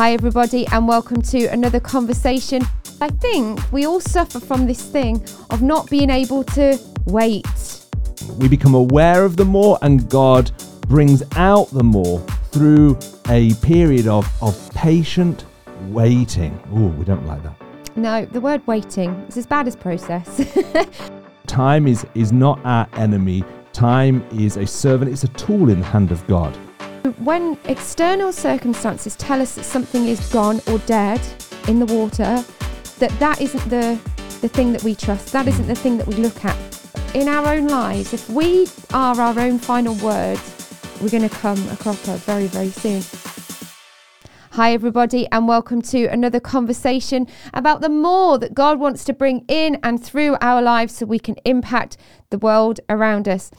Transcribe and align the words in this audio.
Hi, 0.00 0.14
everybody, 0.14 0.66
and 0.68 0.88
welcome 0.88 1.20
to 1.20 1.44
another 1.48 1.78
conversation. 1.78 2.62
I 3.02 3.08
think 3.08 3.60
we 3.70 3.84
all 3.84 4.00
suffer 4.00 4.40
from 4.40 4.66
this 4.66 4.80
thing 4.80 5.22
of 5.50 5.60
not 5.60 5.90
being 5.90 6.08
able 6.08 6.42
to 6.42 6.78
wait. 7.04 7.84
We 8.38 8.48
become 8.48 8.74
aware 8.74 9.26
of 9.26 9.36
the 9.36 9.44
more, 9.44 9.78
and 9.82 10.08
God 10.08 10.52
brings 10.88 11.22
out 11.36 11.68
the 11.72 11.82
more 11.82 12.18
through 12.50 12.98
a 13.28 13.52
period 13.56 14.06
of, 14.06 14.26
of 14.42 14.72
patient 14.72 15.44
waiting. 15.88 16.58
Oh, 16.72 16.86
we 16.86 17.04
don't 17.04 17.26
like 17.26 17.42
that. 17.42 17.60
No, 17.94 18.24
the 18.24 18.40
word 18.40 18.66
waiting 18.66 19.10
is 19.28 19.36
as 19.36 19.44
bad 19.44 19.68
as 19.68 19.76
process. 19.76 20.48
Time 21.46 21.86
is, 21.86 22.06
is 22.14 22.32
not 22.32 22.58
our 22.64 22.88
enemy, 22.94 23.44
time 23.74 24.26
is 24.32 24.56
a 24.56 24.66
servant, 24.66 25.12
it's 25.12 25.24
a 25.24 25.28
tool 25.28 25.68
in 25.68 25.80
the 25.80 25.86
hand 25.86 26.10
of 26.10 26.26
God. 26.26 26.56
When 27.18 27.58
external 27.64 28.32
circumstances 28.32 29.16
tell 29.16 29.40
us 29.40 29.54
that 29.54 29.64
something 29.64 30.06
is 30.06 30.20
gone 30.32 30.60
or 30.68 30.78
dead 30.80 31.20
in 31.68 31.78
the 31.78 31.86
water, 31.86 32.44
that 32.98 33.10
that 33.18 33.40
isn't 33.40 33.68
the 33.68 33.98
the 34.40 34.48
thing 34.48 34.72
that 34.72 34.82
we 34.82 34.94
trust. 34.94 35.32
That 35.32 35.46
isn't 35.46 35.66
the 35.66 35.74
thing 35.74 35.98
that 35.98 36.06
we 36.06 36.14
look 36.14 36.44
at. 36.44 36.56
In 37.14 37.28
our 37.28 37.54
own 37.54 37.68
lives, 37.68 38.14
if 38.14 38.28
we 38.30 38.66
are 38.94 39.20
our 39.20 39.38
own 39.38 39.58
final 39.58 39.94
words, 39.96 40.78
we're 41.00 41.10
going 41.10 41.28
to 41.28 41.34
come 41.34 41.58
a 41.68 41.76
cropper 41.76 42.16
very, 42.16 42.46
very 42.46 42.70
soon. 42.70 43.02
Hi, 44.52 44.72
everybody, 44.72 45.28
and 45.30 45.46
welcome 45.46 45.82
to 45.82 46.06
another 46.06 46.40
conversation 46.40 47.26
about 47.52 47.82
the 47.82 47.88
more 47.88 48.38
that 48.38 48.54
God 48.54 48.78
wants 48.78 49.04
to 49.04 49.12
bring 49.12 49.44
in 49.46 49.78
and 49.82 50.02
through 50.02 50.36
our 50.40 50.62
lives 50.62 50.96
so 50.96 51.06
we 51.06 51.18
can 51.18 51.36
impact 51.44 51.96
the 52.30 52.38
world 52.38 52.80
around 52.88 53.28
us. 53.28 53.50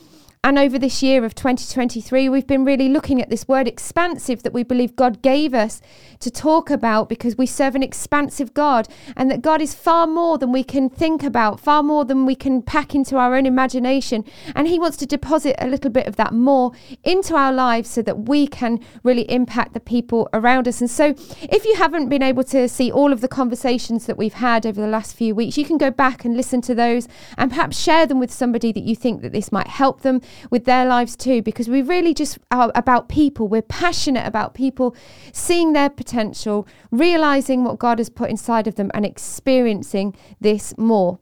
And 0.43 0.57
over 0.57 0.79
this 0.79 1.03
year 1.03 1.23
of 1.23 1.35
2023, 1.35 2.27
we've 2.27 2.47
been 2.47 2.65
really 2.65 2.89
looking 2.89 3.21
at 3.21 3.29
this 3.29 3.47
word 3.47 3.67
expansive 3.67 4.41
that 4.41 4.53
we 4.53 4.63
believe 4.63 4.95
God 4.95 5.21
gave 5.21 5.53
us 5.53 5.83
to 6.19 6.31
talk 6.31 6.71
about 6.71 7.09
because 7.09 7.37
we 7.37 7.45
serve 7.45 7.75
an 7.75 7.83
expansive 7.83 8.51
God 8.55 8.87
and 9.15 9.29
that 9.29 9.43
God 9.43 9.61
is 9.61 9.75
far 9.75 10.07
more 10.07 10.39
than 10.39 10.51
we 10.51 10.63
can 10.63 10.89
think 10.89 11.21
about, 11.21 11.59
far 11.59 11.83
more 11.83 12.05
than 12.05 12.25
we 12.25 12.33
can 12.33 12.63
pack 12.63 12.95
into 12.95 13.17
our 13.17 13.35
own 13.35 13.45
imagination. 13.45 14.25
And 14.55 14.67
He 14.67 14.79
wants 14.79 14.97
to 14.97 15.05
deposit 15.05 15.55
a 15.59 15.67
little 15.67 15.91
bit 15.91 16.07
of 16.07 16.15
that 16.15 16.33
more 16.33 16.71
into 17.03 17.35
our 17.35 17.53
lives 17.53 17.91
so 17.91 18.01
that 18.01 18.27
we 18.27 18.47
can 18.47 18.79
really 19.03 19.29
impact 19.31 19.75
the 19.75 19.79
people 19.79 20.27
around 20.33 20.67
us. 20.67 20.81
And 20.81 20.89
so, 20.89 21.13
if 21.39 21.65
you 21.65 21.75
haven't 21.75 22.09
been 22.09 22.23
able 22.23 22.43
to 22.45 22.67
see 22.67 22.91
all 22.91 23.13
of 23.13 23.21
the 23.21 23.27
conversations 23.27 24.07
that 24.07 24.17
we've 24.17 24.33
had 24.33 24.65
over 24.65 24.81
the 24.81 24.87
last 24.87 25.15
few 25.15 25.35
weeks, 25.35 25.55
you 25.55 25.65
can 25.65 25.77
go 25.77 25.91
back 25.91 26.25
and 26.25 26.35
listen 26.35 26.61
to 26.61 26.73
those 26.73 27.07
and 27.37 27.51
perhaps 27.51 27.79
share 27.79 28.07
them 28.07 28.19
with 28.19 28.33
somebody 28.33 28.71
that 28.71 28.83
you 28.83 28.95
think 28.95 29.21
that 29.21 29.33
this 29.33 29.51
might 29.51 29.67
help 29.67 30.01
them 30.01 30.19
with 30.49 30.65
their 30.65 30.85
lives 30.85 31.15
too, 31.15 31.41
because 31.41 31.67
we 31.69 31.81
really 31.81 32.13
just 32.13 32.39
are 32.51 32.71
about 32.75 33.09
people. 33.09 33.47
We're 33.47 33.61
passionate 33.61 34.25
about 34.27 34.53
people 34.53 34.95
seeing 35.33 35.73
their 35.73 35.89
potential, 35.89 36.67
realizing 36.91 37.63
what 37.63 37.79
God 37.79 37.99
has 37.99 38.09
put 38.09 38.29
inside 38.29 38.67
of 38.67 38.75
them, 38.75 38.91
and 38.93 39.05
experiencing 39.05 40.15
this 40.39 40.73
more. 40.77 41.19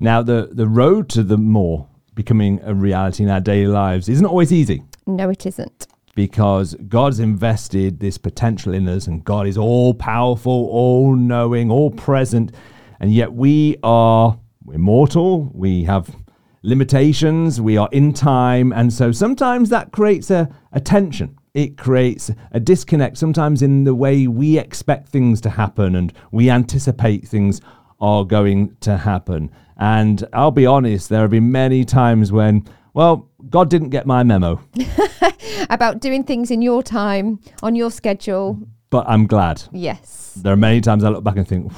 Now, 0.00 0.22
the, 0.22 0.48
the 0.52 0.66
road 0.68 1.08
to 1.10 1.22
the 1.22 1.36
more 1.38 1.88
becoming 2.14 2.60
a 2.62 2.74
reality 2.74 3.22
in 3.24 3.28
our 3.30 3.40
daily 3.40 3.66
lives 3.66 4.08
isn't 4.08 4.24
always 4.26 4.52
easy 4.52 4.82
No, 5.06 5.28
it 5.30 5.44
isn't. 5.46 5.86
because 6.14 6.74
God's 6.88 7.18
invested 7.18 7.98
this 8.00 8.16
potential 8.18 8.72
in 8.72 8.88
us, 8.88 9.06
and 9.08 9.24
God 9.24 9.46
is 9.46 9.58
all 9.58 9.92
powerful, 9.94 10.68
all 10.70 11.16
knowing, 11.16 11.70
all 11.70 11.90
present, 11.90 12.52
and 13.00 13.12
yet 13.12 13.32
we 13.32 13.76
are 13.82 14.38
we're 14.64 14.78
mortal. 14.78 15.50
We 15.52 15.84
have 15.84 16.14
limitations. 16.64 17.60
We 17.60 17.76
are 17.76 17.88
in 17.92 18.12
time, 18.12 18.72
and 18.72 18.92
so 18.92 19.12
sometimes 19.12 19.68
that 19.68 19.92
creates 19.92 20.30
a, 20.30 20.48
a 20.72 20.80
tension. 20.80 21.38
It 21.52 21.76
creates 21.78 22.30
a 22.50 22.58
disconnect 22.58 23.16
sometimes 23.16 23.62
in 23.62 23.84
the 23.84 23.94
way 23.94 24.26
we 24.26 24.58
expect 24.58 25.08
things 25.08 25.40
to 25.42 25.50
happen 25.50 25.94
and 25.94 26.12
we 26.32 26.50
anticipate 26.50 27.28
things 27.28 27.60
are 28.00 28.24
going 28.24 28.76
to 28.80 28.96
happen. 28.96 29.52
And 29.76 30.26
I'll 30.32 30.50
be 30.50 30.66
honest, 30.66 31.08
there 31.10 31.20
have 31.20 31.30
been 31.30 31.52
many 31.52 31.84
times 31.84 32.32
when, 32.32 32.66
well, 32.92 33.28
God 33.48 33.70
didn't 33.70 33.90
get 33.90 34.04
my 34.04 34.24
memo, 34.24 34.60
About 35.70 36.00
doing 36.00 36.24
things 36.24 36.50
in 36.50 36.60
your 36.60 36.82
time, 36.82 37.38
on 37.62 37.76
your 37.76 37.90
schedule. 37.90 38.58
but 38.90 39.04
I'm 39.08 39.26
glad. 39.26 39.62
Yes. 39.70 40.32
There 40.36 40.52
are 40.52 40.56
many 40.56 40.80
times 40.80 41.04
I 41.04 41.08
look 41.08 41.22
back 41.24 41.36
and 41.36 41.46
think, 41.46 41.72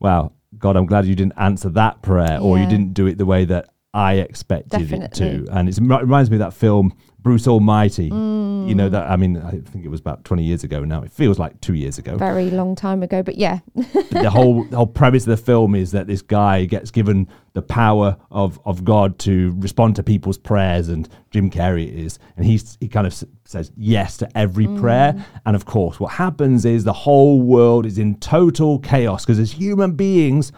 wow, 0.00 0.32
God, 0.58 0.76
I'm 0.76 0.86
glad 0.86 1.06
you 1.06 1.14
didn't 1.14 1.34
answer 1.38 1.70
that 1.70 2.02
prayer 2.02 2.38
or 2.40 2.58
you 2.58 2.66
didn't 2.66 2.92
do 2.92 3.06
it 3.06 3.16
the 3.16 3.24
way 3.26 3.46
that 3.46 3.70
I 3.94 4.14
expected 4.14 4.90
it 4.92 5.12
to. 5.14 5.46
And 5.52 5.68
it's, 5.68 5.78
it 5.78 5.82
reminds 5.82 6.30
me 6.30 6.36
of 6.36 6.40
that 6.40 6.54
film, 6.54 6.94
Bruce 7.20 7.46
Almighty. 7.46 8.06
You 8.06 8.10
Mm. 8.12 8.76
know, 8.76 8.88
that, 8.88 9.10
I 9.10 9.16
mean, 9.16 9.36
I 9.38 9.50
think 9.50 9.84
it 9.84 9.88
was 9.88 9.98
about 9.98 10.24
20 10.24 10.44
years 10.44 10.62
ago 10.62 10.84
now. 10.84 11.02
It 11.02 11.10
feels 11.12 11.36
like 11.38 11.60
two 11.60 11.74
years 11.74 11.98
ago. 11.98 12.16
Very 12.16 12.48
long 12.48 12.76
time 12.76 13.02
ago, 13.02 13.20
but 13.22 13.36
yeah. 13.36 13.58
the 13.74 14.30
whole 14.30 14.62
the 14.70 14.76
whole 14.76 14.86
premise 14.86 15.24
of 15.24 15.30
the 15.30 15.36
film 15.36 15.74
is 15.74 15.90
that 15.90 16.06
this 16.06 16.22
guy 16.22 16.64
gets 16.64 16.92
given 16.92 17.26
the 17.54 17.60
power 17.62 18.16
of 18.30 18.60
of 18.64 18.84
God 18.84 19.18
to 19.20 19.52
respond 19.58 19.96
to 19.96 20.02
people's 20.04 20.38
prayers, 20.38 20.88
and 20.88 21.08
Jim 21.32 21.50
Carrey 21.50 21.92
is 21.92 22.20
and 22.36 22.46
he's 22.46 22.78
he 22.80 22.86
kind 22.86 23.04
of 23.06 23.12
s- 23.12 23.24
says 23.44 23.72
yes 23.76 24.16
to 24.18 24.38
every 24.38 24.68
prayer, 24.78 25.16
and 25.44 25.56
of 25.56 25.64
course, 25.64 25.98
what 25.98 26.12
happens 26.12 26.64
is 26.64 26.84
the 26.84 26.92
whole 26.92 27.42
world 27.42 27.84
is 27.84 27.98
in 27.98 28.14
total 28.20 28.78
chaos 28.78 29.24
because 29.26 29.40
as 29.40 29.50
human 29.50 29.92
beings, 29.96 30.52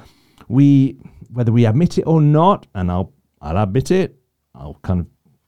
we 0.49 0.99
whether 1.33 1.53
we 1.53 1.65
admit 1.65 1.97
it 1.99 2.03
or 2.03 2.21
not, 2.21 2.66
and 2.75 2.91
I'll 2.93 3.12
I'll 3.44 3.62
admit 3.62 3.91
it, 3.91 4.16
I'll 4.55 4.78
kind 4.82 5.00
of 5.00 5.06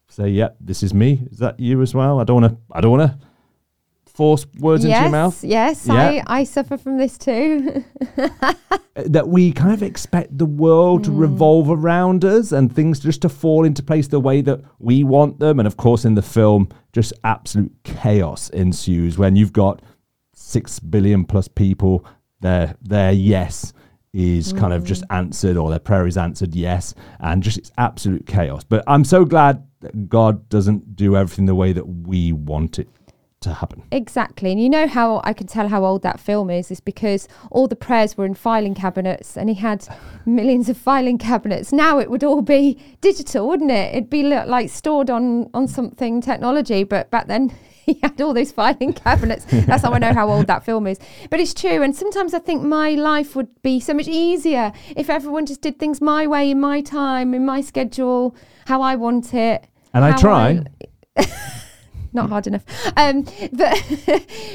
say, 0.08 0.28
yep, 0.28 0.56
this 0.60 0.82
is 0.82 0.92
me. 0.92 1.26
Is 1.30 1.38
that 1.38 1.58
you 1.58 1.80
as 1.80 1.94
well? 1.94 2.20
I 2.20 2.24
don't 2.24 2.42
want 2.42 2.52
to 2.52 2.58
I 2.70 2.80
don't 2.82 2.98
want 2.98 3.10
to 3.10 3.18
force 4.06 4.46
words 4.58 4.84
into 4.84 4.98
your 4.98 5.10
mouth. 5.10 5.42
yes, 5.42 5.86
Yeah. 5.86 6.22
I, 6.26 6.40
I 6.40 6.44
suffer 6.44 6.76
from 6.76 6.98
this 6.98 7.18
too. 7.18 7.84
Uh, 8.96 9.02
that 9.04 9.28
we 9.28 9.52
kind 9.52 9.74
of 9.74 9.82
expect 9.82 10.38
the 10.38 10.46
world 10.46 11.04
to 11.04 11.10
hmm. 11.10 11.18
revolve 11.18 11.68
around 11.68 12.24
us 12.24 12.50
and 12.50 12.74
things 12.74 12.98
just 12.98 13.20
to 13.20 13.28
fall 13.28 13.62
into 13.66 13.82
place 13.82 14.08
the 14.08 14.18
way 14.18 14.40
that 14.40 14.58
we 14.78 15.04
want 15.04 15.38
them. 15.38 15.60
And 15.60 15.66
of 15.66 15.76
course, 15.76 16.06
in 16.06 16.14
the 16.14 16.22
film, 16.22 16.70
just 16.94 17.12
absolute 17.22 17.70
chaos 17.84 18.48
ensues 18.48 19.18
when 19.18 19.36
you've 19.36 19.52
got 19.52 19.82
six 20.32 20.80
billion 20.80 21.26
plus 21.26 21.46
people. 21.46 22.06
Their 22.40 22.74
their 22.80 23.12
yes 23.12 23.74
is 24.16 24.54
kind 24.54 24.72
of 24.72 24.82
just 24.82 25.02
mm. 25.02 25.16
answered, 25.16 25.58
or 25.58 25.68
their 25.68 25.78
prayer 25.78 26.06
is 26.06 26.16
answered 26.16 26.54
yes, 26.54 26.94
and 27.20 27.42
just 27.42 27.58
it's 27.58 27.70
absolute 27.76 28.26
chaos. 28.26 28.64
But 28.64 28.82
I'm 28.86 29.04
so 29.04 29.26
glad 29.26 29.62
that 29.80 30.08
God 30.08 30.48
doesn't 30.48 30.96
do 30.96 31.16
everything 31.16 31.44
the 31.44 31.54
way 31.54 31.74
that 31.74 31.84
we 31.84 32.32
want 32.32 32.78
it 32.78 32.88
to 33.40 33.52
happen. 33.52 33.82
Exactly. 33.92 34.50
And 34.50 34.60
you 34.60 34.70
know 34.70 34.88
how 34.88 35.20
I 35.22 35.34
can 35.34 35.46
tell 35.46 35.68
how 35.68 35.84
old 35.84 36.02
that 36.02 36.18
film 36.18 36.48
is 36.48 36.70
is 36.70 36.80
because 36.80 37.28
all 37.50 37.68
the 37.68 37.76
prayers 37.76 38.16
were 38.16 38.24
in 38.24 38.32
filing 38.32 38.74
cabinets 38.74 39.36
and 39.36 39.50
he 39.50 39.56
had 39.56 39.86
millions 40.26 40.70
of 40.70 40.78
filing 40.78 41.18
cabinets. 41.18 41.70
Now 41.70 41.98
it 41.98 42.10
would 42.10 42.24
all 42.24 42.40
be 42.40 42.78
digital, 43.02 43.46
wouldn't 43.46 43.70
it? 43.70 43.94
It'd 43.94 44.10
be 44.10 44.22
like 44.22 44.70
stored 44.70 45.10
on 45.10 45.50
on 45.52 45.68
something 45.68 46.22
technology, 46.22 46.84
but 46.84 47.10
back 47.10 47.26
then 47.26 47.52
he 47.96 47.98
had 48.02 48.20
all 48.20 48.34
those 48.34 48.52
filing 48.52 48.92
cabinets. 49.04 49.44
That's 49.50 49.82
how 49.84 49.92
I 49.92 49.98
know 49.98 50.12
how 50.12 50.28
old 50.28 50.46
that 50.48 50.64
film 50.64 50.86
is. 50.86 50.98
But 51.30 51.40
it's 51.40 51.54
true 51.54 51.82
and 51.82 51.94
sometimes 51.94 52.34
I 52.34 52.40
think 52.40 52.62
my 52.62 52.90
life 52.90 53.36
would 53.36 53.48
be 53.62 53.80
so 53.80 53.94
much 53.94 54.08
easier 54.08 54.72
if 54.96 55.08
everyone 55.08 55.46
just 55.46 55.60
did 55.62 55.78
things 55.78 56.00
my 56.00 56.26
way 56.26 56.50
in 56.50 56.60
my 56.60 56.80
time, 56.80 57.32
in 57.34 57.46
my 57.46 57.60
schedule, 57.60 58.34
how 58.66 58.82
I 58.82 58.96
want 58.96 59.32
it. 59.34 59.66
And 59.94 60.04
I 60.04 60.16
try. 60.16 60.62
not 62.12 62.28
hard 62.30 62.46
enough. 62.46 62.64
Um, 62.96 63.22
but 63.52 63.74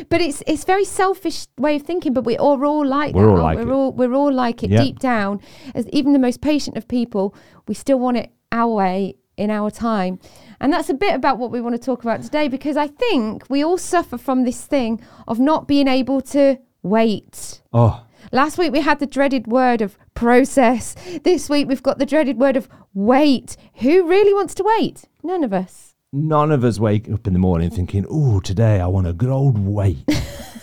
but 0.09 0.19
it's 0.22 0.44
it's 0.48 0.63
very 0.63 0.86
selfish 0.86 1.48
way 1.58 1.75
of 1.78 1.84
thinking. 1.84 2.13
But 2.13 2.25
we 2.25 2.38
are 2.38 2.66
all 2.66 2.86
like 2.86 3.13
We're 3.16 3.25
that. 3.25 3.31
all 3.31 3.44
like 3.44 3.58
we? 3.58 3.63
it. 3.63 3.68
We're 3.68 3.74
all 3.74 3.92
we're 3.94 4.13
all 4.13 4.31
like 4.34 4.63
it 4.63 4.72
Yeah. 4.72 4.81
deep 4.84 5.00
down. 5.00 5.40
As 5.75 5.88
even 5.90 6.13
the 6.13 6.19
most 6.19 6.42
patient 6.42 6.75
of 6.78 6.88
people, 6.88 7.36
we 7.68 7.74
still 7.75 8.00
want 8.00 8.18
it 8.18 8.31
our 8.52 8.74
way 8.74 9.16
in 9.41 9.50
our 9.52 9.72
time. 9.72 10.19
And 10.59 10.72
that's 10.72 10.90
a 10.90 10.94
bit 10.94 11.16
about 11.16 11.38
what 11.38 11.52
we 11.52 11.59
want 11.59 11.75
to 11.75 11.81
talk 11.81 12.03
about 12.03 12.22
today 12.22 12.47
because 12.47 12.78
I 12.78 12.88
think 12.88 13.50
we 13.50 13.63
all 13.63 13.78
suffer 13.78 14.18
from 14.18 14.44
this 14.44 14.63
thing 14.66 15.02
of 15.28 15.40
not 15.40 15.68
being 15.68 15.88
able 15.88 16.21
to 16.21 16.57
wait. 16.83 17.62
Oh, 17.74 18.06
Last 18.31 18.57
week 18.57 18.71
we 18.71 18.81
had 18.81 19.00
the 19.00 19.07
dreaded 19.07 19.48
word 19.48 19.81
of 19.81 19.98
process. 20.13 20.95
This 21.24 21.50
week 21.50 21.68
we've 21.68 21.83
got 21.83 21.98
the 21.98 22.06
dreaded 22.06 22.39
word 22.39 22.56
of 22.56 22.69
wait. 22.94 23.57
Who 23.75 24.07
really 24.07 24.33
wants 24.33 24.54
to 24.56 24.63
wait? 24.77 25.06
None 25.24 25.44
of 25.44 25.51
us. 25.51 25.90
None 26.13 26.52
of 26.52 26.63
us 26.63 26.80
wake 26.80 27.10
up 27.10 27.25
in 27.28 27.34
the 27.34 27.40
morning 27.40 27.69
thinking, 27.69 28.06
"Oh, 28.10 28.40
today 28.40 28.80
I 28.80 28.88
want 28.88 29.08
a 29.08 29.13
good 29.13 29.30
old 29.30 29.58
wait. 29.58 30.04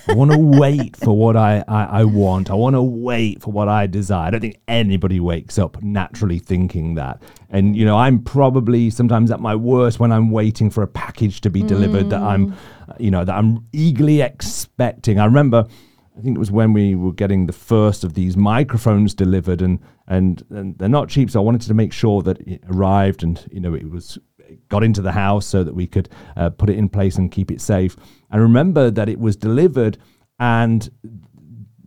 I 0.09 0.15
want 0.15 0.31
to 0.31 0.39
wait 0.39 0.97
for 0.97 1.17
what 1.17 1.37
I, 1.37 1.62
I, 1.69 2.00
I 2.00 2.05
want. 2.05 2.50
I 2.50 2.55
want 2.55 2.75
to 2.75 2.83
wait 2.83 3.43
for 3.43 3.50
what 3.50 3.69
I 3.69 3.87
desire." 3.87 4.27
I 4.27 4.31
don't 4.31 4.41
think 4.41 4.61
anybody 4.69 5.21
wakes 5.21 5.59
up 5.59 5.83
naturally 5.83 6.39
thinking 6.39 6.95
that. 6.97 7.23
And 7.50 7.77
you 7.77 7.85
know, 7.85 7.97
I'm 7.97 8.23
probably 8.23 8.91
sometimes 8.91 9.31
at 9.31 9.41
my 9.41 9.55
worst 9.55 10.00
when 10.00 10.12
I'm 10.12 10.31
waiting 10.31 10.71
for 10.71 10.83
a 10.83 10.89
package 10.89 11.41
to 11.43 11.50
be 11.50 11.62
delivered 11.62 12.11
that 12.11 12.21
I'm, 12.21 12.49
mm. 12.49 12.56
you 12.99 13.11
know, 13.11 13.25
that 13.25 13.35
I'm 13.35 13.67
eagerly 13.73 14.21
expecting. 14.21 15.19
I 15.19 15.25
remember. 15.25 15.67
I 16.17 16.21
think 16.21 16.35
it 16.35 16.41
was 16.41 16.50
when 16.50 16.73
we 16.73 16.97
were 16.97 17.12
getting 17.12 17.47
the 17.47 17.53
first 17.53 18.03
of 18.03 18.15
these 18.15 18.37
microphones 18.37 19.15
delivered, 19.15 19.62
and 19.62 19.79
and, 20.09 20.43
and 20.50 20.77
they're 20.77 20.89
not 20.89 21.09
cheap. 21.09 21.31
So 21.31 21.41
I 21.41 21.45
wanted 21.45 21.61
to 21.61 21.75
make 21.75 21.93
sure 21.93 22.23
that 22.23 22.41
it 22.41 22.65
arrived, 22.69 23.23
and 23.23 23.47
you 23.53 23.61
know 23.61 23.73
it 23.73 23.89
was 23.89 24.19
got 24.69 24.83
into 24.85 25.03
the 25.03 25.12
house 25.12 25.47
so 25.47 25.65
that 25.65 25.75
we 25.75 25.87
could 25.87 26.09
uh, 26.37 26.50
put 26.50 26.71
it 26.71 26.77
in 26.79 26.89
place 26.89 27.17
and 27.17 27.31
keep 27.31 27.50
it 27.50 27.61
safe. 27.61 27.97
And 28.31 28.41
remember 28.43 28.91
that 28.91 29.09
it 29.09 29.19
was 29.19 29.37
delivered 29.37 29.99
and 30.39 30.89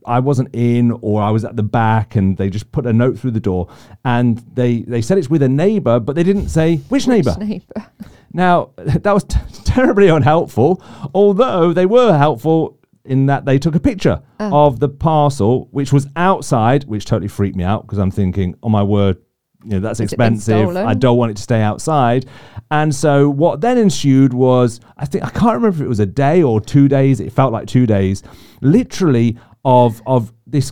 I 0.05 0.19
wasn't 0.19 0.49
in 0.53 0.91
or 1.01 1.21
I 1.21 1.29
was 1.29 1.45
at 1.45 1.55
the 1.55 1.63
back 1.63 2.15
and 2.15 2.35
they 2.37 2.49
just 2.49 2.71
put 2.71 2.85
a 2.87 2.93
note 2.93 3.19
through 3.19 3.31
the 3.31 3.39
door 3.39 3.67
and 4.03 4.39
they 4.55 4.79
they 4.81 5.01
said 5.01 5.19
it's 5.19 5.29
with 5.29 5.43
a 5.43 5.49
neighbor 5.49 5.99
but 5.99 6.15
they 6.15 6.23
didn't 6.23 6.49
say 6.49 6.77
which 6.89 7.07
neighbor. 7.07 7.35
Neighbour. 7.39 7.87
Now, 8.33 8.69
that 8.77 9.13
was 9.13 9.25
t- 9.25 9.37
terribly 9.65 10.07
unhelpful, 10.07 10.81
although 11.13 11.73
they 11.73 11.85
were 11.85 12.17
helpful 12.17 12.79
in 13.03 13.25
that 13.25 13.43
they 13.43 13.59
took 13.59 13.75
a 13.75 13.79
picture 13.79 14.21
Oh. 14.39 14.67
of 14.67 14.79
the 14.79 14.87
parcel, 14.87 15.67
which 15.71 15.91
was 15.91 16.07
outside, 16.15 16.85
which 16.85 17.03
totally 17.03 17.27
freaked 17.27 17.57
me 17.57 17.65
out 17.65 17.81
because 17.81 17.97
I'm 17.99 18.09
thinking, 18.09 18.55
oh 18.63 18.69
my 18.69 18.83
word, 18.83 19.17
you 19.63 19.71
know, 19.71 19.79
that's 19.79 19.99
Has 19.99 20.11
expensive. 20.11 20.75
I 20.75 20.93
don't 20.93 21.17
want 21.17 21.31
it 21.31 21.37
to 21.37 21.43
stay 21.43 21.61
outside. 21.61 22.25
And 22.69 22.93
so 22.93 23.29
what 23.29 23.61
then 23.61 23.77
ensued 23.77 24.33
was, 24.33 24.79
I 24.97 25.05
think, 25.05 25.23
I 25.23 25.29
can't 25.29 25.55
remember 25.55 25.77
if 25.77 25.81
it 25.81 25.89
was 25.89 25.99
a 25.99 26.05
day 26.05 26.41
or 26.41 26.61
two 26.61 26.87
days, 26.87 27.19
it 27.19 27.31
felt 27.31 27.51
like 27.51 27.67
two 27.67 27.85
days, 27.85 28.23
literally 28.61 29.37
of, 29.65 30.01
of 30.05 30.33
this 30.47 30.71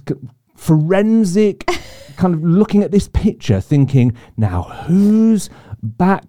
forensic 0.56 1.66
kind 2.18 2.34
of 2.34 2.44
looking 2.44 2.84
at 2.84 2.92
this 2.92 3.08
picture, 3.08 3.62
thinking, 3.62 4.16
now 4.38 4.64
whose 4.64 5.50
back 5.82 6.24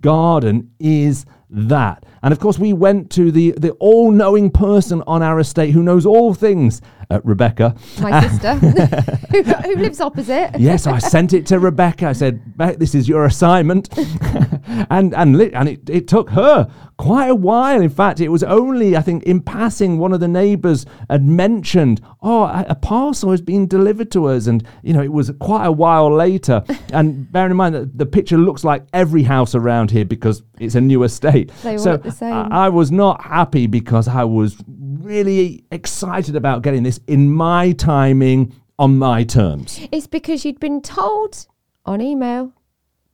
garden 0.00 0.70
is 0.78 1.26
that? 1.50 2.04
And 2.22 2.32
of 2.32 2.38
course, 2.40 2.58
we 2.58 2.72
went 2.72 3.10
to 3.12 3.30
the, 3.32 3.52
the 3.52 3.70
all 3.72 4.10
knowing 4.10 4.50
person 4.50 5.02
on 5.06 5.22
our 5.22 5.40
estate 5.40 5.70
who 5.70 5.82
knows 5.82 6.04
all 6.04 6.34
things, 6.34 6.82
uh, 7.10 7.20
Rebecca. 7.24 7.74
My 8.00 8.20
sister, 8.28 8.54
who, 9.30 9.42
who 9.42 9.76
lives 9.76 10.00
opposite. 10.00 10.58
Yes, 10.58 10.86
I 10.86 10.98
sent 10.98 11.32
it 11.32 11.46
to 11.46 11.58
Rebecca. 11.58 12.08
I 12.08 12.12
said, 12.12 12.56
"Beck, 12.56 12.78
this 12.78 12.94
is 12.94 13.08
your 13.08 13.24
assignment," 13.24 13.88
and 14.90 15.14
and 15.14 15.36
li- 15.38 15.52
and 15.54 15.68
it, 15.68 15.88
it 15.88 16.08
took 16.08 16.30
her 16.30 16.70
quite 16.98 17.28
a 17.28 17.34
while. 17.34 17.80
In 17.80 17.88
fact, 17.88 18.20
it 18.20 18.28
was 18.28 18.42
only 18.44 18.96
I 18.96 19.00
think 19.00 19.22
in 19.22 19.40
passing 19.40 19.98
one 19.98 20.12
of 20.12 20.20
the 20.20 20.28
neighbours 20.28 20.84
had 21.08 21.24
mentioned, 21.24 22.02
"Oh, 22.22 22.44
a, 22.44 22.66
a 22.68 22.74
parcel 22.74 23.30
has 23.30 23.40
been 23.40 23.66
delivered 23.66 24.10
to 24.12 24.26
us," 24.26 24.46
and 24.46 24.62
you 24.82 24.92
know 24.92 25.02
it 25.02 25.12
was 25.12 25.32
quite 25.40 25.64
a 25.64 25.72
while 25.72 26.14
later. 26.14 26.62
and 26.92 27.30
bearing 27.32 27.52
in 27.52 27.56
mind 27.56 27.74
that 27.74 27.96
the 27.96 28.06
picture 28.06 28.36
looks 28.38 28.62
like 28.62 28.84
every 28.92 29.22
house 29.22 29.54
around 29.54 29.90
here 29.90 30.04
because 30.04 30.42
it's 30.58 30.74
a 30.74 30.80
new 30.80 31.02
estate. 31.02 31.39
They 31.62 31.78
so 31.78 31.96
the 31.96 32.10
same. 32.10 32.32
I, 32.32 32.68
was 32.68 32.90
not 32.90 33.22
happy 33.22 33.66
because 33.66 34.08
I 34.08 34.24
was 34.24 34.56
really 34.66 35.64
excited 35.70 36.36
about 36.36 36.62
getting 36.62 36.82
this 36.82 37.00
in 37.06 37.32
my 37.32 37.72
timing 37.72 38.54
on 38.78 38.98
my 38.98 39.24
terms. 39.24 39.80
It's 39.92 40.06
because 40.06 40.44
you'd 40.44 40.60
been 40.60 40.80
told 40.80 41.46
on 41.84 42.00
email 42.00 42.52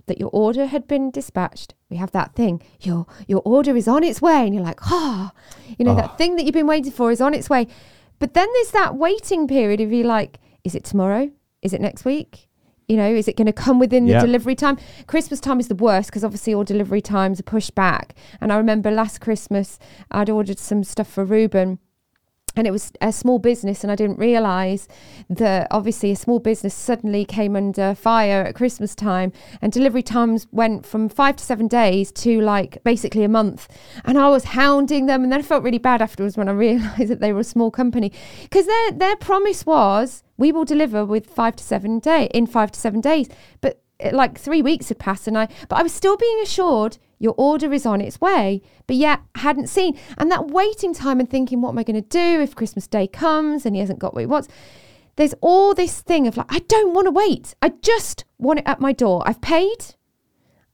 that 0.06 0.18
your 0.20 0.30
order 0.32 0.66
had 0.66 0.86
been 0.86 1.10
dispatched. 1.10 1.74
We 1.90 1.96
have 1.96 2.12
that 2.12 2.34
thing. 2.34 2.62
Your 2.80 3.06
your 3.26 3.42
order 3.44 3.76
is 3.76 3.88
on 3.88 4.04
its 4.04 4.22
way, 4.22 4.44
and 4.46 4.54
you're 4.54 4.62
like, 4.64 4.78
ah, 4.90 5.32
you 5.78 5.84
know 5.84 5.92
Oh. 5.92 5.96
that 5.96 6.16
thing 6.18 6.36
that 6.36 6.44
you've 6.44 6.52
been 6.54 6.66
waiting 6.68 6.92
for 6.92 7.10
is 7.10 7.20
on 7.20 7.34
its 7.34 7.50
way. 7.50 7.66
But 8.18 8.34
then 8.34 8.48
there's 8.52 8.70
that 8.70 8.94
waiting 8.96 9.48
period 9.48 9.80
of 9.80 9.92
you 9.92 10.04
like, 10.04 10.38
is 10.64 10.74
it 10.74 10.84
tomorrow? 10.84 11.30
Is 11.62 11.72
it 11.72 11.80
next 11.80 12.04
week? 12.04 12.45
You 12.88 12.96
know, 12.96 13.12
is 13.12 13.26
it 13.26 13.36
going 13.36 13.46
to 13.46 13.52
come 13.52 13.78
within 13.80 14.06
Yeah. 14.06 14.20
the 14.20 14.26
delivery 14.26 14.54
time? 14.54 14.78
Christmas 15.08 15.40
time 15.40 15.58
is 15.58 15.66
the 15.68 15.74
worst 15.74 16.08
because 16.08 16.22
obviously 16.22 16.54
all 16.54 16.62
delivery 16.64 17.00
times 17.00 17.40
are 17.40 17.44
pushed 17.44 17.74
back. 17.74 18.14
And 18.40 18.52
I 18.52 18.56
remember 18.56 18.90
last 18.90 19.20
Christmas 19.20 19.78
I'd 20.10 20.30
ordered 20.30 20.58
some 20.60 20.84
stuff 20.84 21.08
for 21.08 21.24
Ruben 21.24 21.80
and 22.56 22.66
it 22.66 22.70
was 22.70 22.92
a 23.00 23.12
small 23.12 23.38
business 23.38 23.82
and 23.82 23.92
i 23.92 23.94
didn't 23.94 24.18
realize 24.18 24.88
that 25.28 25.66
obviously 25.70 26.10
a 26.10 26.16
small 26.16 26.38
business 26.38 26.74
suddenly 26.74 27.24
came 27.24 27.54
under 27.54 27.94
fire 27.94 28.42
at 28.42 28.54
christmas 28.54 28.94
time 28.94 29.32
and 29.60 29.72
delivery 29.72 30.02
times 30.02 30.46
went 30.52 30.86
from 30.86 31.08
five 31.08 31.36
to 31.36 31.44
seven 31.44 31.68
days 31.68 32.10
to 32.12 32.40
like 32.40 32.82
basically 32.84 33.24
a 33.24 33.28
month. 33.28 33.68
And 34.04 34.18
i 34.18 34.28
was 34.28 34.44
hounding 34.44 35.06
them 35.06 35.22
and 35.22 35.32
then 35.32 35.40
i 35.40 35.42
felt 35.42 35.62
really 35.62 35.78
bad 35.78 36.02
afterwards 36.02 36.36
when 36.36 36.48
i 36.48 36.52
realized 36.66 37.08
that 37.08 37.20
they 37.20 37.32
were 37.32 37.40
a 37.40 37.44
small 37.44 37.70
company. 37.70 38.12
Because 38.42 38.66
their 38.66 38.92
their 38.92 39.16
promise 39.16 39.66
was 39.66 40.22
we 40.36 40.52
will 40.52 40.64
deliver 40.64 41.04
with 41.04 41.26
five 41.26 41.56
to 41.56 41.64
seven 41.64 41.98
day 41.98 42.28
in 42.32 42.46
five 42.46 42.72
to 42.72 42.80
seven 42.80 43.00
days. 43.00 43.28
But 43.60 43.82
like 44.12 44.38
three 44.38 44.60
weeks 44.62 44.88
had 44.90 44.98
passed 44.98 45.26
and 45.26 45.38
I 45.38 45.48
but 45.68 45.78
I 45.78 45.82
was 45.82 45.92
still 45.92 46.16
being 46.16 46.40
assured 46.42 46.98
your 47.18 47.34
order 47.38 47.72
is 47.72 47.86
on 47.86 48.00
its 48.02 48.20
way 48.20 48.60
but 48.86 48.96
yet 48.96 49.20
I 49.34 49.40
hadn't 49.40 49.68
seen. 49.68 49.98
And 50.18 50.30
that 50.30 50.48
waiting 50.48 50.92
time 50.92 51.18
and 51.20 51.28
thinking 51.30 51.62
what 51.62 51.70
am 51.70 51.78
I 51.78 51.82
going 51.82 52.02
to 52.02 52.08
do 52.08 52.40
if 52.42 52.54
Christmas 52.54 52.86
day 52.86 53.06
comes 53.06 53.64
and 53.64 53.74
he 53.74 53.80
hasn't 53.80 53.98
got 53.98 54.12
what 54.14 54.20
he 54.20 54.26
wants? 54.26 54.48
There's 55.16 55.34
all 55.40 55.72
this 55.74 56.02
thing 56.02 56.26
of 56.26 56.36
like 56.36 56.52
I 56.52 56.58
don't 56.58 56.92
want 56.92 57.06
to 57.06 57.10
wait. 57.10 57.54
I 57.62 57.70
just 57.80 58.24
want 58.38 58.58
it 58.58 58.68
at 58.68 58.80
my 58.80 58.92
door. 58.92 59.22
I've 59.26 59.40
paid. 59.40 59.94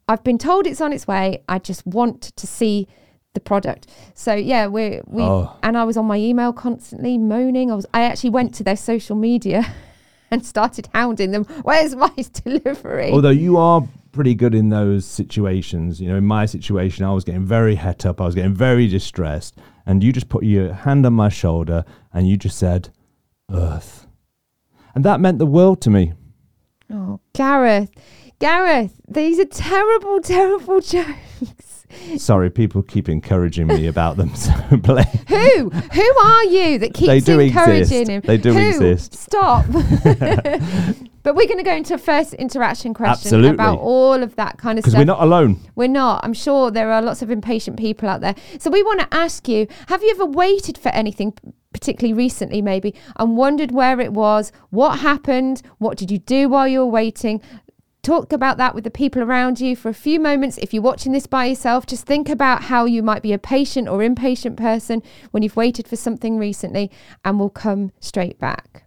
I've 0.08 0.24
been 0.24 0.36
told 0.38 0.66
it's 0.66 0.80
on 0.80 0.92
its 0.92 1.06
way. 1.06 1.44
I 1.48 1.60
just 1.60 1.86
want 1.86 2.22
to 2.36 2.46
see 2.46 2.88
the 3.34 3.40
product. 3.40 3.86
So 4.14 4.34
yeah 4.34 4.66
we 4.66 5.00
we 5.06 5.22
Oh. 5.22 5.56
and 5.62 5.78
I 5.78 5.84
was 5.84 5.96
on 5.96 6.06
my 6.06 6.16
email 6.18 6.52
constantly 6.52 7.18
moaning. 7.18 7.70
I 7.70 7.76
was 7.76 7.86
I 7.94 8.02
actually 8.02 8.30
went 8.30 8.52
to 8.56 8.64
their 8.64 8.76
social 8.76 9.14
media 9.14 9.62
and 10.32 10.44
started 10.44 10.88
hounding 10.94 11.30
them. 11.30 11.44
Where's 11.62 11.94
my 11.94 12.10
delivery? 12.44 13.12
Although 13.12 13.30
you 13.30 13.58
are 13.58 13.86
pretty 14.12 14.34
good 14.34 14.54
in 14.54 14.70
those 14.70 15.04
situations, 15.04 16.00
you 16.00 16.08
know, 16.08 16.16
in 16.16 16.24
my 16.24 16.46
situation, 16.46 17.04
I 17.04 17.12
was 17.12 17.22
getting 17.22 17.44
very 17.44 17.76
het 17.76 18.04
up, 18.06 18.20
I 18.20 18.24
was 18.24 18.34
getting 18.34 18.54
very 18.54 18.88
distressed, 18.88 19.56
and 19.86 20.02
you 20.02 20.12
just 20.12 20.28
put 20.28 20.42
your 20.42 20.72
hand 20.72 21.06
on 21.06 21.12
my 21.12 21.28
shoulder 21.28 21.84
and 22.12 22.28
you 22.28 22.36
just 22.36 22.58
said, 22.58 22.88
Earth. 23.50 24.06
And 24.94 25.04
that 25.04 25.20
meant 25.20 25.38
the 25.38 25.46
world 25.46 25.80
to 25.82 25.90
me. 25.90 26.14
oh, 26.90 27.20
Gareth, 27.34 27.90
Gareth, 28.38 29.00
these 29.06 29.38
are 29.38 29.44
terrible, 29.44 30.20
terrible 30.22 30.80
jokes. 30.80 31.71
Sorry, 32.16 32.50
people 32.50 32.82
keep 32.82 33.08
encouraging 33.08 33.66
me 33.66 33.86
about 33.86 34.16
them. 34.16 34.32
So. 34.42 34.50
Who? 34.52 35.70
Who 35.70 36.18
are 36.24 36.44
you 36.44 36.78
that 36.78 36.94
keeps 36.94 37.06
They 37.08 37.20
do 37.20 37.38
encouraging 37.38 37.80
exist. 37.80 38.10
him? 38.10 38.22
They 38.24 38.36
do 38.38 38.52
Who? 38.52 38.68
exist. 38.68 39.14
Stop. 39.14 39.64
but 41.22 41.34
we're 41.36 41.46
going 41.46 41.58
to 41.58 41.64
go 41.64 41.74
into 41.74 41.94
a 41.94 41.98
first 41.98 42.34
interaction 42.34 42.94
question 42.94 43.26
Absolutely. 43.26 43.50
about 43.50 43.78
all 43.78 44.22
of 44.22 44.34
that 44.36 44.58
kind 44.58 44.78
of 44.78 44.82
Because 44.82 44.92
stuff. 44.92 45.00
we're 45.00 45.04
not 45.04 45.22
alone. 45.22 45.60
We're 45.76 45.88
not. 45.88 46.24
I'm 46.24 46.32
sure 46.34 46.70
there 46.70 46.90
are 46.90 47.00
lots 47.02 47.22
of 47.22 47.30
impatient 47.30 47.78
people 47.78 48.08
out 48.08 48.20
there. 48.20 48.34
So 48.58 48.70
we 48.70 48.82
want 48.82 49.00
to 49.00 49.08
ask 49.14 49.48
you 49.48 49.66
have 49.88 50.02
you 50.02 50.10
ever 50.10 50.26
waited 50.26 50.76
for 50.78 50.88
anything, 50.90 51.34
particularly 51.72 52.14
recently, 52.14 52.60
maybe, 52.62 52.94
and 53.16 53.36
wondered 53.36 53.70
where 53.70 54.00
it 54.00 54.12
was? 54.12 54.50
What 54.70 54.98
happened? 55.00 55.62
What 55.78 55.96
did 55.96 56.10
you 56.10 56.18
do 56.18 56.48
while 56.48 56.66
you 56.66 56.80
were 56.80 56.86
waiting? 56.86 57.40
Talk 58.02 58.32
about 58.32 58.56
that 58.56 58.74
with 58.74 58.82
the 58.82 58.90
people 58.90 59.22
around 59.22 59.60
you 59.60 59.76
for 59.76 59.88
a 59.88 59.94
few 59.94 60.18
moments. 60.18 60.58
If 60.58 60.74
you're 60.74 60.82
watching 60.82 61.12
this 61.12 61.28
by 61.28 61.44
yourself, 61.44 61.86
just 61.86 62.04
think 62.04 62.28
about 62.28 62.64
how 62.64 62.84
you 62.84 63.00
might 63.00 63.22
be 63.22 63.32
a 63.32 63.38
patient 63.38 63.86
or 63.86 64.02
impatient 64.02 64.56
person 64.56 65.04
when 65.30 65.44
you've 65.44 65.54
waited 65.54 65.86
for 65.86 65.94
something 65.94 66.36
recently, 66.36 66.90
and 67.24 67.38
we'll 67.38 67.48
come 67.48 67.92
straight 68.00 68.40
back. 68.40 68.86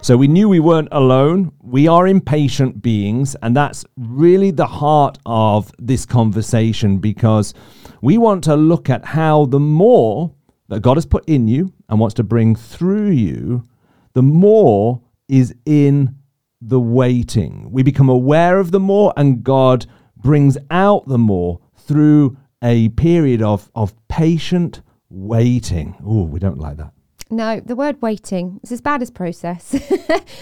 So 0.00 0.16
we 0.16 0.28
knew 0.28 0.48
we 0.48 0.60
weren't 0.60 0.88
alone. 0.92 1.52
We 1.60 1.88
are 1.88 2.06
impatient 2.06 2.80
beings, 2.80 3.36
and 3.42 3.54
that's 3.54 3.84
really 3.98 4.50
the 4.50 4.66
heart 4.66 5.18
of 5.26 5.72
this 5.78 6.06
conversation 6.06 6.96
because 6.96 7.52
we 8.00 8.16
want 8.16 8.44
to 8.44 8.56
look 8.56 8.88
at 8.88 9.04
how 9.04 9.44
the 9.44 9.60
more 9.60 10.32
that 10.68 10.80
God 10.80 10.96
has 10.96 11.06
put 11.06 11.28
in 11.28 11.48
you 11.48 11.72
and 11.88 11.98
wants 11.98 12.14
to 12.14 12.22
bring 12.22 12.54
through 12.54 13.10
you, 13.10 13.66
the 14.12 14.22
more 14.22 15.02
is 15.28 15.54
in 15.64 16.16
the 16.60 16.80
waiting. 16.80 17.70
We 17.70 17.82
become 17.82 18.08
aware 18.08 18.58
of 18.58 18.70
the 18.70 18.80
more, 18.80 19.12
and 19.16 19.42
God 19.42 19.86
brings 20.16 20.58
out 20.70 21.06
the 21.06 21.18
more 21.18 21.60
through 21.76 22.36
a 22.62 22.88
period 22.90 23.42
of, 23.42 23.70
of 23.74 23.94
patient 24.08 24.82
waiting. 25.08 25.96
Oh, 26.04 26.24
we 26.24 26.38
don't 26.38 26.58
like 26.58 26.76
that. 26.78 26.92
No, 27.30 27.60
the 27.60 27.76
word 27.76 28.00
waiting 28.00 28.58
is 28.62 28.72
as 28.72 28.80
bad 28.80 29.02
as 29.02 29.10
process, 29.10 29.76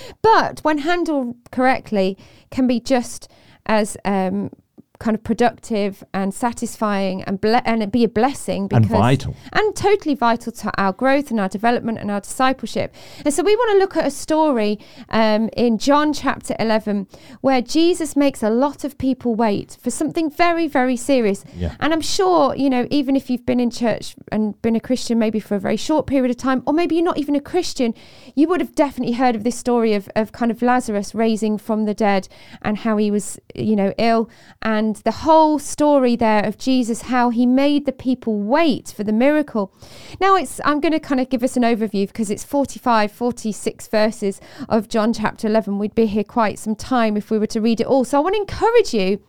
but 0.23 0.61
when 0.61 0.78
handled 0.78 1.37
correctly, 1.50 2.16
can 2.50 2.68
be 2.68 2.78
just 2.78 3.28
as 3.66 3.97
um, 4.04 4.50
kind 4.99 5.15
of 5.15 5.23
productive 5.23 6.03
and 6.15 6.33
satisfying 6.33 7.23
and 7.25 7.41
ble- 7.41 7.61
and 7.65 7.83
it 7.83 7.93
be 7.93 8.05
a 8.05 8.09
blessing 8.09 8.69
because 8.69 8.85
And 8.85 8.91
vital. 8.91 9.37
and 9.53 9.75
totally 9.76 10.15
vital 10.15 10.53
to 10.53 10.73
our 10.81 10.93
growth 10.93 11.31
and 11.31 11.38
our 11.41 11.49
development 11.49 11.99
and 11.99 12.11
our 12.11 12.21
discipleship. 12.21 12.95
And 13.25 13.33
so 13.35 13.43
we 13.43 13.55
want 13.57 13.73
to 13.73 13.79
look 13.79 13.97
at 13.97 14.07
a 14.07 14.11
story 14.11 14.79
um, 15.11 15.49
in 15.57 15.79
John 15.79 16.12
chapter 16.12 16.55
11 16.59 17.07
where 17.41 17.61
Jesus 17.61 18.17
makes 18.17 18.43
a 18.43 18.50
lot 18.50 18.85
of 18.85 18.97
people 18.99 19.35
wait 19.35 19.76
for 19.83 19.91
something 19.91 20.31
very, 20.31 20.67
very 20.69 20.97
serious. 20.97 21.45
Yeah. 21.57 21.75
And 21.81 21.93
I'm 21.93 22.00
sure, 22.00 22.55
you 22.55 22.71
know, 22.71 22.87
even 22.91 23.17
if 23.17 23.29
you've 23.31 23.47
been 23.47 23.61
in 23.61 23.71
church 23.71 24.15
and 24.33 24.61
been 24.62 24.76
a 24.76 24.81
Christian 24.81 25.19
maybe 25.19 25.41
for 25.41 25.55
a 25.57 25.61
very 25.61 25.76
short 25.76 26.07
period 26.07 26.31
of 26.31 26.37
time, 26.37 26.62
or 26.67 26.73
maybe 26.73 26.95
you're 26.95 27.05
not 27.05 27.19
even 27.19 27.35
a 27.37 27.41
Christian, 27.41 27.95
you 28.35 28.49
would 28.49 28.61
have 28.61 28.75
definitely 28.75 29.15
heard 29.15 29.35
of 29.37 29.45
this 29.45 29.57
story 29.57 29.93
of, 29.95 30.09
of 30.17 30.33
kind 30.33 30.50
of 30.50 30.62
Lazarus 30.62 31.15
raising 31.15 31.59
from 31.59 31.85
the 31.85 31.95
dead 31.95 32.29
and 32.62 32.79
how 32.79 32.97
he 32.97 33.11
was, 33.11 33.38
you 33.55 33.76
know, 33.76 33.93
ill. 33.99 34.29
And 34.62 34.86
the 34.95 35.11
whole 35.11 35.59
story 35.59 36.16
there 36.16 36.45
of 36.45 36.57
Jesus, 36.57 37.02
how 37.02 37.31
he 37.31 37.45
made 37.45 37.85
the 37.85 37.93
people 37.93 38.38
wait 38.38 38.93
for 38.97 39.05
the 39.05 39.12
miracle. 39.12 39.73
Now, 40.21 40.37
it's 40.37 40.61
I'm 40.64 40.81
going 40.81 40.93
to 40.93 41.00
kind 41.00 41.21
of 41.21 41.28
give 41.28 41.43
us 41.43 41.57
an 41.57 41.62
overview 41.62 42.07
because 42.07 42.31
it's 42.31 42.45
45, 42.45 43.12
46 43.12 43.88
verses 43.88 44.40
of 44.69 44.88
John 44.88 45.12
chapter 45.12 45.49
11. 45.49 45.78
We'd 45.78 45.95
be 45.95 46.07
here 46.07 46.25
quite 46.25 46.59
some 46.59 46.76
time 46.76 47.16
if 47.16 47.31
we 47.31 47.38
were 47.38 47.47
to 47.49 47.61
read 47.61 47.81
it 47.81 47.87
all. 47.87 48.05
So 48.05 48.19
I 48.19 48.21
want 48.21 48.35
to 48.35 48.40
encourage 48.40 48.95
you 48.95 49.21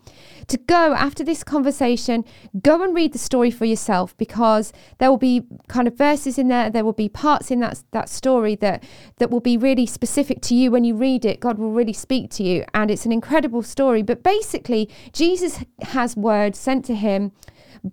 to 0.48 0.58
go 0.58 0.94
after 0.94 1.24
this 1.24 1.44
conversation, 1.44 2.24
go 2.62 2.82
and 2.82 2.96
read 2.96 3.14
the 3.14 3.20
story 3.20 3.52
for 3.52 3.66
yourself 3.66 4.16
because 4.18 4.72
there 4.98 5.10
will 5.10 5.18
be 5.18 5.44
kind 5.68 5.88
of 5.88 5.98
verses 5.98 6.38
in 6.38 6.48
there, 6.48 6.70
there 6.70 6.86
will 6.86 6.94
be 6.94 7.10
parts 7.10 7.52
in 7.52 7.60
that 7.60 7.84
that 7.92 8.10
story 8.10 8.56
that 8.56 8.84
that 9.18 9.30
will 9.30 9.40
be 9.40 9.58
really 9.58 9.86
specific 9.86 10.42
to 10.42 10.56
you 10.56 10.72
when 10.72 10.84
you 10.84 10.96
read 10.96 11.26
it. 11.26 11.40
God 11.40 11.58
will 11.58 11.72
really 11.72 11.94
speak 11.94 12.32
to 12.32 12.44
you, 12.44 12.64
and 12.74 12.90
it's 12.90 13.06
an 13.06 13.12
incredible 13.12 13.62
story. 13.62 14.02
But 14.02 14.24
basically, 14.24 14.90
Jesus 15.12 15.64
has 15.82 16.16
words 16.16 16.58
sent 16.58 16.86
to 16.86 16.96
him 16.96 17.32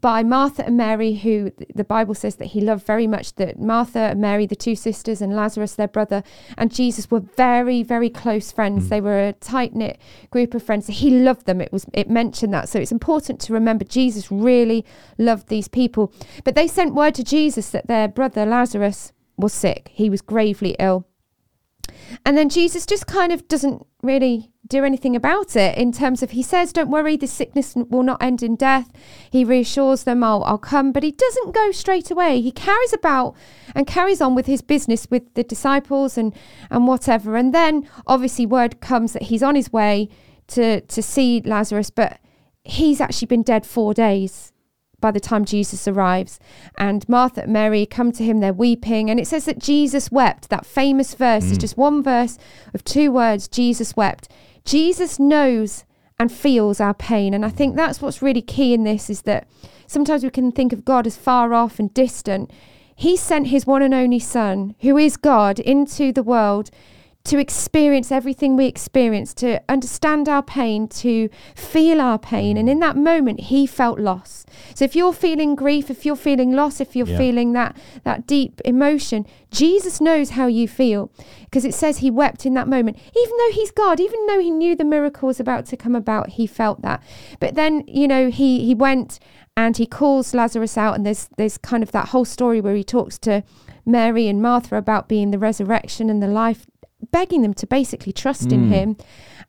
by 0.00 0.22
Martha 0.22 0.64
and 0.66 0.76
Mary, 0.76 1.14
who 1.14 1.52
the 1.74 1.84
Bible 1.84 2.14
says 2.14 2.36
that 2.36 2.46
he 2.46 2.60
loved 2.60 2.86
very 2.86 3.06
much. 3.06 3.34
That 3.34 3.58
Martha 3.58 3.98
and 3.98 4.20
Mary, 4.20 4.46
the 4.46 4.56
two 4.56 4.74
sisters, 4.74 5.20
and 5.20 5.34
Lazarus, 5.34 5.74
their 5.74 5.88
brother, 5.88 6.22
and 6.56 6.74
Jesus 6.74 7.10
were 7.10 7.20
very, 7.20 7.82
very 7.82 8.10
close 8.10 8.52
friends. 8.52 8.86
Mm. 8.86 8.88
They 8.88 9.00
were 9.00 9.28
a 9.28 9.32
tight 9.34 9.74
knit 9.74 9.98
group 10.30 10.54
of 10.54 10.62
friends. 10.62 10.86
He 10.86 11.10
loved 11.10 11.46
them. 11.46 11.60
It 11.60 11.72
was 11.72 11.86
it 11.92 12.08
mentioned 12.08 12.52
that, 12.54 12.68
so 12.68 12.78
it's 12.78 12.92
important 12.92 13.40
to 13.40 13.52
remember 13.52 13.84
Jesus 13.84 14.30
really 14.30 14.84
loved 15.18 15.48
these 15.48 15.68
people. 15.68 16.12
But 16.44 16.54
they 16.54 16.68
sent 16.68 16.94
word 16.94 17.14
to 17.16 17.24
Jesus 17.24 17.70
that 17.70 17.86
their 17.86 18.08
brother 18.08 18.46
Lazarus 18.46 19.12
was 19.36 19.52
sick. 19.52 19.90
He 19.92 20.08
was 20.08 20.22
gravely 20.22 20.76
ill. 20.78 21.06
And 22.24 22.36
then 22.36 22.48
Jesus 22.48 22.86
just 22.86 23.06
kind 23.06 23.32
of 23.32 23.46
doesn't 23.48 23.86
really 24.02 24.50
do 24.66 24.84
anything 24.84 25.14
about 25.14 25.56
it 25.56 25.76
in 25.76 25.92
terms 25.92 26.22
of 26.22 26.30
he 26.30 26.42
says, 26.42 26.72
Don't 26.72 26.90
worry, 26.90 27.16
this 27.16 27.32
sickness 27.32 27.74
will 27.74 28.02
not 28.02 28.22
end 28.22 28.42
in 28.42 28.56
death. 28.56 28.90
He 29.30 29.44
reassures 29.44 30.04
them, 30.04 30.24
I'll, 30.24 30.42
I'll 30.44 30.58
come, 30.58 30.92
but 30.92 31.02
he 31.02 31.12
doesn't 31.12 31.54
go 31.54 31.70
straight 31.70 32.10
away. 32.10 32.40
He 32.40 32.50
carries 32.50 32.92
about 32.92 33.34
and 33.74 33.86
carries 33.86 34.20
on 34.20 34.34
with 34.34 34.46
his 34.46 34.62
business 34.62 35.06
with 35.10 35.34
the 35.34 35.44
disciples 35.44 36.16
and, 36.16 36.34
and 36.70 36.86
whatever. 36.86 37.36
And 37.36 37.54
then 37.54 37.88
obviously 38.06 38.46
word 38.46 38.80
comes 38.80 39.12
that 39.12 39.22
he's 39.22 39.42
on 39.42 39.54
his 39.54 39.72
way 39.72 40.08
to, 40.48 40.80
to 40.80 41.02
see 41.02 41.42
Lazarus, 41.44 41.90
but 41.90 42.18
he's 42.64 43.00
actually 43.00 43.26
been 43.26 43.42
dead 43.42 43.66
four 43.66 43.92
days 43.92 44.52
by 45.04 45.10
the 45.10 45.20
time 45.20 45.44
Jesus 45.44 45.86
arrives. 45.86 46.40
And 46.78 47.06
Martha 47.10 47.42
and 47.42 47.52
Mary 47.52 47.84
come 47.84 48.10
to 48.12 48.24
him, 48.24 48.40
they're 48.40 48.54
weeping. 48.54 49.10
And 49.10 49.20
it 49.20 49.26
says 49.26 49.44
that 49.44 49.58
Jesus 49.58 50.10
wept. 50.10 50.48
That 50.48 50.64
famous 50.64 51.12
verse 51.12 51.44
mm. 51.44 51.52
is 51.52 51.58
just 51.58 51.76
one 51.76 52.02
verse 52.02 52.38
of 52.72 52.84
two 52.84 53.12
words 53.12 53.46
Jesus 53.46 53.94
wept. 53.96 54.28
Jesus 54.64 55.18
knows 55.18 55.84
and 56.18 56.32
feels 56.32 56.80
our 56.80 56.94
pain. 56.94 57.34
And 57.34 57.44
I 57.44 57.50
think 57.50 57.76
that's 57.76 58.00
what's 58.00 58.22
really 58.22 58.42
key 58.42 58.72
in 58.72 58.84
this 58.84 59.10
is 59.10 59.22
that 59.22 59.46
sometimes 59.86 60.24
we 60.24 60.30
can 60.30 60.52
think 60.52 60.72
of 60.72 60.84
God 60.84 61.06
as 61.06 61.16
far 61.16 61.52
off 61.52 61.78
and 61.78 61.92
distant. 61.92 62.50
He 62.96 63.16
sent 63.16 63.48
his 63.48 63.66
one 63.66 63.82
and 63.82 63.92
only 63.92 64.20
Son, 64.20 64.74
who 64.80 64.96
is 64.96 65.16
God, 65.16 65.58
into 65.58 66.12
the 66.12 66.22
world 66.22 66.70
to 67.24 67.38
experience 67.38 68.12
everything 68.12 68.54
we 68.54 68.66
experience, 68.66 69.32
to 69.32 69.58
understand 69.66 70.28
our 70.28 70.42
pain, 70.42 70.86
to 70.86 71.30
feel 71.54 71.98
our 71.98 72.18
pain. 72.18 72.58
And 72.58 72.68
mm. 72.68 72.72
in 72.72 72.80
that 72.80 72.98
moment, 72.98 73.40
he 73.40 73.66
felt 73.66 73.98
loss. 73.98 74.44
So 74.74 74.84
if 74.84 74.94
you're 74.94 75.14
feeling 75.14 75.54
grief, 75.54 75.88
if 75.88 76.04
you're 76.04 76.16
feeling 76.16 76.52
loss, 76.52 76.82
if 76.82 76.94
you're 76.94 77.06
yeah. 77.06 77.16
feeling 77.16 77.54
that, 77.54 77.76
that 78.04 78.26
deep 78.26 78.60
emotion, 78.66 79.26
Jesus 79.50 80.02
knows 80.02 80.30
how 80.30 80.48
you 80.48 80.68
feel 80.68 81.10
because 81.44 81.64
it 81.64 81.72
says 81.72 81.98
he 81.98 82.10
wept 82.10 82.44
in 82.44 82.52
that 82.54 82.68
moment. 82.68 82.98
Even 83.16 83.36
though 83.38 83.52
he's 83.52 83.70
God, 83.70 84.00
even 84.00 84.26
though 84.26 84.40
he 84.40 84.50
knew 84.50 84.76
the 84.76 84.84
miracle 84.84 85.26
was 85.26 85.40
about 85.40 85.64
to 85.66 85.78
come 85.78 85.94
about, 85.94 86.30
he 86.30 86.46
felt 86.46 86.82
that. 86.82 87.02
But 87.40 87.54
then, 87.54 87.84
you 87.86 88.06
know, 88.06 88.28
he, 88.28 88.66
he 88.66 88.74
went 88.74 89.18
and 89.56 89.76
he 89.76 89.86
calls 89.86 90.34
Lazarus 90.34 90.76
out, 90.76 90.96
and 90.96 91.06
there's, 91.06 91.28
there's 91.36 91.58
kind 91.58 91.82
of 91.82 91.92
that 91.92 92.08
whole 92.08 92.24
story 92.24 92.60
where 92.60 92.74
he 92.74 92.82
talks 92.82 93.18
to 93.20 93.44
Mary 93.86 94.26
and 94.26 94.42
Martha 94.42 94.76
about 94.76 95.08
being 95.08 95.30
the 95.30 95.38
resurrection 95.38 96.10
and 96.10 96.22
the 96.22 96.26
life 96.26 96.66
begging 97.10 97.42
them 97.42 97.54
to 97.54 97.66
basically 97.66 98.12
trust 98.12 98.48
mm. 98.48 98.52
in 98.52 98.68
him. 98.68 98.96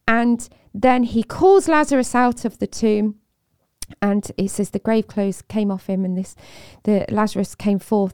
And 0.07 0.47
then 0.73 1.03
he 1.03 1.23
calls 1.23 1.67
Lazarus 1.67 2.13
out 2.13 2.45
of 2.45 2.59
the 2.59 2.67
tomb. 2.67 3.15
And 4.01 4.31
it 4.37 4.49
says 4.49 4.71
the 4.71 4.79
grave 4.79 5.07
clothes 5.07 5.43
came 5.43 5.69
off 5.69 5.85
him, 5.87 6.03
and 6.05 6.17
this 6.17 6.35
the 6.83 7.05
Lazarus 7.09 7.53
came 7.53 7.77
forth. 7.77 8.13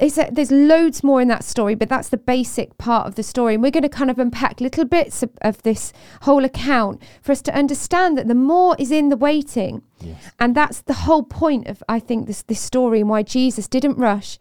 A, 0.00 0.10
there's 0.30 0.50
loads 0.50 1.04
more 1.04 1.22
in 1.22 1.28
that 1.28 1.44
story, 1.44 1.74
but 1.74 1.88
that's 1.88 2.08
the 2.08 2.16
basic 2.16 2.76
part 2.78 3.06
of 3.06 3.14
the 3.14 3.22
story. 3.22 3.54
And 3.54 3.62
we're 3.62 3.70
going 3.70 3.84
to 3.84 3.88
kind 3.88 4.10
of 4.10 4.18
unpack 4.18 4.60
little 4.60 4.84
bits 4.84 5.22
of, 5.22 5.30
of, 5.40 5.62
this 5.62 5.92
whole 6.22 6.44
account 6.44 7.00
for 7.22 7.32
us 7.32 7.40
to 7.42 7.54
understand 7.54 8.18
that 8.18 8.26
the 8.26 8.34
more 8.34 8.76
is 8.78 8.90
in 8.90 9.08
the 9.08 9.16
waiting. 9.16 9.82
Yes. 10.00 10.32
And 10.38 10.54
that's 10.54 10.82
the 10.82 10.94
whole 10.94 11.22
point 11.22 11.68
of, 11.68 11.82
I 11.88 12.00
think, 12.00 12.26
this, 12.26 12.42
this 12.42 12.60
story 12.60 13.00
and 13.00 13.08
why 13.08 13.22
Jesus 13.22 13.68
didn't 13.68 13.96
rush. 13.96 14.38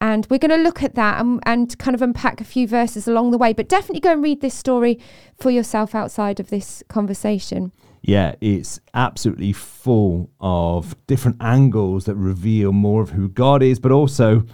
And 0.00 0.26
we're 0.28 0.38
going 0.38 0.50
to 0.50 0.56
look 0.56 0.82
at 0.82 0.94
that 0.96 1.20
and, 1.20 1.40
and 1.46 1.78
kind 1.78 1.94
of 1.94 2.02
unpack 2.02 2.40
a 2.40 2.44
few 2.44 2.68
verses 2.68 3.08
along 3.08 3.30
the 3.30 3.38
way. 3.38 3.52
But 3.52 3.68
definitely 3.68 4.00
go 4.00 4.12
and 4.12 4.22
read 4.22 4.40
this 4.40 4.54
story 4.54 4.98
for 5.38 5.50
yourself 5.50 5.94
outside 5.94 6.40
of 6.40 6.50
this 6.50 6.82
conversation. 6.88 7.72
Yeah, 8.02 8.34
it's 8.42 8.80
absolutely 8.92 9.52
full 9.52 10.30
of 10.38 10.94
different 11.06 11.38
angles 11.40 12.04
that 12.04 12.16
reveal 12.16 12.72
more 12.72 13.00
of 13.00 13.10
who 13.10 13.28
God 13.28 13.62
is, 13.62 13.78
but 13.78 13.92
also 13.92 14.44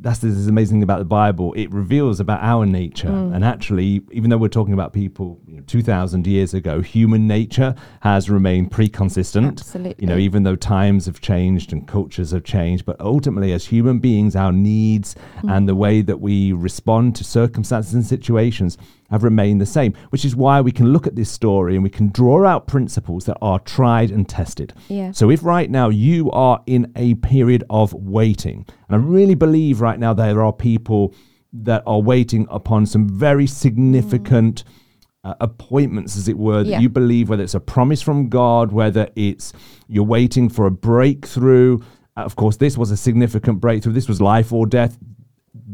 that's 0.00 0.20
this 0.20 0.46
amazing 0.46 0.76
thing 0.76 0.82
about 0.82 0.98
the 0.98 1.04
Bible. 1.04 1.52
It 1.54 1.70
reveals 1.72 2.20
about 2.20 2.40
our 2.42 2.64
nature, 2.66 3.08
mm. 3.08 3.34
and 3.34 3.44
actually, 3.44 4.02
even 4.12 4.30
though 4.30 4.36
we're 4.36 4.48
talking 4.48 4.74
about 4.74 4.92
people 4.92 5.40
you 5.46 5.56
know, 5.56 5.62
two 5.66 5.82
thousand 5.82 6.26
years 6.26 6.54
ago, 6.54 6.80
human 6.80 7.26
nature 7.26 7.74
has 8.00 8.30
remained 8.30 8.70
pretty 8.70 8.90
consistent. 8.90 9.60
Absolutely. 9.60 9.96
You 9.98 10.06
know, 10.06 10.18
even 10.18 10.44
though 10.44 10.56
times 10.56 11.06
have 11.06 11.20
changed 11.20 11.72
and 11.72 11.86
cultures 11.86 12.30
have 12.30 12.44
changed, 12.44 12.84
but 12.84 13.00
ultimately, 13.00 13.52
as 13.52 13.66
human 13.66 13.98
beings, 13.98 14.36
our 14.36 14.52
needs 14.52 15.16
mm. 15.42 15.50
and 15.50 15.68
the 15.68 15.74
way 15.74 16.02
that 16.02 16.20
we 16.20 16.52
respond 16.52 17.16
to 17.16 17.24
circumstances 17.24 17.94
and 17.94 18.06
situations 18.06 18.78
have 19.10 19.24
remained 19.24 19.60
the 19.60 19.66
same, 19.66 19.94
which 20.10 20.24
is 20.24 20.36
why 20.36 20.60
we 20.60 20.72
can 20.72 20.92
look 20.92 21.06
at 21.06 21.16
this 21.16 21.30
story 21.30 21.74
and 21.74 21.82
we 21.82 21.90
can 21.90 22.08
draw 22.10 22.44
out 22.44 22.66
principles 22.66 23.24
that 23.24 23.38
are 23.40 23.58
tried 23.60 24.10
and 24.10 24.28
tested. 24.28 24.74
Yeah. 24.88 25.12
So 25.12 25.30
if 25.30 25.42
right 25.42 25.70
now 25.70 25.88
you 25.88 26.30
are 26.30 26.62
in 26.66 26.92
a 26.94 27.14
period 27.14 27.64
of 27.70 27.92
waiting, 27.94 28.66
and 28.88 29.02
I 29.02 29.04
really 29.04 29.34
believe 29.34 29.80
right 29.80 29.98
now 29.98 30.12
there 30.12 30.42
are 30.42 30.52
people 30.52 31.14
that 31.52 31.82
are 31.86 32.00
waiting 32.00 32.46
upon 32.50 32.84
some 32.84 33.08
very 33.08 33.46
significant 33.46 34.64
mm. 34.64 35.30
uh, 35.30 35.34
appointments, 35.40 36.16
as 36.16 36.28
it 36.28 36.36
were, 36.36 36.62
that 36.62 36.70
yeah. 36.70 36.80
you 36.80 36.90
believe, 36.90 37.30
whether 37.30 37.42
it's 37.42 37.54
a 37.54 37.60
promise 37.60 38.02
from 38.02 38.28
God, 38.28 38.72
whether 38.72 39.08
it's 39.16 39.54
you're 39.88 40.04
waiting 40.04 40.50
for 40.50 40.66
a 40.66 40.70
breakthrough. 40.70 41.78
Uh, 42.14 42.20
of 42.20 42.36
course, 42.36 42.58
this 42.58 42.76
was 42.76 42.90
a 42.90 42.96
significant 42.96 43.60
breakthrough. 43.60 43.94
This 43.94 44.08
was 44.08 44.20
life 44.20 44.52
or 44.52 44.66
death 44.66 44.98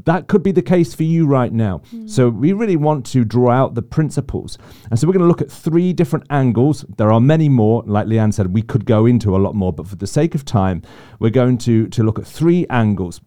that 0.05 0.27
could 0.27 0.43
be 0.43 0.51
the 0.51 0.63
case 0.63 0.93
for 0.93 1.05
you 1.05 1.27
right 1.27 1.53
now. 1.53 1.81
Mm. 1.95 2.11
So 2.11 2.29
we 2.29 2.53
really 2.53 2.77
want 2.77 3.07
to 3.07 3.25
draw 3.25 3.51
out 3.51 3.75
the 3.75 3.83
principles. 3.83 4.59
And 4.91 4.99
so 4.99 5.07
we're 5.07 5.13
going 5.13 5.23
to 5.23 5.29
look 5.29 5.43
at 5.43 5.51
three 5.51 5.93
different 5.93 6.27
angles. 6.31 6.85
There 6.97 7.13
are 7.13 7.21
many 7.21 7.49
more. 7.49 7.85
Like 7.87 8.07
Leanne 8.07 8.35
said, 8.35 8.53
we 8.53 8.63
could 8.63 8.87
go 8.87 9.07
into 9.07 9.37
a 9.37 9.39
lot 9.39 9.55
more, 9.55 9.73
but 9.73 9.87
for 9.87 9.97
the 9.97 10.07
sake 10.07 10.35
of 10.35 10.45
time, 10.45 10.83
we're 11.21 11.31
going 11.31 11.59
to, 11.59 11.87
to 11.89 12.03
look 12.03 12.19
at 12.19 12.27
three 12.27 12.67
angles 12.69 13.21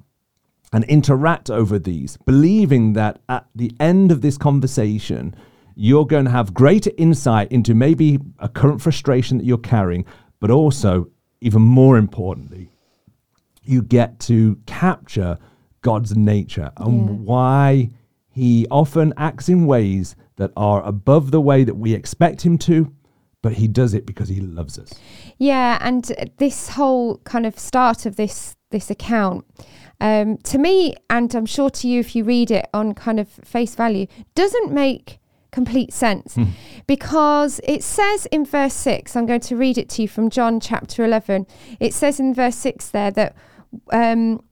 and 0.73 0.83
interact 0.85 1.49
over 1.49 1.79
these, 1.79 2.17
believing 2.25 2.93
that 2.93 3.21
at 3.29 3.47
the 3.55 3.71
end 3.79 4.11
of 4.11 4.21
this 4.21 4.37
conversation, 4.37 5.33
you're 5.75 6.05
going 6.05 6.25
to 6.25 6.31
have 6.31 6.53
greater 6.53 6.91
insight 6.97 7.49
into 7.51 7.73
maybe 7.73 8.19
a 8.39 8.49
current 8.49 8.81
frustration 8.81 9.37
that 9.37 9.45
you're 9.45 9.57
carrying, 9.57 10.05
but 10.41 10.51
also, 10.51 11.09
even 11.39 11.61
more 11.61 11.97
importantly, 11.97 12.69
you 13.63 13.81
get 13.81 14.19
to 14.19 14.59
capture 14.65 15.37
God's 15.87 16.17
nature 16.17 16.69
and 16.75 17.07
yeah. 17.07 17.15
why 17.15 17.89
he 18.27 18.67
often 18.69 19.13
acts 19.15 19.47
in 19.47 19.65
ways 19.65 20.17
that 20.35 20.51
are 20.57 20.83
above 20.83 21.31
the 21.31 21.39
way 21.39 21.63
that 21.63 21.75
we 21.75 21.93
expect 21.93 22.45
him 22.45 22.57
to, 22.57 22.93
but 23.41 23.53
he 23.53 23.69
does 23.69 23.93
it 23.93 24.05
because 24.05 24.27
he 24.27 24.41
loves 24.41 24.77
us. 24.77 24.91
Yeah, 25.37 25.77
and 25.79 26.03
this 26.39 26.67
whole 26.67 27.19
kind 27.19 27.45
of 27.45 27.57
start 27.57 28.05
of 28.05 28.17
this 28.17 28.57
this 28.69 28.89
account, 28.91 29.45
um, 30.01 30.39
to 30.39 30.57
me, 30.57 30.93
and 31.09 31.33
I'm 31.33 31.45
sure 31.45 31.69
to 31.69 31.87
you 31.87 32.01
if 32.01 32.17
you 32.17 32.25
read 32.25 32.51
it 32.51 32.67
on 32.73 32.93
kind 32.93 33.17
of 33.17 33.29
face 33.29 33.73
value, 33.73 34.07
doesn't 34.35 34.73
make 34.73 35.19
complete 35.51 35.93
sense 35.93 36.35
mm. 36.35 36.49
because 36.85 37.61
it 37.63 37.81
says 37.81 38.25
in 38.27 38.45
verse 38.45 38.73
6 38.73 39.15
i'm 39.15 39.25
going 39.25 39.39
to 39.39 39.55
read 39.55 39.77
it 39.77 39.87
to 39.87 40.01
you 40.01 40.07
from 40.07 40.29
john 40.29 40.59
chapter 40.59 41.05
11 41.05 41.47
it 41.79 41.93
says 41.93 42.19
in 42.19 42.33
verse 42.33 42.57
6 42.57 42.89
there 42.89 43.09
that 43.11 43.33
um, 43.91 44.43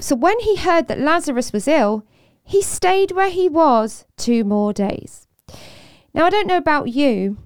so 0.00 0.14
when 0.14 0.38
he 0.40 0.56
heard 0.56 0.88
that 0.88 1.00
Lazarus 1.00 1.52
was 1.52 1.68
ill, 1.68 2.04
he 2.44 2.62
stayed 2.62 3.12
where 3.12 3.30
he 3.30 3.48
was 3.48 4.04
two 4.16 4.44
more 4.44 4.72
days. 4.72 5.26
Now, 6.14 6.26
I 6.26 6.30
don't 6.30 6.46
know 6.46 6.56
about 6.56 6.88
you, 6.88 7.36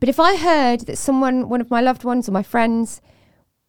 but 0.00 0.08
if 0.08 0.18
I 0.18 0.36
heard 0.36 0.80
that 0.82 0.96
someone, 0.96 1.48
one 1.48 1.60
of 1.60 1.70
my 1.70 1.80
loved 1.80 2.04
ones 2.04 2.28
or 2.28 2.32
my 2.32 2.42
friends, 2.42 3.00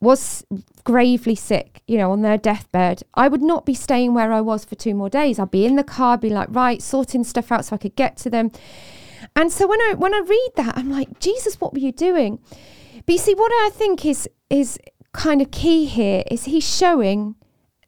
was 0.01 0.46
gravely 0.86 1.36
sick, 1.36 1.81
you 1.88 1.98
know, 1.98 2.12
on 2.12 2.22
their 2.22 2.38
deathbed, 2.38 3.03
I 3.15 3.27
would 3.27 3.41
not 3.41 3.65
be 3.65 3.74
staying 3.74 4.13
where 4.13 4.31
I 4.31 4.39
was 4.39 4.63
for 4.63 4.75
two 4.75 4.93
more 4.93 5.10
days. 5.10 5.39
I'd 5.39 5.51
be 5.51 5.65
in 5.65 5.75
the 5.75 5.84
car, 5.84 6.17
be 6.17 6.29
like, 6.29 6.48
right, 6.51 6.81
sorting 6.81 7.24
stuff 7.24 7.51
out 7.51 7.65
so 7.65 7.75
I 7.75 7.79
could 7.79 7.96
get 7.96 8.15
to 8.17 8.29
them. 8.29 8.51
And 9.36 9.51
so 9.51 9.67
when 9.67 9.81
I 9.81 9.96
when 9.96 10.13
I 10.13 10.19
read 10.19 10.51
that, 10.55 10.77
I'm 10.77 10.89
like, 10.89 11.19
Jesus, 11.19 11.60
what 11.60 11.74
were 11.74 11.79
you 11.79 11.91
doing? 11.91 12.39
But 13.05 13.13
you 13.13 13.19
see, 13.19 13.36
what 13.36 13.51
I 13.51 13.69
think 13.74 14.05
is 14.05 14.29
is 14.50 14.79
kind 15.12 15.41
of 15.41 15.51
key 15.51 15.86
here 15.86 16.24
is 16.31 16.46
he's 16.46 16.67
showing 16.67 17.36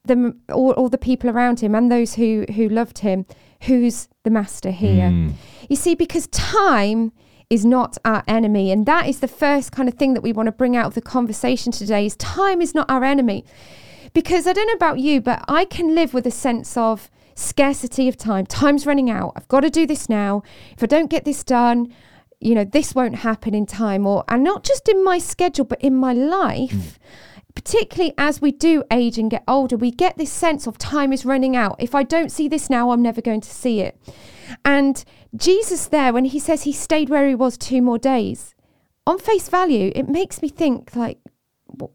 the 0.06 0.36
all, 0.52 0.72
all 0.72 0.90
the 0.90 0.98
people 0.98 1.30
around 1.30 1.60
him 1.60 1.76
and 1.76 1.92
those 1.92 2.16
who 2.16 2.46
who 2.56 2.68
loved 2.68 3.00
him 3.00 3.26
who's 3.64 4.08
the 4.24 4.30
master 4.30 4.72
here 4.72 5.10
mm. 5.10 5.32
you 5.70 5.76
see 5.76 5.94
because 5.94 6.28
time 6.28 7.12
is 7.52 7.66
not 7.66 7.98
our 8.06 8.24
enemy. 8.30 8.72
And 8.72 8.86
that 8.86 9.08
is 9.08 9.20
the 9.20 9.28
first 9.28 9.74
kind 9.74 9.90
of 9.90 9.96
thing 9.96 10.14
that 10.14 10.22
we 10.22 10.32
want 10.32 10.48
to 10.48 10.54
bring 10.54 10.78
out 10.78 10.86
of 10.86 10.94
the 10.94 11.02
conversation 11.02 11.74
today 11.74 12.06
is 12.06 12.16
time 12.16 12.62
is 12.62 12.74
not 12.74 12.90
our 12.90 13.04
enemy. 13.04 13.44
Because 14.14 14.48
I 14.48 14.54
don't 14.54 14.68
know 14.68 14.74
about 14.74 15.00
you, 15.00 15.20
but 15.20 15.44
I 15.50 15.66
can 15.66 15.94
live 15.94 16.14
with 16.14 16.26
a 16.26 16.32
sense 16.32 16.78
of 16.78 17.12
scarcity 17.36 18.08
of 18.08 18.16
time. 18.16 18.46
Time's 18.46 18.86
running 18.86 19.10
out. 19.10 19.34
I've 19.36 19.50
got 19.50 19.62
to 19.62 19.70
do 19.70 19.86
this 19.86 20.08
now. 20.08 20.44
If 20.78 20.82
I 20.82 20.86
don't 20.86 21.10
get 21.10 21.26
this 21.26 21.44
done, 21.44 21.94
you 22.40 22.56
know, 22.56 22.64
this 22.64 22.96
won't 22.96 23.16
happen 23.16 23.54
in 23.54 23.66
time 23.66 24.08
or 24.08 24.24
and 24.30 24.46
not 24.46 24.64
just 24.64 24.88
in 24.88 25.04
my 25.04 25.20
schedule, 25.20 25.66
but 25.66 25.82
in 25.82 25.96
my 25.96 26.14
life. 26.14 26.72
Mm 26.72 26.98
particularly 27.56 28.14
as 28.18 28.42
we 28.42 28.52
do 28.52 28.84
age 28.92 29.18
and 29.18 29.32
get 29.32 29.44
older, 29.48 29.78
we 29.78 29.92
get 29.92 30.18
this 30.18 30.32
sense 30.32 30.68
of 30.68 30.78
time 30.78 31.14
is 31.14 31.26
running 31.26 31.56
out. 31.56 31.76
If 31.80 31.96
I 31.96 32.04
don't 32.04 32.32
see 32.32 32.48
this 32.48 32.70
now, 32.70 32.92
I'm 32.92 33.02
never 33.02 33.22
going 33.22 33.42
to 33.42 33.50
see 33.50 33.82
it. 33.82 33.98
And 34.66 35.04
Jesus, 35.36 35.88
there, 35.88 36.14
when 36.14 36.26
he 36.26 36.40
says 36.40 36.64
he 36.64 36.74
stayed 36.74 37.10
where 37.10 37.28
he 37.28 37.36
was 37.36 37.58
two 37.58 37.82
more 37.82 37.98
days, 37.98 38.56
on 39.08 39.18
face 39.20 39.50
value, 39.50 39.92
it 39.96 40.08
makes 40.08 40.42
me 40.42 40.50
think, 40.50 40.96
like, 40.96 41.20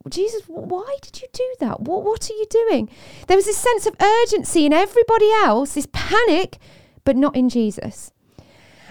Jesus, 0.09 0.43
why 0.47 0.97
did 1.03 1.21
you 1.21 1.29
do 1.33 1.55
that? 1.61 1.81
What, 1.81 2.03
what 2.03 2.31
are 2.31 2.35
you 2.35 2.47
doing? 2.49 2.89
There 3.29 3.37
was 3.37 3.47
a 3.47 3.53
sense 3.53 3.87
of 3.87 3.95
urgency 4.01 4.67
in 4.67 4.73
everybody 4.73 5.31
else, 5.45 5.75
this 5.75 5.89
panic, 5.93 6.59
but 7.05 7.17
not 7.17 7.37
in 7.37 7.49
Jesus. 7.49 8.13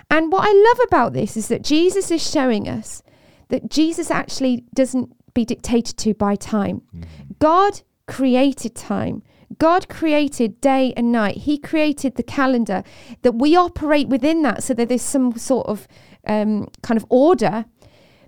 And 0.10 0.32
what 0.32 0.48
I 0.48 0.54
love 0.54 0.88
about 0.88 1.14
this 1.14 1.36
is 1.36 1.48
that 1.48 1.64
Jesus 1.64 2.12
is 2.12 2.28
showing 2.28 2.70
us 2.70 3.02
that 3.50 3.70
Jesus 3.70 4.12
actually 4.12 4.64
doesn't 4.74 5.12
be 5.36 5.46
dictated 5.46 5.96
to 5.98 6.16
by 6.16 6.36
time. 6.36 6.82
Mm. 6.96 7.06
God 7.38 7.82
created 8.08 8.74
time. 8.74 9.22
God 9.60 9.88
created 9.88 10.60
day 10.60 10.94
and 10.98 11.12
night. 11.12 11.38
He 11.38 11.60
created 11.60 12.16
the 12.16 12.24
calendar 12.24 12.84
that 13.22 13.34
we 13.34 13.56
operate 13.56 14.08
within 14.08 14.42
that 14.42 14.64
so 14.64 14.74
that 14.74 14.90
there's 14.90 15.04
some 15.04 15.38
sort 15.38 15.68
of 15.68 15.88
um, 16.26 16.68
kind 16.82 16.98
of 16.98 17.06
order. 17.10 17.66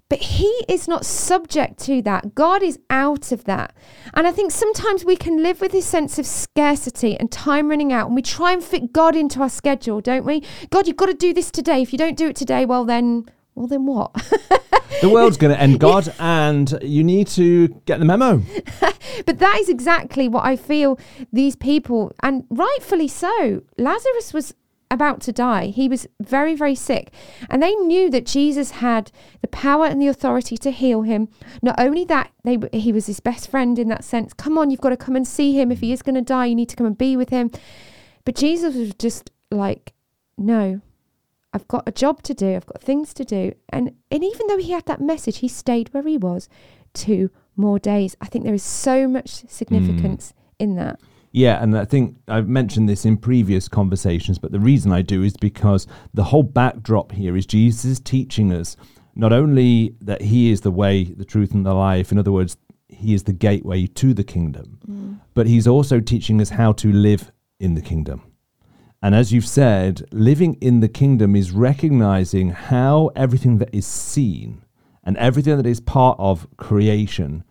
But 0.09 0.19
He 0.19 0.63
is 0.69 0.87
not 0.87 1.05
subject 1.05 1.79
to 1.81 2.01
that. 2.03 2.33
God 2.35 2.63
is 2.63 2.79
out 2.89 3.31
of 3.31 3.43
that. 3.43 3.75
And 4.13 4.25
I 4.25 4.31
think 4.31 4.51
sometimes 4.51 5.03
we 5.03 5.17
can 5.17 5.43
live 5.43 5.59
with 5.59 5.73
this 5.73 5.85
sense 5.85 6.17
of 6.17 6.25
scarcity 6.25 7.17
and 7.19 7.29
time 7.29 7.69
running 7.69 7.91
out, 7.91 8.07
and 8.07 8.15
we 8.15 8.21
try 8.21 8.53
and 8.53 8.63
fit 8.63 8.93
God 8.93 9.15
into 9.15 9.41
our 9.41 9.49
schedule, 9.49 9.99
don't 9.99 10.25
we? 10.25 10.43
God, 10.69 10.87
you've 10.87 10.95
got 10.95 11.07
to 11.07 11.13
do 11.13 11.33
this 11.33 11.51
today. 11.51 11.81
If 11.81 11.91
you 11.91 11.97
don't 11.97 12.17
do 12.17 12.27
it 12.27 12.37
today, 12.37 12.63
well, 12.65 12.85
then 12.85 13.25
well, 13.57 13.67
then 13.67 13.87
what? 13.87 14.13
the 15.01 15.09
world's 15.09 15.35
going 15.35 15.53
to 15.53 15.59
end, 15.59 15.79
God, 15.79 16.13
and 16.19 16.77
you 16.83 17.03
need 17.03 17.25
to 17.29 17.69
get 17.85 17.97
the 17.97 18.05
memo. 18.05 18.43
but 19.25 19.39
that 19.39 19.57
is 19.59 19.67
exactly 19.67 20.27
what 20.27 20.45
I 20.45 20.55
feel 20.55 20.99
these 21.33 21.55
people, 21.55 22.13
and 22.21 22.45
rightfully 22.51 23.07
so. 23.07 23.63
Lazarus 23.79 24.31
was 24.31 24.53
about 24.91 25.21
to 25.21 25.31
die. 25.31 25.67
He 25.67 25.89
was 25.89 26.07
very, 26.21 26.53
very 26.53 26.75
sick. 26.75 27.11
And 27.49 27.63
they 27.63 27.73
knew 27.73 28.11
that 28.11 28.27
Jesus 28.27 28.71
had 28.71 29.11
the 29.41 29.47
power 29.47 29.85
and 29.85 29.99
the 29.99 30.07
authority 30.07 30.55
to 30.57 30.69
heal 30.69 31.01
him. 31.01 31.27
Not 31.63 31.79
only 31.79 32.05
that, 32.05 32.31
they, 32.43 32.59
he 32.71 32.93
was 32.93 33.07
his 33.07 33.19
best 33.19 33.49
friend 33.49 33.79
in 33.79 33.89
that 33.89 34.03
sense. 34.03 34.33
Come 34.33 34.57
on, 34.57 34.69
you've 34.69 34.81
got 34.81 34.89
to 34.89 34.97
come 34.97 35.15
and 35.15 35.27
see 35.27 35.59
him. 35.59 35.71
If 35.71 35.81
he 35.81 35.91
is 35.91 36.03
going 36.03 36.15
to 36.15 36.21
die, 36.21 36.45
you 36.45 36.55
need 36.55 36.69
to 36.69 36.75
come 36.75 36.87
and 36.87 36.97
be 36.97 37.17
with 37.17 37.29
him. 37.29 37.49
But 38.23 38.35
Jesus 38.35 38.75
was 38.75 38.93
just 38.93 39.31
like, 39.51 39.93
no, 40.37 40.81
I've 41.57 41.67
got 41.67 41.87
a 41.87 41.91
job 41.91 42.21
to 42.23 42.35
do, 42.35 42.55
I've 42.55 42.67
got 42.67 42.81
things 42.81 43.15
to 43.15 43.25
do. 43.25 43.53
And 43.69 43.95
and 44.11 44.23
even 44.23 44.45
though 44.45 44.59
he 44.59 44.71
had 44.71 44.85
that 44.85 45.01
message, 45.01 45.39
he 45.39 45.47
stayed 45.47 45.91
where 45.91 46.03
he 46.03 46.17
was 46.17 46.47
two 46.93 47.31
more 47.55 47.79
days. 47.79 48.15
I 48.21 48.27
think 48.27 48.45
there 48.45 48.53
is 48.53 48.61
so 48.61 49.07
much 49.07 49.29
significance 49.49 50.33
mm. 50.33 50.43
in 50.59 50.75
that. 50.75 50.99
Yeah, 51.31 51.61
and 51.61 51.75
I 51.75 51.85
think 51.85 52.15
I've 52.27 52.47
mentioned 52.47 52.87
this 52.87 53.05
in 53.05 53.17
previous 53.17 53.67
conversations, 53.67 54.37
but 54.37 54.51
the 54.51 54.59
reason 54.59 54.91
I 54.91 55.01
do 55.01 55.23
is 55.23 55.35
because 55.35 55.87
the 56.13 56.25
whole 56.25 56.43
backdrop 56.43 57.11
here 57.11 57.35
is 57.35 57.47
Jesus 57.47 57.99
teaching 57.99 58.53
us 58.53 58.77
not 59.15 59.33
only 59.33 59.95
that 60.01 60.21
he 60.21 60.51
is 60.51 60.61
the 60.61 60.71
way, 60.71 61.05
the 61.05 61.25
truth, 61.25 61.53
and 61.53 61.65
the 61.65 61.73
life, 61.73 62.11
in 62.11 62.19
other 62.19 62.31
words, 62.31 62.55
he 62.87 63.15
is 63.15 63.23
the 63.23 63.33
gateway 63.33 63.87
to 63.87 64.13
the 64.13 64.23
kingdom, 64.23 64.79
mm. 64.87 65.19
but 65.33 65.47
he's 65.47 65.67
also 65.67 65.99
teaching 65.99 66.39
us 66.39 66.49
how 66.49 66.71
to 66.73 66.91
live 66.91 67.31
in 67.59 67.73
the 67.73 67.81
kingdom. 67.81 68.21
And 69.01 69.13
as 69.13 69.31
you've 69.31 69.47
said, 69.47 70.07
living 70.11 70.55
in 70.55 70.79
the 70.79 70.87
kingdom 70.87 71.35
is 71.35 71.51
recognizing 71.51 72.49
how 72.49 73.11
everything 73.15 73.59
that 73.59 73.73
is 73.73 73.85
seen 73.85 74.63
and 75.03 75.15
everything 75.17 75.57
that 75.57 75.65
is 75.65 75.79
part 75.79 76.17
of 76.19 76.47
creation 76.57 77.43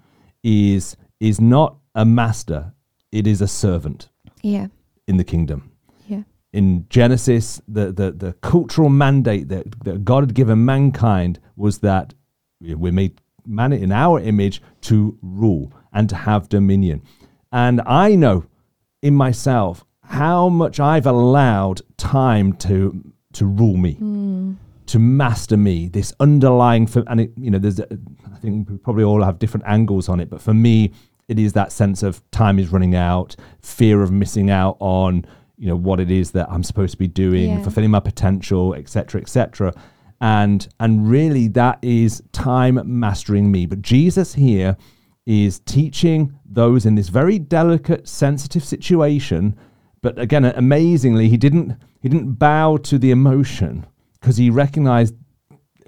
is 0.43 0.97
is 1.21 1.41
not 1.41 1.77
a 1.95 2.05
master, 2.05 2.75
it 3.11 3.27
is 3.27 3.41
a 3.41 3.49
servant. 3.49 4.09
Yeah. 4.43 4.67
In 5.07 5.17
the 5.17 5.25
kingdom. 5.25 5.73
Yeah. 6.07 6.23
In 6.53 6.87
Genesis, 6.91 7.63
the 7.69 7.93
the, 7.93 8.11
the 8.11 8.33
cultural 8.35 8.89
mandate 8.89 9.49
that, 9.49 9.85
that 9.85 10.05
God 10.05 10.25
had 10.25 10.35
given 10.35 10.65
mankind 10.65 11.39
was 11.57 11.79
that 11.79 12.13
we're 12.61 12.93
made 12.93 13.21
man 13.47 13.73
in 13.73 13.93
our 13.93 14.21
image 14.21 14.61
to 14.83 15.17
rule 15.23 15.73
and 15.93 16.09
to 16.09 16.17
have 16.17 16.49
dominion. 16.49 17.03
And 17.53 17.81
I 17.87 18.17
know 18.17 18.45
in 19.01 19.15
myself 19.15 19.85
how 20.07 20.49
much 20.49 20.81
I've 20.81 21.07
allowed 21.07 21.83
time 21.97 22.53
to 22.55 23.13
to 23.35 23.45
rule 23.47 23.77
me, 23.77 23.97
mm. 23.97 24.57
to 24.87 24.99
master 24.99 25.57
me. 25.57 25.89
This 25.89 26.13
underlying, 26.21 26.89
and 27.07 27.21
it, 27.21 27.33
you 27.37 27.51
know, 27.51 27.59
there's, 27.59 27.81
I 27.81 28.39
think 28.41 28.71
we 28.71 28.79
probably 28.79 29.05
all 29.05 29.23
have 29.23 29.39
different 29.39 29.67
angles 29.67 30.09
on 30.09 30.21
it, 30.21 30.31
but 30.31 30.41
for 30.41 30.55
me, 30.55 30.93
it 31.29 31.39
is 31.39 31.53
that 31.53 31.73
sense 31.73 32.03
of 32.03 32.23
time 32.31 32.59
is 32.59 32.71
running 32.71 32.95
out, 32.95 33.37
fear 33.61 34.03
of 34.03 34.11
missing 34.11 34.49
out 34.49 34.77
on, 34.81 35.27
you 35.59 35.67
know, 35.67 35.77
what 35.77 36.01
it 36.01 36.11
is 36.11 36.31
that 36.31 36.49
I'm 36.51 36.63
supposed 36.63 36.93
to 36.93 36.99
be 36.99 37.09
doing, 37.09 37.51
yeah. 37.51 37.63
fulfilling 37.63 37.91
my 37.91 38.01
potential, 38.01 38.75
etc., 38.75 39.21
etc. 39.21 39.75
And 40.21 40.67
and 40.81 41.09
really, 41.11 41.49
that 41.49 41.79
is 41.83 42.23
time 42.33 42.81
mastering 42.85 43.51
me. 43.51 43.67
But 43.67 43.83
Jesus 43.83 44.35
here 44.35 44.77
is 45.27 45.59
teaching 45.61 46.39
those 46.49 46.87
in 46.87 46.95
this 46.95 47.09
very 47.09 47.39
delicate, 47.39 48.07
sensitive 48.09 48.65
situation 48.65 49.57
but 50.03 50.19
again, 50.19 50.45
amazingly, 50.45 51.29
he 51.29 51.37
didn't 51.37 51.77
he 52.01 52.09
didn't 52.09 52.35
bow 52.35 52.77
to 52.79 52.99
the 52.99 53.11
emotion 53.11 53.87
because 54.21 54.37
he 54.37 54.51
recognized, 54.51 55.15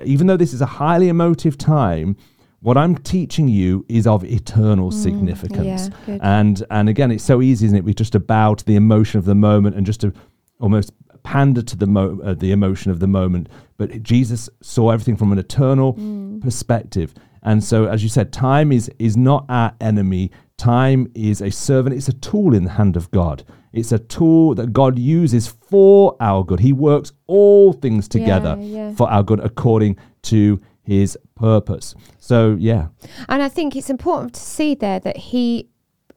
even 0.05 0.27
though 0.27 0.37
this 0.37 0.53
is 0.53 0.61
a 0.61 0.67
highly 0.67 1.09
emotive 1.09 1.57
time, 1.57 2.17
what 2.61 2.77
I'm 2.77 2.97
teaching 2.97 3.49
you 3.49 3.85
is 3.89 4.07
of 4.07 4.25
eternal 4.25 4.91
mm, 4.91 4.95
significance. 4.95 5.91
Yeah, 6.07 6.19
and 6.23 6.65
and 6.71 6.89
again, 6.89 7.11
it's 7.11 7.25
so 7.25 7.41
easy, 7.43 7.67
isn't 7.67 7.79
it? 7.79 7.85
We 7.85 7.95
just 7.95 8.13
to 8.13 8.21
bow 8.21 8.55
to 8.55 8.65
the 8.65 8.77
emotion 8.77 9.19
of 9.19 9.25
the 9.25 9.35
moment 9.35 9.77
and 9.77 9.87
just 9.87 10.01
to 10.01 10.13
almost 10.61 10.93
pander 11.23 11.63
to 11.63 11.77
the 11.77 11.87
mo- 11.87 12.21
uh, 12.25 12.35
the 12.35 12.53
emotion 12.53 12.91
of 12.91 13.01
the 13.01 13.07
moment. 13.07 13.49
But 13.77 14.03
Jesus 14.03 14.49
saw 14.63 14.91
everything 14.91 15.17
from 15.17 15.31
an 15.31 15.39
eternal 15.39 15.95
mm. 15.95 16.41
perspective. 16.41 17.15
And 17.43 17.63
so, 17.63 17.87
as 17.87 18.03
you 18.03 18.09
said, 18.09 18.33
time 18.33 18.73
is 18.73 18.91
is 18.99 19.17
not 19.17 19.45
our 19.49 19.75
enemy. 19.81 20.31
Time 20.57 21.11
is 21.15 21.41
a 21.41 21.51
servant. 21.51 21.95
It's 21.95 22.09
a 22.09 22.13
tool 22.13 22.55
in 22.55 22.65
the 22.65 22.71
hand 22.71 22.97
of 22.97 23.11
God. 23.13 23.45
It's 23.73 23.93
a 23.93 23.99
tool 23.99 24.55
that 24.55 24.73
God 24.73 24.99
uses 24.99 25.47
for 25.47 26.17
our 26.21 26.45
good. 26.45 26.61
He 26.61 26.73
works 26.73 27.13
all 27.27 27.73
things 27.73 28.09
together 28.09 28.57
yeah, 28.59 28.89
yeah. 28.89 28.95
for 28.95 29.11
our 29.11 29.23
good 29.23 29.41
according 29.41 29.97
to 30.23 30.61
his 30.83 31.19
purpose. 31.35 31.95
So, 32.19 32.57
yeah. 32.59 32.89
And 33.29 33.43
I 33.43 33.49
think 33.49 33.77
it's 33.77 33.91
important 33.91 34.35
to 34.35 34.41
see 34.41 34.75
there 34.75 35.01
that 35.01 35.17
he 35.17 35.69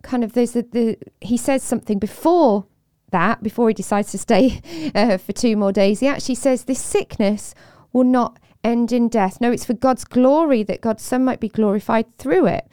kind 0.02 0.24
of 0.24 0.34
there's 0.34 0.54
the, 0.54 0.64
the 0.72 0.98
he 1.20 1.38
says 1.38 1.64
something 1.64 2.00
before 2.00 2.66
that 3.12 3.44
before 3.44 3.68
he 3.68 3.74
decides 3.74 4.12
to 4.12 4.18
stay 4.18 4.62
uh, 4.96 5.18
for 5.18 5.32
two 5.32 5.56
more 5.56 5.72
days 5.72 6.00
he 6.00 6.08
actually 6.08 6.36
says 6.36 6.64
this 6.64 6.82
sickness 6.82 7.54
will 7.94 8.04
not 8.04 8.40
end 8.64 8.92
in 8.92 9.08
death 9.08 9.40
no 9.40 9.52
it's 9.52 9.66
for 9.66 9.74
god's 9.74 10.04
glory 10.04 10.64
that 10.64 10.82
god's 10.82 11.04
son 11.04 11.24
might 11.24 11.40
be 11.40 11.50
glorified 11.50 12.18
through 12.18 12.46
it 12.48 12.68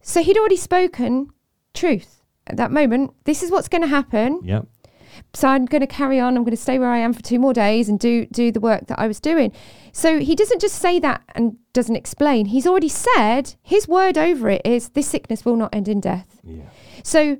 so 0.00 0.22
he'd 0.22 0.38
already 0.38 0.56
spoken 0.56 1.28
truth 1.74 2.17
at 2.48 2.56
that 2.56 2.70
moment, 2.70 3.12
this 3.24 3.42
is 3.42 3.50
what's 3.50 3.68
going 3.68 3.82
to 3.82 3.88
happen. 3.88 4.40
Yep. 4.44 4.66
So 5.34 5.48
I'm 5.48 5.66
going 5.66 5.80
to 5.80 5.86
carry 5.86 6.20
on. 6.20 6.36
I'm 6.36 6.44
going 6.44 6.56
to 6.56 6.56
stay 6.56 6.78
where 6.78 6.90
I 6.90 6.98
am 6.98 7.12
for 7.12 7.22
two 7.22 7.38
more 7.38 7.52
days 7.52 7.88
and 7.88 7.98
do 7.98 8.26
do 8.26 8.52
the 8.52 8.60
work 8.60 8.86
that 8.86 8.98
I 8.98 9.06
was 9.06 9.20
doing. 9.20 9.52
So 9.92 10.18
he 10.20 10.34
doesn't 10.34 10.60
just 10.60 10.76
say 10.76 10.98
that 11.00 11.22
and 11.34 11.56
doesn't 11.72 11.96
explain. 11.96 12.46
He's 12.46 12.66
already 12.66 12.88
said 12.88 13.54
his 13.62 13.88
word 13.88 14.16
over 14.16 14.48
it 14.48 14.62
is 14.64 14.90
this 14.90 15.08
sickness 15.08 15.44
will 15.44 15.56
not 15.56 15.74
end 15.74 15.88
in 15.88 16.00
death. 16.00 16.40
Yeah. 16.44 16.64
So 17.02 17.38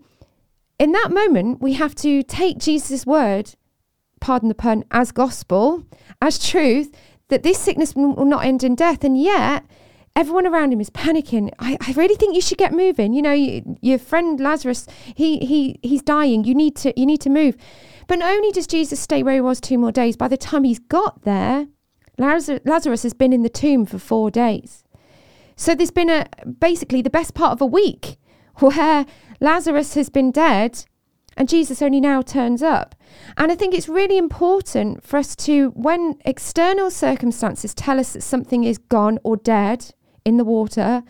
in 0.79 0.93
that 0.93 1.11
moment, 1.11 1.61
we 1.61 1.75
have 1.75 1.95
to 1.97 2.23
take 2.23 2.59
Jesus' 2.59 3.07
word, 3.07 3.55
pardon 4.21 4.49
the 4.49 4.55
pun, 4.55 4.85
as 4.91 5.13
gospel, 5.13 5.85
as 6.21 6.39
truth, 6.39 6.95
that 7.29 7.43
this 7.43 7.59
sickness 7.59 7.95
will 7.95 8.25
not 8.25 8.45
end 8.45 8.65
in 8.65 8.75
death. 8.75 9.05
And 9.05 9.21
yet 9.21 9.65
everyone 10.19 10.49
around 10.49 10.73
him 10.73 10.81
is 10.81 10.91
panicking. 10.91 11.49
I, 11.61 11.79
I 11.81 11.93
really 11.93 12.17
think 12.17 12.35
you 12.35 12.41
should 12.41 12.59
get 12.59 12.73
moving. 12.73 13.13
You 13.13 13.23
know, 13.23 13.33
you, 13.33 13.79
your 13.81 13.99
friend 13.99 14.41
Lazarus, 14.41 14.87
he 15.15 15.39
he 15.39 15.79
he's 15.81 16.03
dying. 16.03 16.43
You 16.43 16.57
need 16.57 16.75
to 16.79 16.93
you 16.99 17.07
need 17.07 17.21
to 17.21 17.31
move. 17.31 17.57
But 18.09 18.19
not 18.19 18.31
only 18.31 18.51
does 18.51 18.67
Jesus 18.67 18.99
stay 18.99 19.23
where 19.23 19.35
he 19.35 19.41
was 19.41 19.61
two 19.61 19.79
more 19.79 19.93
days, 19.93 20.17
by 20.17 20.27
the 20.27 20.37
time 20.37 20.65
he's 20.65 20.81
got 20.81 21.23
there, 21.23 21.69
Lazarus, 22.19 22.61
Lazarus 22.65 23.05
has 23.05 23.15
been 23.15 23.33
in 23.33 23.43
the 23.43 23.49
tomb 23.49 23.87
for 23.87 23.99
four 23.99 24.31
days. 24.31 24.83
So 25.55 25.75
there's 25.75 25.93
been 25.93 26.11
a 26.11 26.27
basically 26.59 27.01
the 27.01 27.11
best 27.11 27.35
part 27.35 27.53
of 27.53 27.61
a 27.61 27.67
week 27.67 28.17
where 28.59 29.07
Lazarus 29.41 29.95
has 29.95 30.11
been 30.11 30.33
dead 30.33 30.85
and 31.37 31.49
Jesus 31.49 31.81
only 31.81 32.01
now 32.01 32.23
turns 32.23 32.63
up. 32.65 32.97
And 33.37 33.53
I 33.53 33.55
think 33.55 33.73
it's 33.73 33.89
really 33.89 34.19
important 34.19 35.05
for 35.05 35.19
us 35.19 35.37
to, 35.37 35.69
when 35.71 36.19
external 36.25 36.91
circumstances 36.91 37.73
tell 37.75 38.01
us 38.01 38.15
that 38.15 38.23
something 38.23 38.65
is 38.65 38.79
gone 38.79 39.21
or 39.23 39.37
dead 39.37 39.95
in 40.29 40.37
the 40.37 40.45
water, 40.45 41.03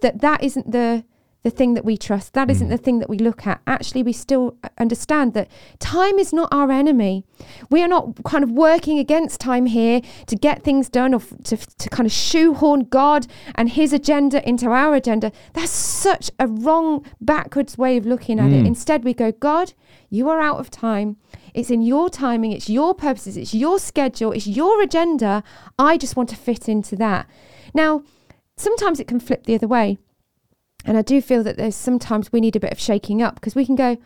that 0.00 0.20
that 0.20 0.42
isn't 0.42 0.72
the 0.72 1.04
the 1.44 1.50
thing 1.50 1.74
that 1.74 1.84
we 1.84 1.96
trust. 1.96 2.34
That 2.34 2.48
isn't 2.52 2.68
Mm. 2.68 2.76
the 2.76 2.82
thing 2.86 2.98
that 3.00 3.10
we 3.10 3.18
look 3.18 3.40
at. 3.48 3.60
Actually, 3.66 4.04
we 4.04 4.12
still 4.12 4.54
understand 4.78 5.34
that 5.34 5.48
time 5.80 6.16
is 6.20 6.32
not 6.32 6.48
our 6.52 6.70
enemy. 6.70 7.24
We 7.68 7.82
are 7.82 7.88
not 7.88 8.04
kind 8.32 8.44
of 8.44 8.50
working 8.52 8.96
against 9.00 9.40
time 9.40 9.66
here 9.66 9.98
to 10.30 10.36
get 10.36 10.62
things 10.62 10.88
done 10.88 11.12
or 11.12 11.20
f- 11.20 11.34
to, 11.48 11.56
to 11.56 11.88
kind 11.96 12.06
of 12.06 12.12
shoehorn 12.12 12.80
God 13.00 13.26
and 13.56 13.66
his 13.70 13.92
agenda 13.92 14.38
into 14.48 14.66
our 14.70 14.94
agenda. 14.94 15.32
That's 15.52 15.72
such 15.72 16.30
a 16.38 16.46
wrong, 16.46 17.04
backwards 17.20 17.76
way 17.76 17.96
of 17.96 18.06
looking 18.06 18.38
at 18.38 18.52
it. 18.52 18.62
Mm. 18.62 18.66
Instead, 18.68 19.02
we 19.02 19.12
go, 19.12 19.32
God, 19.32 19.72
you 20.10 20.28
are 20.28 20.40
out 20.48 20.60
of 20.60 20.70
time. 20.70 21.16
It's 21.54 21.70
in 21.70 21.82
your 21.82 22.08
timing, 22.08 22.52
it's 22.52 22.68
your 22.70 22.94
purposes, 22.94 23.36
it's 23.36 23.52
your 23.52 23.80
schedule, 23.80 24.30
it's 24.30 24.46
your 24.46 24.80
agenda. 24.80 25.42
I 25.76 25.98
just 25.98 26.14
want 26.16 26.28
to 26.28 26.36
fit 26.36 26.68
into 26.68 26.94
that. 26.96 27.26
Now, 27.74 28.04
sometimes 28.62 29.00
it 29.00 29.08
can 29.08 29.20
flip 29.20 29.44
the 29.44 29.54
other 29.54 29.68
way. 29.68 29.98
And 30.84 30.96
I 30.96 31.02
do 31.02 31.20
feel 31.20 31.42
that 31.44 31.56
there's 31.56 31.76
sometimes 31.76 32.32
we 32.32 32.40
need 32.40 32.56
a 32.56 32.60
bit 32.60 32.72
of 32.72 32.80
shaking 32.80 33.22
up 33.22 33.36
because 33.36 33.54
we 33.54 33.66
can 33.66 33.76
go, 33.76 33.96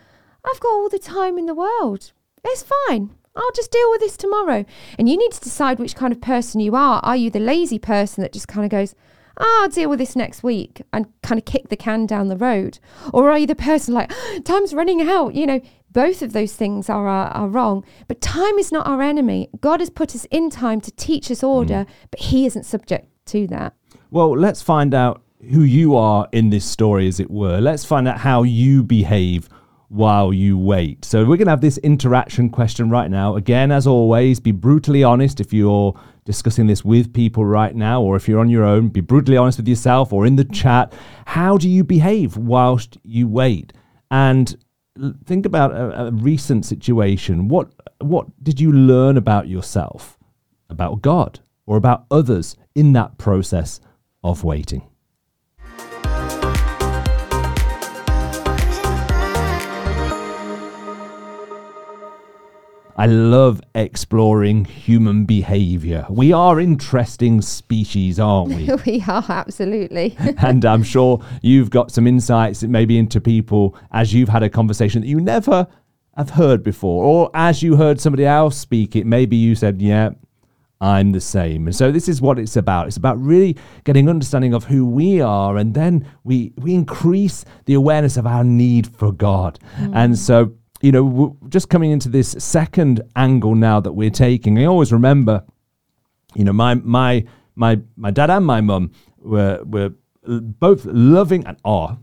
I've 0.45 0.61
got 0.61 0.69
all 0.69 0.89
the 0.89 0.99
time 0.99 1.39
in 1.39 1.47
the 1.47 1.55
world. 1.55 2.13
It's 2.45 2.65
fine. 2.89 3.15
I'll 3.35 3.53
just 3.53 3.71
deal 3.71 3.91
with 3.91 4.01
this 4.01 4.17
tomorrow. 4.17 4.65
And 4.99 5.09
you 5.09 5.17
need 5.17 5.33
to 5.33 5.41
decide 5.41 5.79
which 5.79 5.97
kind 5.97 6.13
of 6.13 6.21
person 6.21 6.61
you 6.61 6.75
are. 6.75 7.01
Are 7.03 7.17
you 7.17 7.31
the 7.31 7.41
lazy 7.41 7.79
person 7.79 8.23
that 8.23 8.33
just 8.33 8.49
kind 8.49 8.65
of 8.65 8.71
goes, 8.71 8.95
oh, 9.39 9.61
I'll 9.63 9.69
deal 9.69 9.91
with 9.91 9.99
this 9.99 10.17
next 10.17 10.43
week 10.43 10.83
and 10.93 11.07
kind 11.23 11.39
of 11.39 11.45
kick 11.45 11.69
the 11.69 11.77
can 11.77 12.07
down 12.07 12.29
the 12.29 12.37
road? 12.37 12.79
Or 13.13 13.31
are 13.31 13.39
you 13.39 13.47
the 13.47 13.55
person 13.55 13.95
like, 13.95 14.11
ah, 14.13 14.39
time's 14.45 14.75
running 14.75 15.03
out? 15.03 15.35
You 15.35 15.47
know, 15.47 15.61
both 15.91 16.23
of 16.23 16.33
those 16.33 16.55
things 16.55 16.89
are, 16.89 17.09
are, 17.09 17.29
are 17.29 17.49
wrong. 17.49 17.85
But 18.09 18.21
time 18.21 18.59
is 18.59 18.73
not 18.73 18.87
our 18.87 19.03
enemy. 19.03 19.49
God 19.61 19.81
has 19.81 19.91
put 19.91 20.15
us 20.15 20.27
in 20.27 20.51
time 20.51 20.81
to 20.83 20.91
teach 20.93 21.31
us 21.31 21.43
order, 21.43 21.85
mm. 21.85 21.89
but 22.11 22.21
He 22.21 22.47
isn't 22.47 22.65
subject 22.65 23.09
to 23.27 23.47
that. 23.49 23.75
Well, 24.17 24.35
let's 24.35 24.63
find 24.63 24.95
out 24.95 25.21
who 25.51 25.61
you 25.61 25.95
are 25.95 26.27
in 26.33 26.49
this 26.49 26.65
story, 26.65 27.07
as 27.07 27.21
it 27.21 27.31
were. 27.31 27.61
Let's 27.61 27.85
find 27.85 28.09
out 28.09 28.17
how 28.17 28.45
you 28.45 28.83
behave 28.83 29.51
while 29.89 30.33
you 30.33 30.57
wait. 30.57 31.05
So, 31.05 31.19
we're 31.19 31.37
going 31.37 31.49
to 31.49 31.51
have 31.51 31.61
this 31.61 31.77
interaction 31.77 32.49
question 32.49 32.89
right 32.89 33.11
now. 33.11 33.37
Again, 33.37 33.71
as 33.71 33.87
always, 33.87 34.41
be 34.41 34.53
brutally 34.53 35.05
honest 35.05 35.39
if 35.39 35.53
you're 35.53 36.01
discussing 36.25 36.67
this 36.67 36.83
with 36.83 37.13
people 37.13 37.45
right 37.45 37.77
now, 37.77 38.01
or 38.01 38.17
if 38.17 38.27
you're 38.27 38.41
on 38.41 38.49
your 38.49 38.65
own, 38.65 38.89
be 38.89 39.03
brutally 39.03 39.37
honest 39.37 39.59
with 39.59 39.69
yourself 39.69 40.15
or 40.15 40.25
in 40.25 40.37
the 40.37 40.45
chat. 40.45 40.95
How 41.27 41.59
do 41.59 41.69
you 41.69 41.85
behave 41.85 42.39
whilst 42.39 42.97
you 43.03 43.29
wait? 43.29 43.75
And 44.11 44.57
think 45.27 45.45
about 45.45 45.73
a, 45.73 46.07
a 46.07 46.11
recent 46.13 46.65
situation. 46.65 47.49
What 47.49 47.69
what 48.01 48.29
did 48.43 48.61
you 48.61 48.73
learn 48.73 49.19
about 49.19 49.47
yourself, 49.47 50.17
about 50.71 51.03
God, 51.03 51.41
or 51.67 51.77
about 51.77 52.07
others 52.11 52.57
in 52.75 52.95
that 52.95 53.19
process 53.19 53.79
of 54.27 54.45
waiting? 54.45 54.83
I 62.99 63.05
love 63.05 63.61
exploring 63.75 64.65
human 64.65 65.27
behavior. 65.27 66.07
We 66.09 66.33
are 66.33 66.59
interesting 66.59 67.43
species, 67.43 68.19
aren't 68.19 68.49
we? 68.49 68.71
we 68.87 69.05
are, 69.07 69.25
absolutely. 69.29 70.17
and 70.39 70.65
I'm 70.65 70.83
sure 70.83 71.23
you've 71.43 71.69
got 71.69 71.91
some 71.91 72.07
insights 72.07 72.63
maybe 72.63 72.99
into 72.99 73.21
people 73.21 73.77
as 73.93 74.15
you've 74.15 74.31
had 74.31 74.43
a 74.43 74.49
conversation 74.49 75.03
that 75.03 75.09
you 75.09 75.21
never 75.21 75.67
have 76.17 76.31
heard 76.31 76.63
before, 76.63 77.05
or 77.05 77.31
as 77.35 77.63
you 77.63 77.77
heard 77.77 78.01
somebody 78.01 78.25
else 78.25 78.57
speak 78.57 78.97
it, 78.97 79.05
maybe 79.05 79.37
you 79.37 79.55
said, 79.55 79.83
Yeah, 79.83 80.11
I'm 80.81 81.13
the 81.13 81.21
same. 81.21 81.67
And 81.67 81.75
so 81.75 81.91
this 81.91 82.09
is 82.09 82.21
what 82.21 82.39
it's 82.39 82.57
about. 82.57 82.87
It's 82.87 82.97
about 82.97 83.19
really 83.19 83.57
getting 83.85 84.09
understanding 84.09 84.53
of 84.53 84.65
who 84.65 84.85
we 84.85 85.21
are, 85.21 85.57
and 85.57 85.75
then 85.75 86.07
we 86.25 86.53
we 86.59 86.75
increase 86.75 87.45
the 87.65 87.75
awareness 87.75 88.17
of 88.17 88.27
our 88.27 88.45
need 88.45 88.87
for 88.87 89.13
God. 89.13 89.59
Mm. 89.79 89.93
And 89.95 90.19
so 90.19 90.55
you 90.83 90.93
know, 90.93 91.37
just 91.49 91.71
coming 91.71 91.91
into 91.91 92.09
this 92.09 92.37
second 92.39 93.01
angle 93.17 93.55
now 93.55 93.81
that 93.81 93.93
we're 93.93 94.11
taking, 94.11 94.59
I 94.59 94.65
always 94.65 94.93
remember 94.93 95.45
you 96.35 96.45
know 96.45 96.53
my 96.53 96.75
my 96.75 97.25
my 97.55 97.81
my 97.97 98.11
dad 98.11 98.31
and 98.31 98.45
my 98.45 98.61
mum 98.61 98.93
were 99.19 99.61
were 99.65 99.93
both 100.27 100.85
loving 100.87 101.47
and 101.47 101.57
are 101.65 101.99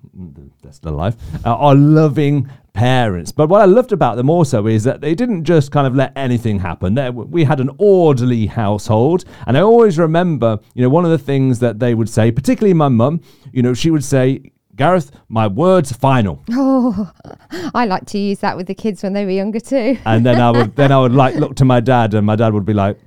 they're 0.62 0.72
still 0.72 0.94
alive 0.96 1.16
uh, 1.46 1.56
are 1.56 1.76
loving 1.76 2.50
parents. 2.74 3.32
But 3.32 3.50
what 3.50 3.62
i 3.62 3.66
loved 3.66 3.92
about 3.92 4.16
them 4.18 4.30
also 4.30 4.66
is 4.68 4.84
that 4.86 5.00
they 5.02 5.14
didn't 5.14 5.44
just 5.44 5.72
kind 5.72 5.86
of 5.86 5.96
let 5.96 6.12
anything 6.16 6.58
happen. 6.60 6.96
There 6.96 7.12
we 7.12 7.44
had 7.44 7.60
an 7.60 7.70
orderly 7.78 8.46
household. 8.48 9.26
And 9.48 9.58
i 9.58 9.62
always 9.62 10.00
remember 10.00 10.60
you 10.74 10.82
know 10.82 10.90
one 10.90 11.06
of 11.06 11.12
the 11.12 11.18
things 11.20 11.60
that 11.60 11.80
they 11.80 11.94
would 11.94 12.10
say 12.10 12.32
particularly 12.32 12.74
my 12.74 12.88
mum 12.90 13.22
you 13.52 13.62
know 13.62 13.74
she 13.74 13.92
would 13.92 14.04
say 14.04 14.52
gareth 14.76 15.12
my 15.30 15.46
word's 15.48 15.92
final. 15.92 16.44
Oh, 16.52 17.12
I 17.76 17.86
like 17.86 18.06
to 18.08 18.18
use 18.18 18.40
that 18.40 18.58
with 18.58 18.66
the 18.68 18.74
kids 18.76 19.04
when 19.04 19.14
they 19.14 19.24
were 19.26 19.32
younger 19.32 19.60
too. 19.60 19.98
and 20.06 20.26
then 20.26 20.42
i 20.42 20.50
would 20.50 20.76
then 20.76 20.92
i 20.92 21.00
would 21.00 21.14
like 21.14 21.36
look 21.36 21.56
to 21.58 21.66
my 21.66 21.80
dad 21.80 22.14
and 22.16 22.26
my 22.26 22.36
dad 22.36 22.54
would 22.54 22.66
be 22.66 22.74
like 22.74 22.98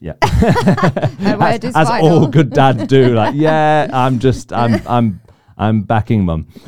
yeah 0.00 0.14
is 1.62 1.76
as 1.76 1.88
all 1.88 2.26
good 2.26 2.50
dads 2.50 2.86
do. 2.86 3.14
Like, 3.18 3.34
yeah, 3.34 3.88
I'm 3.92 4.18
just, 4.18 4.52
I'm, 4.52 4.80
I'm, 4.86 5.20
I'm 5.56 5.82
backing 5.82 6.24
mum. 6.24 6.46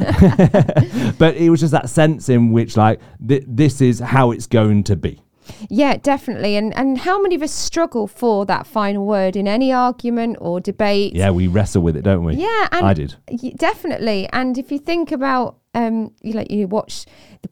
but 1.19 1.37
it 1.37 1.51
was 1.51 1.61
just 1.61 1.73
that 1.73 1.89
sense 1.89 2.29
in 2.29 2.51
which, 2.51 2.77
like, 2.77 3.01
th- 3.27 3.45
this 3.47 3.81
is 3.81 4.01
how 4.01 4.31
it's 4.33 4.47
going 4.47 4.85
to 4.85 4.97
be. 4.97 5.23
Yeah, 5.69 5.97
definitely. 5.97 6.57
And 6.57 6.77
and 6.77 6.99
how 6.99 7.21
many 7.21 7.35
of 7.35 7.43
us 7.43 7.53
struggle 7.53 8.07
for 8.07 8.47
that 8.47 8.67
final 8.67 9.05
word 9.05 9.37
in 9.37 9.49
any 9.49 9.73
argument 9.73 10.37
or 10.41 10.61
debate? 10.61 11.15
Yeah, 11.15 11.31
we 11.31 11.49
wrestle 11.49 11.83
with 11.83 11.97
it, 11.97 12.03
don't 12.03 12.25
we? 12.25 12.37
Yeah, 12.37 12.69
and 12.73 12.87
I 12.87 12.95
did. 12.95 13.17
y- 13.29 13.53
definitely. 13.57 14.29
And 14.33 14.57
if 14.59 14.71
you 14.71 14.79
think 14.79 15.11
about, 15.13 15.57
um, 15.75 16.13
you 16.21 16.33
like 16.33 16.51
you 16.51 16.67
watch 16.67 17.07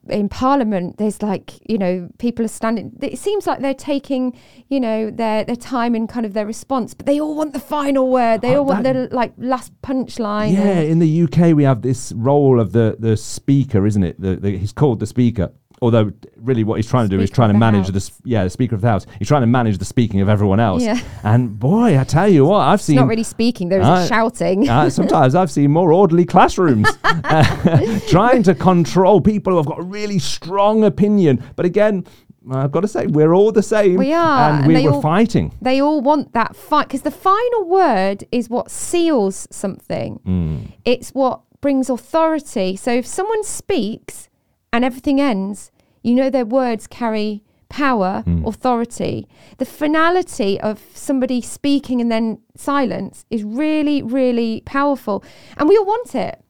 in 0.09 0.29
Parliament, 0.29 0.99
there's 0.99 1.23
like 1.23 1.53
you 1.71 1.79
know 1.79 2.09
people 2.19 2.45
are 2.45 2.49
standing. 2.49 2.93
It 3.01 3.19
seems 3.19 3.47
like 3.47 3.61
they're 3.61 3.75
taking 3.75 4.37
you 4.69 4.81
know 4.81 5.11
their 5.11 5.45
their 5.45 5.57
time 5.57 5.95
in 5.95 6.07
kind 6.07 6.27
of 6.27 6.33
their 6.33 6.47
response, 6.47 6.95
but 6.95 7.07
they 7.07 7.21
all 7.21 7.37
want 7.37 7.53
the 7.53 7.61
final 7.61 8.11
word. 8.11 8.41
They 8.41 8.55
Oh, 8.57 8.61
all 8.61 8.65
want 8.65 8.83
the 8.85 9.09
like 9.13 9.35
last 9.39 9.73
punchline. 9.83 10.53
Yeah, 10.53 10.81
in 10.81 10.99
the 10.99 11.23
UK 11.23 11.55
we 11.55 11.63
have 11.65 11.83
this 11.83 12.13
role 12.13 12.59
of 12.59 12.73
the 12.73 12.97
the 12.99 13.17
speaker, 13.17 13.87
isn't 13.87 14.03
it? 14.03 14.21
The, 14.21 14.37
the, 14.37 14.59
he's 14.59 14.73
called 14.73 14.99
the 15.01 15.07
speaker. 15.07 15.53
Although 15.81 16.13
really, 16.37 16.65
what 16.65 16.77
he's 16.77 16.89
trying 16.89 17.09
to 17.09 17.17
do 17.17 17.23
is 17.23 17.31
trying 17.31 17.53
to 17.53 17.59
manage 17.59 17.91
House. 17.93 18.09
the 18.11 18.21
yeah 18.31 18.45
the 18.45 18.51
speaker 18.51 18.75
of 18.75 18.81
the 18.81 18.89
house. 18.89 19.07
He's 19.19 19.29
trying 19.29 19.43
to 19.43 19.47
manage 19.47 19.79
the 19.79 19.85
speaking 19.85 20.21
of 20.21 20.29
everyone 20.29 20.61
else. 20.61 20.83
Yeah. 20.83 21.01
And 21.23 21.59
boy, 21.59 21.99
I 21.99 22.05
tell 22.05 22.29
you 22.29 22.45
what, 22.47 22.61
I've 22.61 22.77
It's 22.81 22.85
seen 22.85 22.97
not 22.97 23.07
really 23.09 23.23
speaking. 23.23 23.69
There 23.69 23.81
is 23.81 23.87
I- 23.87 24.07
shouting. 24.07 24.69
Uh, 24.69 24.91
sometimes 24.91 25.35
I've 25.35 25.51
seen 25.51 25.71
more 25.71 25.93
orderly 25.93 26.25
classrooms 26.25 26.89
uh, 27.05 28.01
trying 28.09 28.43
to 28.45 28.55
control 28.55 29.21
people 29.21 29.53
who 29.53 29.57
have 29.59 29.67
got 29.67 29.79
a 29.81 29.83
really 29.83 30.19
strong 30.19 30.85
opinion. 30.85 31.43
But 31.57 31.67
again, 31.67 32.07
I've 32.51 32.73
got 32.73 32.81
to 32.81 32.89
say, 32.89 33.07
we're 33.07 33.35
all 33.35 33.53
the 33.53 33.63
same. 33.63 33.97
We 33.97 34.13
are, 34.15 34.51
And 34.51 34.65
and 34.65 34.75
we 34.75 34.85
were 34.87 34.95
all- 34.95 35.03
fighting. 35.03 35.55
they 35.61 35.81
all 35.81 36.01
want 36.01 36.33
that 36.33 36.57
fight 36.57 36.89
because 36.89 37.03
the 37.03 37.11
final 37.11 37.65
word 37.69 38.25
is 38.33 38.49
what 38.49 38.71
seals 38.71 39.47
something. 39.51 40.19
Mm. 40.27 40.73
It's 40.85 41.11
what 41.11 41.41
brings 41.61 41.91
authority. 41.91 42.75
So 42.77 42.91
if 42.93 43.07
someone 43.07 43.45
speaks 43.45 44.29
and 44.73 44.85
everything 44.85 45.21
ends, 45.21 45.71
you 46.03 46.15
know 46.15 46.31
their 46.31 46.45
words 46.45 46.87
carry 46.87 47.43
power, 47.69 48.23
Mm. 48.27 48.47
authority. 48.47 49.29
The 49.59 49.67
finality 49.67 50.59
of 50.61 50.81
somebody 50.95 51.41
speaking 51.43 52.01
and 52.01 52.11
then 52.11 52.39
silence 52.57 53.27
is 53.31 53.45
really, 53.45 54.03
really 54.03 54.63
powerful. 54.65 55.23
And 55.59 55.69
we 55.69 55.77
all 55.77 55.85
want 55.85 56.15
it. 56.15 56.43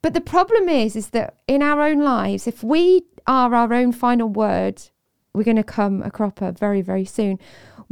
But 0.00 0.14
the 0.14 0.20
problem 0.20 0.68
is, 0.68 0.94
is 0.96 1.08
that 1.10 1.34
in 1.48 1.62
our 1.62 1.80
own 1.80 2.00
lives, 2.02 2.46
if 2.46 2.62
we 2.62 3.02
are 3.26 3.54
our 3.54 3.72
own 3.72 3.90
final 3.92 4.28
word, 4.28 4.80
we're 5.34 5.42
going 5.44 5.56
to 5.56 5.64
come 5.64 6.02
a 6.02 6.10
cropper 6.10 6.52
very, 6.52 6.82
very 6.82 7.04
soon. 7.04 7.38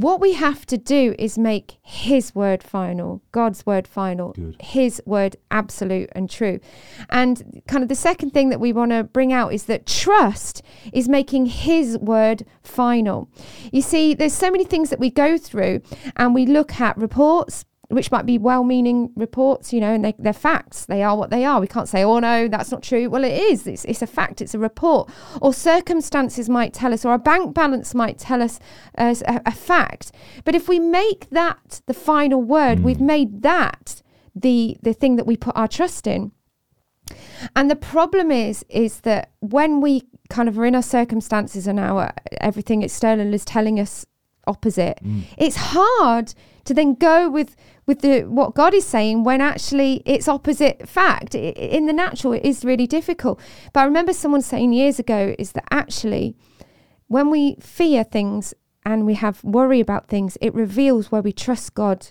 What 0.02 0.20
we 0.20 0.32
have 0.32 0.66
to 0.66 0.76
do 0.76 1.14
is 1.16 1.38
make 1.38 1.78
His 1.80 2.34
word 2.34 2.64
final, 2.64 3.22
God's 3.30 3.64
word 3.64 3.86
final, 3.86 4.32
Good. 4.32 4.56
His 4.60 5.00
word 5.06 5.36
absolute 5.52 6.10
and 6.12 6.28
true. 6.28 6.58
And 7.08 7.62
kind 7.68 7.84
of 7.84 7.88
the 7.88 7.94
second 7.94 8.30
thing 8.30 8.48
that 8.48 8.58
we 8.58 8.72
want 8.72 8.90
to 8.90 9.04
bring 9.04 9.32
out 9.32 9.52
is 9.52 9.66
that 9.66 9.86
trust 9.86 10.60
is 10.92 11.08
making 11.08 11.46
His 11.46 11.96
word 11.98 12.44
final. 12.64 13.28
You 13.70 13.80
see, 13.80 14.12
there's 14.12 14.32
so 14.32 14.50
many 14.50 14.64
things 14.64 14.90
that 14.90 14.98
we 14.98 15.08
go 15.08 15.38
through 15.38 15.82
and 16.16 16.34
we 16.34 16.46
look 16.46 16.80
at 16.80 16.98
reports, 16.98 17.64
which 17.92 18.10
might 18.10 18.26
be 18.26 18.38
well-meaning 18.38 19.10
reports, 19.16 19.72
you 19.72 19.80
know, 19.80 19.92
and 19.94 20.04
they, 20.04 20.14
they're 20.18 20.32
facts. 20.32 20.86
They 20.86 21.02
are 21.02 21.16
what 21.16 21.30
they 21.30 21.44
are. 21.44 21.60
We 21.60 21.66
can't 21.66 21.88
say, 21.88 22.02
"Oh 22.02 22.18
no, 22.18 22.48
that's 22.48 22.70
not 22.72 22.82
true." 22.82 23.08
Well, 23.10 23.24
it 23.24 23.32
is. 23.32 23.66
It's, 23.66 23.84
it's 23.84 24.02
a 24.02 24.06
fact. 24.06 24.40
It's 24.40 24.54
a 24.54 24.58
report. 24.58 25.10
Or 25.40 25.52
circumstances 25.54 26.48
might 26.48 26.72
tell 26.72 26.92
us, 26.92 27.04
or 27.04 27.14
a 27.14 27.18
bank 27.18 27.54
balance 27.54 27.94
might 27.94 28.18
tell 28.18 28.42
us 28.42 28.58
as 28.94 29.22
a, 29.22 29.40
a 29.46 29.52
fact. 29.52 30.12
But 30.44 30.54
if 30.54 30.68
we 30.68 30.78
make 30.78 31.28
that 31.30 31.82
the 31.86 31.94
final 31.94 32.42
word, 32.42 32.80
we've 32.80 33.00
made 33.00 33.42
that 33.42 34.02
the 34.34 34.76
the 34.82 34.92
thing 34.94 35.16
that 35.16 35.26
we 35.26 35.36
put 35.36 35.56
our 35.56 35.68
trust 35.68 36.06
in. 36.06 36.32
And 37.54 37.70
the 37.70 37.76
problem 37.76 38.30
is, 38.30 38.64
is 38.68 39.00
that 39.00 39.32
when 39.40 39.80
we 39.80 40.02
kind 40.30 40.48
of 40.48 40.58
are 40.58 40.64
in 40.64 40.74
our 40.74 40.82
circumstances 40.82 41.66
and 41.66 41.78
our 41.78 42.12
everything 42.40 42.82
external 42.82 43.34
is 43.34 43.44
telling 43.44 43.78
us 43.78 44.06
opposite, 44.46 44.98
Mm. 45.04 45.24
it's 45.36 45.56
hard 45.56 46.34
to 46.64 46.72
then 46.74 46.94
go 46.94 47.28
with 47.28 47.56
with 47.86 48.00
the 48.00 48.22
what 48.22 48.54
God 48.54 48.74
is 48.74 48.86
saying 48.86 49.24
when 49.24 49.40
actually 49.40 50.02
it's 50.06 50.28
opposite 50.28 50.88
fact. 50.88 51.34
In 51.34 51.86
the 51.86 51.92
natural, 51.92 52.32
it 52.32 52.44
is 52.44 52.64
really 52.64 52.86
difficult. 52.86 53.40
But 53.72 53.80
I 53.80 53.84
remember 53.84 54.12
someone 54.12 54.42
saying 54.42 54.72
years 54.72 54.98
ago 54.98 55.34
is 55.38 55.52
that 55.52 55.64
actually, 55.70 56.36
when 57.08 57.30
we 57.30 57.56
fear 57.60 58.04
things 58.04 58.54
and 58.84 59.06
we 59.06 59.14
have 59.14 59.42
worry 59.44 59.80
about 59.80 60.08
things, 60.08 60.38
it 60.40 60.54
reveals 60.54 61.10
where 61.10 61.22
we 61.22 61.32
trust 61.32 61.74
God 61.74 62.08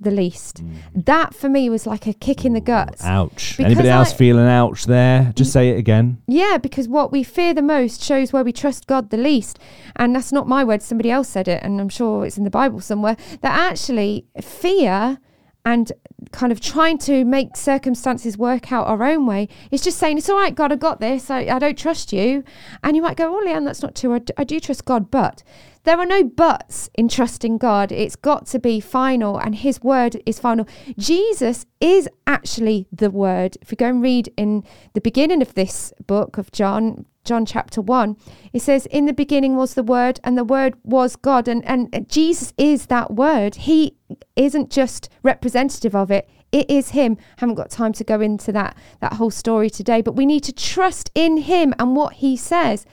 the 0.00 0.10
least. 0.10 0.62
Mm. 0.64 1.04
That 1.06 1.34
for 1.34 1.48
me 1.48 1.68
was 1.68 1.86
like 1.86 2.06
a 2.06 2.12
kick 2.14 2.44
in 2.44 2.52
the 2.52 2.60
guts. 2.60 3.04
Ouch. 3.04 3.56
Because 3.56 3.66
Anybody 3.72 3.88
else 3.88 4.12
I- 4.12 4.16
feeling 4.16 4.46
ouch 4.46 4.84
there? 4.86 5.32
Just 5.34 5.52
say 5.52 5.70
it 5.70 5.78
again. 5.78 6.22
Yeah, 6.26 6.58
because 6.58 6.86
what 6.88 7.10
we 7.10 7.22
fear 7.24 7.52
the 7.52 7.62
most 7.62 8.02
shows 8.02 8.32
where 8.32 8.44
we 8.44 8.52
trust 8.52 8.86
God 8.86 9.10
the 9.10 9.16
least. 9.16 9.58
And 9.96 10.14
that's 10.14 10.30
not 10.32 10.46
my 10.46 10.62
words, 10.64 10.84
somebody 10.84 11.10
else 11.10 11.28
said 11.28 11.48
it, 11.48 11.62
and 11.62 11.80
I'm 11.80 11.88
sure 11.88 12.24
it's 12.24 12.38
in 12.38 12.44
the 12.44 12.50
Bible 12.50 12.80
somewhere. 12.80 13.16
That 13.40 13.58
actually 13.58 14.26
fear 14.40 15.18
and 15.64 15.90
kind 16.32 16.50
of 16.52 16.60
trying 16.60 16.96
to 16.96 17.24
make 17.24 17.56
circumstances 17.56 18.38
work 18.38 18.72
out 18.72 18.86
our 18.86 19.02
own 19.02 19.26
way 19.26 19.48
is 19.70 19.82
just 19.82 19.98
saying, 19.98 20.16
It's 20.16 20.30
all 20.30 20.36
right, 20.38 20.54
God, 20.54 20.72
I 20.72 20.76
got 20.76 21.00
this. 21.00 21.30
I, 21.30 21.40
I 21.40 21.58
don't 21.58 21.76
trust 21.76 22.12
you. 22.12 22.42
And 22.82 22.96
you 22.96 23.02
might 23.02 23.16
go, 23.16 23.36
Oh, 23.36 23.44
Leanne, 23.44 23.64
that's 23.64 23.82
not 23.82 23.94
true. 23.94 24.14
I 24.14 24.20
d- 24.20 24.32
I 24.38 24.44
do 24.44 24.60
trust 24.60 24.84
God. 24.84 25.10
But 25.10 25.42
there 25.88 25.98
are 25.98 26.04
no 26.04 26.22
buts 26.22 26.90
in 26.92 27.08
trusting 27.08 27.56
God. 27.56 27.90
It's 27.90 28.14
got 28.14 28.44
to 28.48 28.58
be 28.58 28.78
final, 28.78 29.38
and 29.38 29.54
His 29.54 29.80
word 29.80 30.20
is 30.26 30.38
final. 30.38 30.68
Jesus 30.98 31.64
is 31.80 32.06
actually 32.26 32.86
the 32.92 33.10
word. 33.10 33.56
If 33.62 33.70
you 33.70 33.76
go 33.78 33.86
and 33.86 34.02
read 34.02 34.30
in 34.36 34.64
the 34.92 35.00
beginning 35.00 35.40
of 35.40 35.54
this 35.54 35.94
book 36.06 36.36
of 36.36 36.52
John, 36.52 37.06
John 37.24 37.46
chapter 37.46 37.80
1, 37.80 38.18
it 38.52 38.60
says, 38.60 38.84
In 38.84 39.06
the 39.06 39.14
beginning 39.14 39.56
was 39.56 39.72
the 39.72 39.82
word, 39.82 40.20
and 40.24 40.36
the 40.36 40.44
word 40.44 40.74
was 40.84 41.16
God. 41.16 41.48
And, 41.48 41.64
and 41.66 42.06
Jesus 42.06 42.52
is 42.58 42.88
that 42.88 43.14
word. 43.14 43.54
He 43.54 43.96
isn't 44.36 44.70
just 44.70 45.08
representative 45.22 45.96
of 45.96 46.10
it. 46.10 46.28
It 46.52 46.70
is 46.70 46.90
him. 46.90 47.16
I 47.18 47.40
Haven't 47.40 47.56
got 47.56 47.70
time 47.70 47.92
to 47.94 48.04
go 48.04 48.20
into 48.20 48.52
that 48.52 48.76
that 49.00 49.14
whole 49.14 49.30
story 49.30 49.68
today, 49.70 50.00
but 50.00 50.16
we 50.16 50.26
need 50.26 50.44
to 50.44 50.52
trust 50.52 51.10
in 51.14 51.38
him 51.38 51.74
and 51.78 51.94
what 51.96 52.14
he 52.14 52.36
says. 52.36 52.86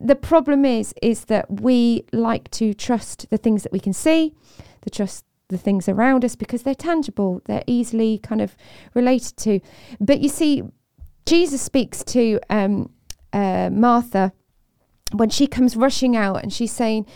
The 0.00 0.16
problem 0.16 0.64
is 0.64 0.94
is 1.02 1.26
that 1.26 1.60
we 1.60 2.04
like 2.12 2.50
to 2.52 2.72
trust 2.72 3.28
the 3.30 3.36
things 3.36 3.62
that 3.62 3.72
we 3.72 3.80
can 3.80 3.92
see, 3.92 4.34
the 4.80 4.90
trust 4.90 5.24
the 5.48 5.58
things 5.58 5.88
around 5.88 6.24
us 6.24 6.36
because 6.36 6.62
they're 6.62 6.74
tangible, 6.74 7.42
they're 7.44 7.64
easily 7.66 8.18
kind 8.18 8.40
of 8.40 8.56
related 8.94 9.36
to. 9.36 9.60
But 10.00 10.20
you 10.20 10.28
see, 10.28 10.62
Jesus 11.26 11.60
speaks 11.60 12.02
to 12.04 12.40
um, 12.48 12.90
uh, 13.32 13.68
Martha 13.70 14.32
when 15.12 15.28
she 15.28 15.46
comes 15.46 15.76
rushing 15.76 16.16
out 16.16 16.42
and 16.42 16.52
she's 16.52 16.72
saying, 16.72 17.06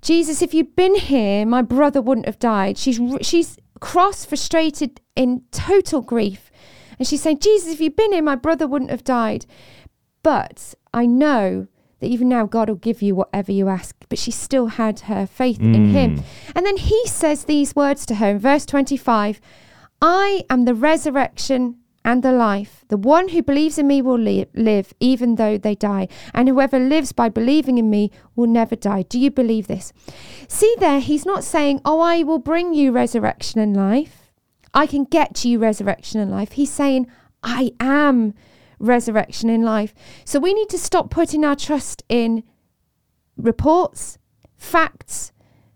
Jesus, 0.00 0.42
if 0.42 0.52
you'd 0.52 0.74
been 0.74 0.96
here, 0.96 1.46
my 1.46 1.62
brother 1.62 2.02
wouldn't 2.02 2.26
have 2.26 2.38
died. 2.38 2.76
She's 2.76 3.00
she's 3.20 3.56
cross, 3.80 4.24
frustrated, 4.24 5.00
in 5.14 5.42
total 5.52 6.00
grief, 6.00 6.50
and 6.98 7.06
she's 7.06 7.22
saying, 7.22 7.38
Jesus, 7.38 7.72
if 7.72 7.80
you'd 7.80 7.96
been 7.96 8.12
here, 8.12 8.22
my 8.22 8.34
brother 8.34 8.66
wouldn't 8.66 8.90
have 8.90 9.04
died. 9.04 9.46
But 10.22 10.74
I 10.92 11.06
know 11.06 11.68
that 12.02 12.08
even 12.08 12.28
now 12.28 12.44
God 12.44 12.68
will 12.68 12.76
give 12.76 13.00
you 13.00 13.14
whatever 13.14 13.52
you 13.52 13.68
ask. 13.68 13.96
But 14.08 14.18
she 14.18 14.30
still 14.30 14.66
had 14.66 15.00
her 15.00 15.26
faith 15.26 15.60
in 15.60 15.90
Him. 15.90 16.18
Mm. 16.18 16.24
And 16.54 16.66
then 16.66 16.76
He 16.76 17.06
says 17.06 17.44
these 17.44 17.74
words 17.74 18.04
to 18.06 18.16
her 18.16 18.30
in 18.30 18.38
verse 18.38 18.66
25 18.66 19.40
I 20.02 20.44
am 20.50 20.64
the 20.64 20.74
resurrection 20.74 21.76
and 22.04 22.24
the 22.24 22.32
life. 22.32 22.84
The 22.88 22.96
one 22.96 23.28
who 23.28 23.42
believes 23.42 23.78
in 23.78 23.86
me 23.86 24.02
will 24.02 24.18
li- 24.18 24.46
live 24.54 24.92
even 24.98 25.36
though 25.36 25.56
they 25.56 25.76
die. 25.76 26.08
And 26.34 26.48
whoever 26.48 26.80
lives 26.80 27.12
by 27.12 27.28
believing 27.28 27.78
in 27.78 27.88
me 27.88 28.10
will 28.34 28.48
never 28.48 28.74
die. 28.74 29.02
Do 29.02 29.18
you 29.18 29.30
believe 29.30 29.68
this? 29.68 29.92
See 30.48 30.74
there, 30.80 30.98
He's 31.00 31.24
not 31.24 31.44
saying, 31.44 31.80
Oh, 31.84 32.00
I 32.00 32.24
will 32.24 32.40
bring 32.40 32.74
you 32.74 32.90
resurrection 32.90 33.60
and 33.60 33.76
life. 33.76 34.32
I 34.74 34.86
can 34.86 35.04
get 35.04 35.44
you 35.44 35.58
resurrection 35.58 36.20
and 36.20 36.30
life. 36.30 36.52
He's 36.52 36.72
saying, 36.72 37.06
I 37.42 37.72
am 37.78 38.34
resurrection 38.82 39.48
in 39.48 39.62
life. 39.62 39.94
So 40.24 40.38
we 40.38 40.52
need 40.52 40.68
to 40.70 40.78
stop 40.78 41.08
putting 41.10 41.44
our 41.44 41.56
trust 41.56 42.02
in 42.08 42.42
reports, 43.36 44.18
facts, 44.56 45.32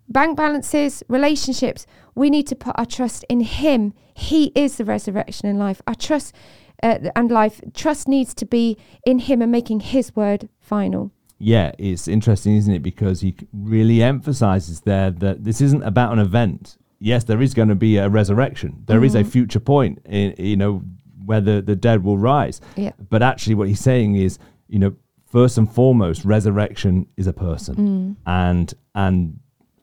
bank 0.08 0.36
balances, 0.36 1.02
relationships. 1.08 1.86
We 2.14 2.28
need 2.28 2.46
to 2.48 2.56
put 2.56 2.78
our 2.78 2.86
trust 2.86 3.24
in 3.28 3.40
Him. 3.40 3.94
He 4.12 4.52
is 4.54 4.76
the 4.76 4.84
resurrection 4.84 5.48
in 5.48 5.58
life. 5.58 5.80
Our 5.86 5.94
trust 5.94 6.34
uh, 6.82 6.98
and 7.14 7.30
life, 7.30 7.60
trust 7.72 8.08
needs 8.08 8.34
to 8.34 8.46
be 8.46 8.76
in 9.06 9.20
Him 9.20 9.40
and 9.40 9.50
making 9.50 9.80
His 9.80 10.14
word 10.14 10.48
final. 10.60 11.12
Yeah, 11.38 11.72
it's 11.78 12.08
interesting, 12.08 12.56
isn't 12.56 12.72
it? 12.72 12.82
Because 12.82 13.20
he 13.20 13.36
really 13.52 14.02
emphasizes 14.02 14.80
there 14.80 15.10
that 15.10 15.44
this 15.44 15.60
isn't 15.60 15.82
about 15.82 16.12
an 16.14 16.18
event. 16.18 16.78
Yes, 16.98 17.24
there 17.24 17.42
is 17.42 17.52
going 17.52 17.68
to 17.68 17.74
be 17.74 17.98
a 17.98 18.08
resurrection. 18.08 18.82
There 18.86 19.04
is 19.04 19.14
a 19.14 19.22
future 19.22 19.60
point, 19.60 19.98
in, 20.06 20.34
you 20.38 20.56
know, 20.56 20.82
where 21.26 21.40
the, 21.40 21.60
dead 21.60 22.02
will 22.02 22.18
rise. 22.18 22.60
Yeah. 22.76 22.92
But 23.10 23.22
actually, 23.22 23.54
what 23.54 23.68
he's 23.68 23.80
saying 23.80 24.16
is, 24.16 24.38
you 24.68 24.78
know, 24.78 24.96
first 25.26 25.58
and 25.58 25.70
foremost, 25.70 26.24
resurrection 26.24 27.06
is 27.16 27.26
a 27.26 27.32
person, 27.32 27.76
mm. 27.76 28.16
and 28.26 28.72
and 28.94 29.40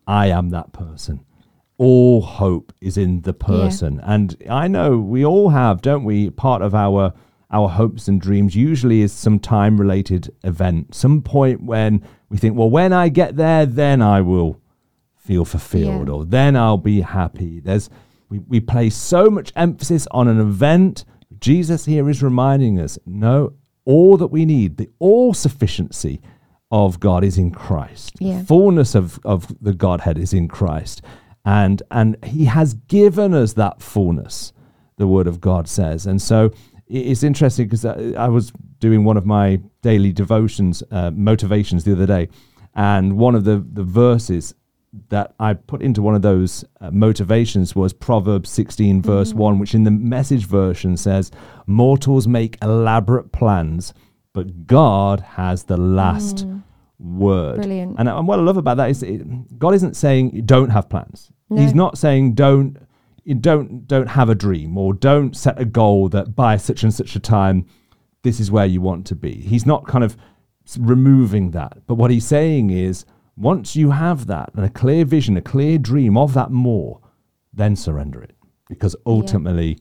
I 0.07 0.27
am 0.27 0.49
that 0.49 0.73
person. 0.73 1.25
All 1.77 2.21
hope 2.21 2.73
is 2.81 2.97
in 2.97 3.21
the 3.21 3.33
person, 3.33 3.99
and 4.03 4.35
I 4.49 4.67
know 4.67 4.97
we 4.97 5.25
all 5.25 5.49
have, 5.49 5.81
don't 5.81 6.03
we? 6.03 6.29
Part 6.29 6.61
of 6.61 6.73
our 6.73 7.13
our 7.51 7.69
hopes 7.69 8.07
and 8.07 8.19
dreams 8.19 8.55
usually 8.55 9.01
is 9.01 9.13
some 9.13 9.39
time 9.39 9.79
related 9.79 10.33
event, 10.43 10.95
some 10.95 11.21
point 11.21 11.61
when 11.61 12.01
we 12.29 12.37
think, 12.37 12.57
well, 12.57 12.69
when 12.69 12.91
I 12.91 13.09
get 13.09 13.35
there, 13.35 13.67
then 13.67 14.01
I 14.01 14.21
will 14.21 14.59
feel 15.15 15.45
fulfilled, 15.45 16.07
Yeah. 16.07 16.13
or 16.13 16.25
then 16.25 16.55
I'll 16.55 16.77
be 16.77 17.01
happy. 17.01 17.59
There's 17.59 17.89
we, 18.29 18.39
we 18.39 18.59
place 18.59 18.95
so 18.95 19.29
much 19.29 19.53
emphasis 19.55 20.07
on 20.09 20.27
an 20.27 20.39
event. 20.39 21.05
Jesus 21.43 21.83
here 21.83 22.09
is 22.09 22.23
reminding 22.23 22.79
us, 22.79 22.97
no, 23.05 23.51
all 23.83 24.15
that 24.15 24.27
we 24.27 24.45
need, 24.45 24.77
the 24.77 24.89
all 24.99 25.33
sufficiency 25.33 26.21
of 26.71 27.01
God 27.01 27.21
is 27.21 27.37
in 27.37 27.51
Christ. 27.51 28.13
Yeah. 28.19 28.39
The 28.39 28.45
fullness 28.45 28.95
of, 28.95 29.19
of 29.25 29.53
the 29.61 29.73
Godhead 29.73 30.17
is 30.17 30.33
in 30.33 30.47
Christ. 30.47 31.01
And 31.43 31.83
and 31.91 32.15
he 32.23 32.45
has 32.45 32.75
given 32.75 33.33
us 33.33 33.53
that 33.53 33.81
fullness, 33.81 34.53
the 34.95 35.05
word 35.05 35.27
of 35.27 35.41
God 35.41 35.67
says. 35.67 36.05
And 36.05 36.21
so 36.21 36.51
it's 36.87 37.23
interesting 37.23 37.67
because 37.67 37.83
I, 37.83 38.13
I 38.17 38.29
was 38.29 38.53
doing 38.79 39.03
one 39.03 39.17
of 39.17 39.25
my 39.25 39.59
daily 39.81 40.13
devotions, 40.13 40.81
uh, 40.91 41.11
motivations 41.11 41.83
the 41.83 41.91
other 41.91 42.07
day, 42.07 42.29
and 42.73 43.17
one 43.17 43.35
of 43.35 43.43
the, 43.43 43.57
the 43.57 43.83
verses 43.83 44.55
that 45.09 45.33
I 45.39 45.53
put 45.53 45.81
into 45.81 46.01
one 46.01 46.15
of 46.15 46.21
those 46.21 46.63
uh, 46.79 46.91
motivations 46.91 47.75
was 47.75 47.93
Proverbs 47.93 48.49
16, 48.51 49.01
verse 49.01 49.33
1, 49.33 49.59
which 49.59 49.73
in 49.73 49.83
the 49.83 49.91
message 49.91 50.45
version 50.45 50.97
says, 50.97 51.31
Mortals 51.65 52.27
make 52.27 52.57
elaborate 52.61 53.31
plans, 53.31 53.93
but 54.33 54.67
God 54.67 55.19
has 55.21 55.63
the 55.63 55.77
last 55.77 56.45
word. 56.99 57.57
Brilliant. 57.57 57.95
And, 57.97 58.07
and 58.07 58.27
what 58.27 58.39
I 58.39 58.41
love 58.43 58.57
about 58.57 58.77
that 58.77 58.89
is 58.89 59.03
it, 59.03 59.59
God 59.59 59.73
isn't 59.73 59.95
saying 59.95 60.35
you 60.35 60.41
don't 60.41 60.69
have 60.69 60.89
plans. 60.89 61.31
No. 61.49 61.61
He's 61.61 61.73
not 61.73 61.97
saying 61.97 62.33
don't 62.33 62.77
you 63.23 63.35
don't 63.35 63.87
don't 63.87 64.07
have 64.07 64.29
a 64.29 64.35
dream 64.35 64.77
or 64.77 64.93
don't 64.93 65.35
set 65.35 65.59
a 65.59 65.65
goal 65.65 66.09
that 66.09 66.35
by 66.35 66.57
such 66.57 66.83
and 66.83 66.93
such 66.93 67.15
a 67.15 67.19
time 67.19 67.65
this 68.23 68.39
is 68.39 68.51
where 68.51 68.65
you 68.65 68.81
want 68.81 69.05
to 69.07 69.15
be. 69.15 69.33
He's 69.33 69.65
not 69.65 69.87
kind 69.87 70.03
of 70.03 70.17
removing 70.79 71.51
that. 71.51 71.85
But 71.87 71.95
what 71.95 72.09
he's 72.09 72.25
saying 72.25 72.69
is 72.69 73.05
once 73.35 73.75
you 73.75 73.91
have 73.91 74.27
that 74.27 74.51
and 74.55 74.65
a 74.65 74.69
clear 74.69 75.05
vision, 75.05 75.37
a 75.37 75.41
clear 75.41 75.77
dream 75.77 76.17
of 76.17 76.33
that 76.33 76.51
more, 76.51 76.99
then 77.53 77.75
surrender 77.75 78.21
it. 78.21 78.35
Because 78.69 78.95
ultimately 79.05 79.79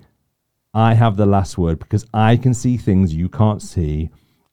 I 0.75 0.95
have 0.95 1.17
the 1.17 1.27
last 1.27 1.59
word 1.59 1.79
because 1.79 2.07
I 2.15 2.37
can 2.37 2.55
see 2.55 2.77
things 2.77 3.15
you 3.15 3.29
can't 3.29 3.63
see. 3.63 4.11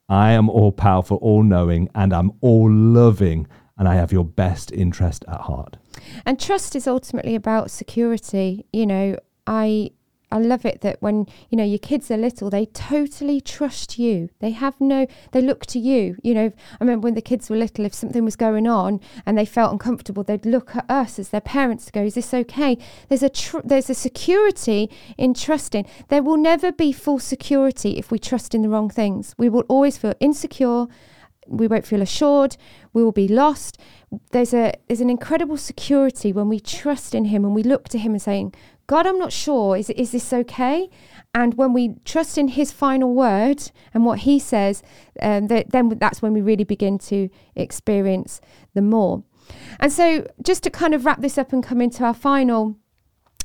I 0.10 0.32
am 0.32 0.50
all 0.50 0.72
powerful, 0.72 1.18
all 1.18 1.44
knowing, 1.44 1.90
and 1.96 2.14
I'm 2.14 2.32
all 2.42 2.70
loving, 2.70 3.48
and 3.78 3.88
I 3.88 3.96
have 3.96 4.12
your 4.12 4.26
best 4.26 4.72
interest 4.72 5.24
at 5.28 5.42
heart. 5.42 5.78
And 6.26 6.40
trust 6.40 6.76
is 6.76 6.88
ultimately 6.88 7.36
about 7.36 7.72
security. 7.72 8.66
You 8.74 8.88
know, 8.88 9.18
I 9.46 9.92
I 10.32 10.38
love 10.38 10.66
it 10.66 10.82
that 10.82 11.02
when 11.02 11.28
you 11.50 11.58
know 11.58 11.64
your 11.64 11.80
kids 11.80 12.12
are 12.12 12.18
little, 12.18 12.50
they 12.50 12.66
totally 12.68 13.42
trust 13.42 13.98
you. 13.98 14.30
They 14.40 14.52
have 14.52 14.80
no, 14.80 15.08
they 15.32 15.42
look 15.42 15.66
to 15.68 15.80
you. 15.80 16.18
You 16.24 16.34
know, 16.34 16.52
I 16.74 16.78
remember 16.80 17.06
when 17.06 17.16
the 17.16 17.22
kids 17.22 17.50
were 17.50 17.58
little, 17.58 17.86
if 17.86 17.94
something 17.94 18.24
was 18.24 18.36
going 18.36 18.68
on 18.68 19.00
and 19.26 19.38
they 19.38 19.46
felt 19.46 19.72
uncomfortable, 19.72 20.24
they'd 20.24 20.46
look 20.46 20.76
at 20.76 20.90
us 20.90 21.18
as 21.20 21.30
their 21.30 21.42
parents 21.42 21.86
to 21.86 21.92
go, 21.92 22.04
"Is 22.04 22.16
this 22.16 22.34
okay?" 22.34 22.78
There's 23.08 23.24
a 23.24 23.30
tr- 23.30 23.62
there's 23.64 23.90
a 23.90 23.96
security 23.96 24.90
in 25.18 25.34
trusting. 25.34 25.86
There 26.10 26.24
will 26.24 26.38
never 26.38 26.72
be 26.72 26.92
full 26.92 27.20
security 27.20 27.98
if 27.98 28.12
we 28.12 28.20
trust 28.20 28.54
in 28.54 28.62
the 28.62 28.70
wrong 28.70 28.90
things. 28.90 29.34
We 29.38 29.50
will 29.50 29.66
always 29.68 29.98
feel 29.98 30.14
insecure 30.20 30.88
we 31.50 31.68
won't 31.68 31.86
feel 31.86 32.02
assured 32.02 32.56
we 32.94 33.04
will 33.04 33.12
be 33.12 33.28
lost 33.28 33.78
there's 34.32 34.54
a 34.54 34.74
there's 34.88 35.02
an 35.02 35.10
incredible 35.10 35.58
security 35.58 36.32
when 36.32 36.48
we 36.48 36.60
trust 36.60 37.14
in 37.14 37.26
him 37.26 37.44
and 37.44 37.54
we 37.54 37.64
look 37.64 37.90
to 37.90 37.98
him 37.98 38.14
and 38.14 38.22
saying 38.22 38.54
God, 38.90 39.06
I'm 39.06 39.20
not 39.20 39.32
sure. 39.32 39.78
Is, 39.78 39.92
is 39.92 40.14
this 40.14 40.34
okay? 40.34 40.90
And 41.36 41.54
when 41.54 41.74
we 41.74 41.98
trust 42.06 42.40
in 42.40 42.48
His 42.48 42.72
final 42.72 43.14
word 43.14 43.72
and 43.94 44.04
what 44.04 44.22
He 44.22 44.40
says, 44.40 44.82
um, 45.22 45.46
that, 45.46 45.70
then 45.70 45.90
that's 46.00 46.24
when 46.24 46.34
we 46.34 46.42
really 46.42 46.64
begin 46.64 46.98
to 47.10 47.30
experience 47.56 48.42
the 48.74 48.82
more. 48.82 49.24
And 49.80 49.92
so, 49.92 50.26
just 50.42 50.64
to 50.64 50.72
kind 50.72 50.96
of 50.96 51.06
wrap 51.06 51.22
this 51.22 51.38
up 51.38 51.54
and 51.54 51.64
come 51.64 51.82
into 51.82 52.04
our 52.04 52.16
final 52.16 52.78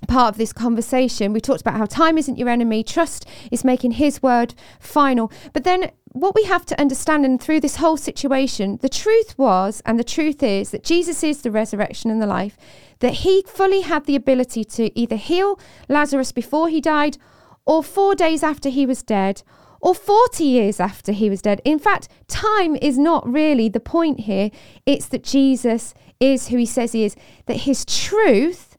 part 0.07 0.35
of 0.35 0.39
this 0.39 0.53
conversation, 0.53 1.33
we 1.33 1.41
talked 1.41 1.61
about 1.61 1.77
how 1.77 1.87
time 1.87 2.19
isn't 2.19 2.39
your 2.39 2.49
enemy, 2.49 2.83
trust 2.83 3.27
is 3.51 3.65
making 3.65 3.93
His 3.93 4.23
word 4.23 4.55
final. 4.81 5.31
But 5.53 5.65
then, 5.65 5.91
what 6.13 6.35
we 6.35 6.45
have 6.45 6.65
to 6.67 6.81
understand, 6.81 7.25
and 7.25 7.41
through 7.41 7.61
this 7.61 7.77
whole 7.77 7.97
situation, 7.97 8.79
the 8.83 8.89
truth 8.89 9.37
was, 9.37 9.83
and 9.85 9.99
the 9.99 10.05
truth 10.05 10.43
is, 10.43 10.71
that 10.71 10.85
Jesus 10.85 11.25
is 11.25 11.43
the 11.43 11.51
resurrection 11.51 12.11
and 12.11 12.23
the 12.23 12.27
life, 12.27 12.57
that 13.01 13.15
He 13.15 13.45
fully 13.47 13.81
had 13.81 14.07
the 14.07 14.17
ability 14.17 14.65
to 14.65 14.97
either 14.99 15.17
heal 15.17 15.59
Lazarus 15.89 16.33
before 16.33 16.69
he 16.69 16.81
died 16.81 17.19
or 17.67 17.83
four 17.83 18.15
days 18.15 18.43
after 18.43 18.69
he 18.69 18.87
was 18.87 19.03
dead, 19.03 19.43
or 19.81 19.95
40 19.95 20.45
years 20.45 20.81
after 20.81 21.13
he 21.13 21.29
was 21.29 21.43
dead. 21.43 21.61
In 21.65 21.79
fact, 21.79 22.09
time 22.27 22.75
is 22.77 22.99
not 22.99 23.31
really 23.31 23.69
the 23.69 23.81
point 23.81 24.21
here. 24.21 24.51
It's 24.87 25.07
that 25.09 25.23
Jesus 25.23 25.93
is 26.21 26.49
who 26.49 26.57
he 26.57 26.67
says 26.67 26.93
he 26.93 27.05
is, 27.05 27.17
that 27.47 27.59
his 27.59 27.85
truth, 27.85 28.74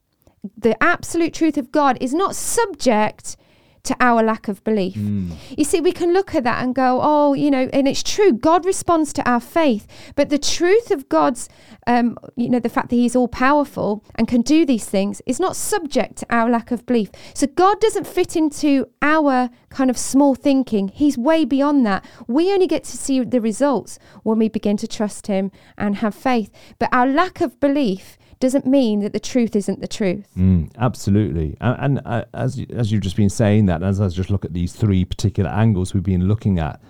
the 0.58 0.82
absolute 0.84 1.34
truth 1.34 1.58
of 1.58 1.72
God, 1.72 1.98
is 2.02 2.14
not 2.14 2.36
subject 2.36 3.38
to 3.86 3.96
our 4.00 4.24
lack 4.24 4.48
of 4.48 4.64
belief. 4.64 4.96
Mm. 4.96 5.32
You 5.58 5.64
see, 5.64 5.80
we 5.80 5.92
can 5.92 6.12
look 6.12 6.36
at 6.36 6.44
that 6.44 6.64
and 6.64 6.76
go, 6.76 7.00
oh, 7.02 7.34
you 7.34 7.50
know, 7.50 7.70
and 7.72 7.88
it's 7.88 8.04
true. 8.04 8.34
God 8.34 8.66
responds 8.66 9.14
to 9.14 9.30
our 9.30 9.40
faith, 9.40 9.88
but 10.16 10.30
the 10.30 10.38
truth 10.38 10.92
of 10.92 11.08
God's, 11.08 11.48
um, 11.88 12.18
you 12.36 12.50
know, 12.50 12.60
the 12.60 12.70
fact 12.70 12.90
that 12.90 12.96
He's 12.96 13.16
all 13.16 13.28
powerful 13.28 14.04
and 14.16 14.28
can 14.28 14.42
do 14.42 14.66
these 14.66 14.86
things 14.86 15.22
is 15.26 15.40
not 15.40 15.56
subject 15.56 16.18
to 16.18 16.26
our 16.30 16.50
lack 16.50 16.72
of 16.72 16.86
belief. 16.86 17.12
So 17.34 17.48
God 17.48 17.80
doesn't 17.80 18.08
fit 18.08 18.36
into 18.36 18.88
our 19.02 19.50
kind 19.70 19.90
of 19.90 19.98
small 19.98 20.36
thinking. 20.36 20.88
He's 20.90 21.18
way 21.18 21.46
beyond 21.46 21.86
that. 21.86 22.04
We 22.28 22.52
only 22.52 22.68
get 22.68 22.84
to 22.86 22.98
see 22.98 23.24
the 23.24 23.42
results 23.42 24.00
when 24.24 24.40
we 24.40 24.50
begin 24.50 24.78
to 24.78 24.88
trust 24.88 25.28
Him 25.28 25.52
and 25.78 25.98
have 25.98 26.16
faith. 26.16 26.52
But 26.80 26.90
our 26.92 27.08
lack 27.08 27.40
of 27.40 27.60
belief 27.60 28.18
doesn't 28.40 28.66
mean 28.66 29.02
that 29.02 29.14
the 29.14 29.20
truth 29.20 29.56
isn't 29.56 29.82
the 29.82 29.88
truth. 29.88 30.28
Mm, 30.38 30.72
absolutely. 30.78 31.58
And, 31.62 31.78
and 31.80 32.02
uh, 32.06 32.26
as, 32.34 32.64
as 32.74 32.92
you've 32.92 33.02
just 33.02 33.16
been 33.16 33.30
saying 33.30 33.68
that, 33.68 33.82
as 33.84 34.02
I 34.02 34.08
just 34.10 34.30
look 34.30 34.46
at 34.46 34.54
these 34.54 34.74
three 34.74 35.06
particular 35.06 35.50
angles 35.50 35.94
we've 35.94 36.04
been 36.04 36.28
looking 36.28 36.60
at, 36.60 36.82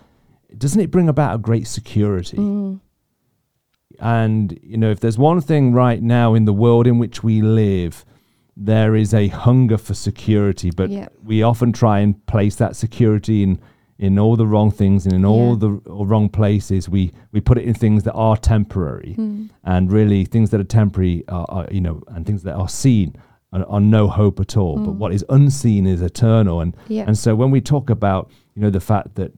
doesn't 0.58 0.80
it 0.80 0.92
bring 0.92 1.10
about 1.10 1.36
a 1.36 1.38
great 1.38 1.68
security? 1.68 2.38
Mm. 2.38 2.80
And, 4.00 4.60
you 4.62 4.78
know, 4.78 4.92
if 4.92 5.00
there's 5.00 5.18
one 5.18 5.42
thing 5.42 5.74
right 5.74 6.02
now 6.02 6.34
in 6.34 6.46
the 6.46 6.54
world 6.54 6.88
in 6.88 6.98
which 6.98 7.24
we 7.24 7.42
live, 7.42 8.06
there 8.58 8.96
is 8.96 9.14
a 9.14 9.28
hunger 9.28 9.78
for 9.78 9.94
security, 9.94 10.72
but 10.72 10.90
yep. 10.90 11.14
we 11.24 11.44
often 11.44 11.74
try 11.74 12.00
and 12.00 12.26
place 12.26 12.56
that 12.56 12.76
security 12.76 13.44
in 13.44 13.60
in 13.98 14.20
all 14.20 14.36
the 14.36 14.46
wrong 14.46 14.72
things 14.72 15.06
and 15.06 15.14
in 15.14 15.24
all 15.24 15.52
yeah. 15.52 15.60
the 15.60 15.70
wrong 15.70 16.30
places. 16.30 16.90
We 16.90 17.12
we 17.32 17.40
put 17.40 17.58
it 17.58 17.66
in 17.66 17.74
things 17.74 18.04
that 18.04 18.14
are 18.14 18.38
temporary, 18.38 19.16
mm. 19.18 19.50
and 19.64 19.92
really 19.92 20.26
things 20.26 20.50
that 20.50 20.60
are 20.60 20.66
temporary 20.66 21.24
are, 21.30 21.46
are, 21.50 21.68
you 21.72 21.82
know, 21.82 22.02
and 22.08 22.26
things 22.26 22.44
that 22.44 22.56
are 22.56 22.70
seen 22.70 23.16
are, 23.54 23.66
are 23.66 23.80
no 23.80 24.08
hope 24.08 24.40
at 24.40 24.58
all. 24.58 24.78
Mm. 24.78 24.86
But 24.86 24.92
what 24.94 25.14
is 25.14 25.24
unseen 25.30 25.88
is 25.88 26.02
eternal, 26.02 26.62
and 26.62 26.76
yeah. 26.88 27.06
and 27.08 27.18
so 27.18 27.36
when 27.36 27.52
we 27.52 27.62
talk 27.62 27.90
about 27.90 28.32
you 28.56 28.62
know 28.62 28.70
the 28.70 28.82
fact 28.82 29.16
that 29.16 29.32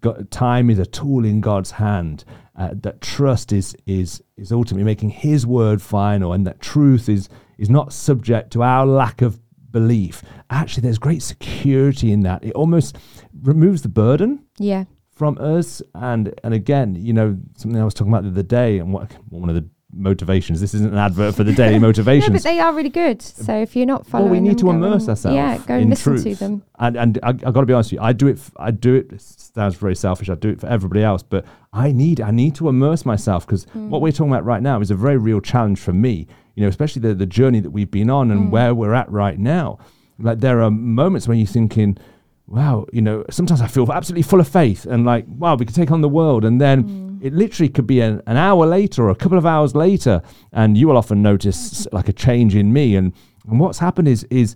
God, 0.00 0.30
time 0.30 0.68
is 0.70 0.78
a 0.78 0.86
tool 0.86 1.24
in 1.24 1.40
God's 1.40 1.72
hand, 1.72 2.24
uh, 2.56 2.70
that 2.74 3.00
trust 3.00 3.52
is 3.52 3.74
is 3.86 4.22
is 4.36 4.52
ultimately 4.52 4.84
making 4.84 5.10
His 5.10 5.46
word 5.46 5.80
final, 5.80 6.32
and 6.32 6.46
that 6.46 6.60
truth 6.60 7.08
is 7.08 7.28
is 7.56 7.70
not 7.70 7.92
subject 7.92 8.50
to 8.52 8.62
our 8.62 8.84
lack 8.84 9.22
of 9.22 9.40
belief. 9.76 10.22
Actually, 10.48 10.84
there's 10.84 10.98
great 10.98 11.22
security 11.22 12.10
in 12.10 12.22
that. 12.22 12.42
It 12.42 12.52
almost 12.52 12.96
removes 13.42 13.82
the 13.82 13.90
burden. 13.90 14.42
Yeah. 14.58 14.84
From 15.10 15.36
us, 15.38 15.82
and 15.94 16.34
and 16.44 16.54
again, 16.54 16.94
you 16.94 17.12
know, 17.12 17.38
something 17.56 17.80
I 17.80 17.84
was 17.84 17.94
talking 17.94 18.12
about 18.12 18.24
the 18.24 18.30
other 18.30 18.42
day, 18.42 18.78
and 18.78 18.92
what 18.92 19.12
one 19.28 19.48
of 19.50 19.54
the 19.54 19.66
motivations. 19.92 20.60
This 20.60 20.74
isn't 20.74 20.92
an 20.92 20.98
advert 20.98 21.34
for 21.34 21.44
the 21.44 21.52
daily 21.52 21.78
motivations. 21.78 22.28
no, 22.30 22.34
but 22.34 22.42
they 22.42 22.60
are 22.60 22.74
really 22.74 22.90
good. 22.90 23.22
So 23.22 23.54
if 23.54 23.74
you're 23.74 23.86
not 23.86 24.06
following, 24.06 24.30
well, 24.30 24.40
we 24.40 24.48
need 24.48 24.58
them, 24.58 24.66
to 24.66 24.70
immerse 24.70 25.08
ourselves. 25.08 25.36
Yeah, 25.36 25.58
go 25.58 25.74
and 25.74 25.90
listen 25.90 26.12
truth. 26.12 26.24
to 26.24 26.34
them. 26.34 26.62
And 26.78 26.96
and 26.96 27.18
I, 27.22 27.28
I 27.28 27.32
got 27.32 27.60
to 27.60 27.66
be 27.66 27.72
honest 27.72 27.92
with 27.92 28.00
you, 28.00 28.04
I 28.04 28.12
do 28.12 28.28
it. 28.28 28.38
F- 28.38 28.52
I 28.58 28.70
do 28.70 28.94
it. 28.94 29.20
Sounds 29.20 29.76
very 29.76 29.96
selfish. 29.96 30.28
I 30.28 30.34
do 30.34 30.50
it 30.50 30.60
for 30.60 30.66
everybody 30.66 31.02
else, 31.02 31.22
but 31.22 31.44
I 31.72 31.92
need 31.92 32.20
I 32.20 32.30
need 32.30 32.54
to 32.56 32.68
immerse 32.68 33.04
myself 33.04 33.46
because 33.46 33.66
mm. 33.66 33.88
what 33.88 34.00
we're 34.00 34.12
talking 34.12 34.32
about 34.32 34.44
right 34.44 34.62
now 34.62 34.80
is 34.80 34.90
a 34.90 34.96
very 34.96 35.16
real 35.16 35.40
challenge 35.40 35.78
for 35.78 35.92
me. 35.92 36.26
You 36.56 36.62
know, 36.62 36.68
especially 36.68 37.02
the 37.02 37.14
the 37.14 37.26
journey 37.26 37.60
that 37.60 37.70
we've 37.70 37.90
been 37.90 38.10
on 38.10 38.32
and 38.32 38.48
mm. 38.48 38.50
where 38.50 38.74
we're 38.74 38.94
at 38.94 39.08
right 39.10 39.38
now. 39.38 39.78
Like 40.18 40.40
there 40.40 40.60
are 40.62 40.70
moments 40.70 41.28
when 41.28 41.38
you're 41.38 41.46
thinking 41.46 41.98
wow, 42.46 42.86
you 42.92 43.02
know, 43.02 43.24
sometimes 43.30 43.60
I 43.60 43.66
feel 43.66 43.90
absolutely 43.92 44.22
full 44.22 44.40
of 44.40 44.48
faith 44.48 44.86
and 44.86 45.04
like, 45.04 45.24
wow, 45.28 45.56
we 45.56 45.66
could 45.66 45.74
take 45.74 45.90
on 45.90 46.00
the 46.00 46.08
world. 46.08 46.44
And 46.44 46.60
then 46.60 46.84
mm. 46.84 47.24
it 47.24 47.32
literally 47.32 47.68
could 47.68 47.86
be 47.86 48.00
an, 48.00 48.22
an 48.26 48.36
hour 48.36 48.66
later 48.66 49.04
or 49.04 49.10
a 49.10 49.16
couple 49.16 49.38
of 49.38 49.46
hours 49.46 49.74
later, 49.74 50.22
and 50.52 50.78
you 50.78 50.88
will 50.88 50.96
often 50.96 51.22
notice 51.22 51.86
like 51.92 52.08
a 52.08 52.12
change 52.12 52.54
in 52.54 52.72
me. 52.72 52.96
And, 52.96 53.12
and 53.48 53.58
what's 53.58 53.78
happened 53.78 54.08
is, 54.08 54.24
is, 54.30 54.54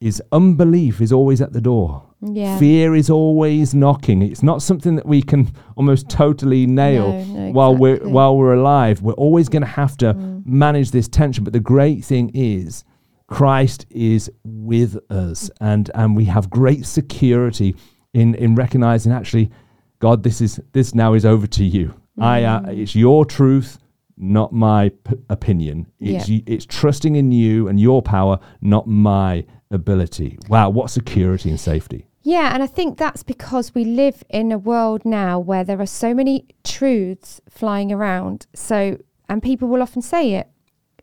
is 0.00 0.22
unbelief 0.32 1.00
is 1.00 1.12
always 1.12 1.40
at 1.40 1.52
the 1.52 1.60
door. 1.60 2.02
Yeah. 2.22 2.58
Fear 2.58 2.94
is 2.94 3.10
always 3.10 3.74
knocking. 3.74 4.22
It's 4.22 4.42
not 4.42 4.62
something 4.62 4.96
that 4.96 5.06
we 5.06 5.22
can 5.22 5.52
almost 5.76 6.08
totally 6.08 6.66
nail 6.66 7.12
no, 7.12 7.24
no, 7.24 7.52
while 7.52 7.76
we're 7.76 8.06
while 8.08 8.36
we're 8.36 8.54
alive. 8.54 9.02
We're 9.02 9.12
always 9.14 9.48
going 9.48 9.62
to 9.62 9.68
have 9.68 9.96
to 9.98 10.14
mm. 10.14 10.44
manage 10.44 10.90
this 10.90 11.08
tension. 11.08 11.44
But 11.44 11.52
the 11.52 11.60
great 11.60 12.04
thing 12.04 12.30
is 12.34 12.84
Christ 13.26 13.86
is 13.90 14.30
with 14.44 14.98
us, 15.10 15.50
and 15.60 15.90
and 15.94 16.16
we 16.16 16.26
have 16.26 16.50
great 16.50 16.86
security 16.86 17.74
in 18.12 18.34
in 18.34 18.54
recognizing 18.54 19.12
actually, 19.12 19.50
God, 19.98 20.22
this 20.22 20.40
is 20.40 20.60
this 20.72 20.94
now 20.94 21.14
is 21.14 21.24
over 21.24 21.46
to 21.46 21.64
you. 21.64 21.94
Mm. 22.18 22.24
I 22.24 22.44
uh, 22.44 22.62
it's 22.68 22.94
your 22.94 23.24
truth, 23.24 23.78
not 24.16 24.52
my 24.52 24.90
p- 25.04 25.16
opinion. 25.30 25.86
It's 26.00 26.28
yeah. 26.28 26.40
it's 26.46 26.66
trusting 26.66 27.16
in 27.16 27.32
you 27.32 27.68
and 27.68 27.78
your 27.80 28.02
power, 28.02 28.38
not 28.60 28.86
my 28.86 29.44
ability. 29.70 30.38
Wow, 30.48 30.70
what 30.70 30.90
security 30.90 31.50
and 31.50 31.60
safety. 31.60 32.06
Yeah, 32.22 32.52
and 32.52 32.62
I 32.62 32.66
think 32.66 32.98
that's 32.98 33.22
because 33.22 33.74
we 33.74 33.84
live 33.84 34.22
in 34.28 34.52
a 34.52 34.58
world 34.58 35.04
now 35.04 35.38
where 35.38 35.64
there 35.64 35.80
are 35.80 35.86
so 35.86 36.12
many 36.12 36.46
truths 36.64 37.40
flying 37.48 37.90
around. 37.90 38.46
So, 38.54 38.98
and 39.28 39.42
people 39.42 39.68
will 39.68 39.82
often 39.82 40.02
say 40.02 40.34
it, 40.34 40.48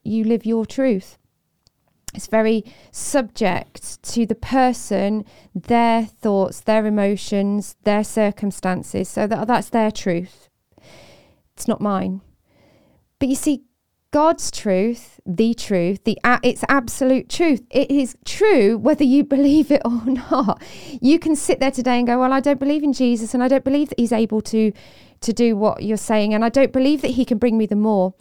you 0.03 0.23
live 0.23 0.45
your 0.45 0.65
truth 0.65 1.17
it's 2.13 2.27
very 2.27 2.63
subject 2.91 4.01
to 4.01 4.25
the 4.25 4.35
person, 4.35 5.25
their 5.53 6.05
thoughts, 6.05 6.61
their 6.61 6.85
emotions, 6.85 7.75
their 7.83 8.03
circumstances. 8.03 9.09
So 9.09 9.27
that, 9.27 9.47
that's 9.47 9.69
their 9.69 9.91
truth. 9.91 10.49
It's 11.55 11.67
not 11.67 11.81
mine. 11.81 12.21
But 13.19 13.29
you 13.29 13.35
see, 13.35 13.63
God's 14.11 14.51
truth, 14.51 15.19
the 15.25 15.53
truth, 15.53 16.03
the 16.05 16.17
it's 16.41 16.63
absolute 16.69 17.27
truth. 17.27 17.61
It 17.69 17.91
is 17.91 18.15
true 18.23 18.77
whether 18.77 19.03
you 19.03 19.23
believe 19.35 19.69
it 19.69 19.81
or 19.83 20.05
not. 20.05 20.61
You 21.01 21.19
can 21.19 21.35
sit 21.35 21.59
there 21.59 21.71
today 21.71 21.97
and 21.97 22.07
go, 22.07 22.19
"Well, 22.19 22.31
I 22.31 22.39
don't 22.39 22.59
believe 22.59 22.83
in 22.83 22.93
Jesus, 22.93 23.33
and 23.33 23.43
I 23.43 23.47
don't 23.47 23.65
believe 23.65 23.89
that 23.89 23.99
He's 23.99 24.13
able 24.13 24.41
to 24.41 24.71
to 25.19 25.33
do 25.33 25.57
what 25.57 25.83
you're 25.83 25.97
saying, 25.97 26.33
and 26.33 26.45
I 26.45 26.49
don't 26.49 26.71
believe 26.71 27.01
that 27.01 27.11
He 27.11 27.25
can 27.25 27.37
bring 27.37 27.57
me 27.57 27.65
the 27.65 27.75
more." 27.75 28.13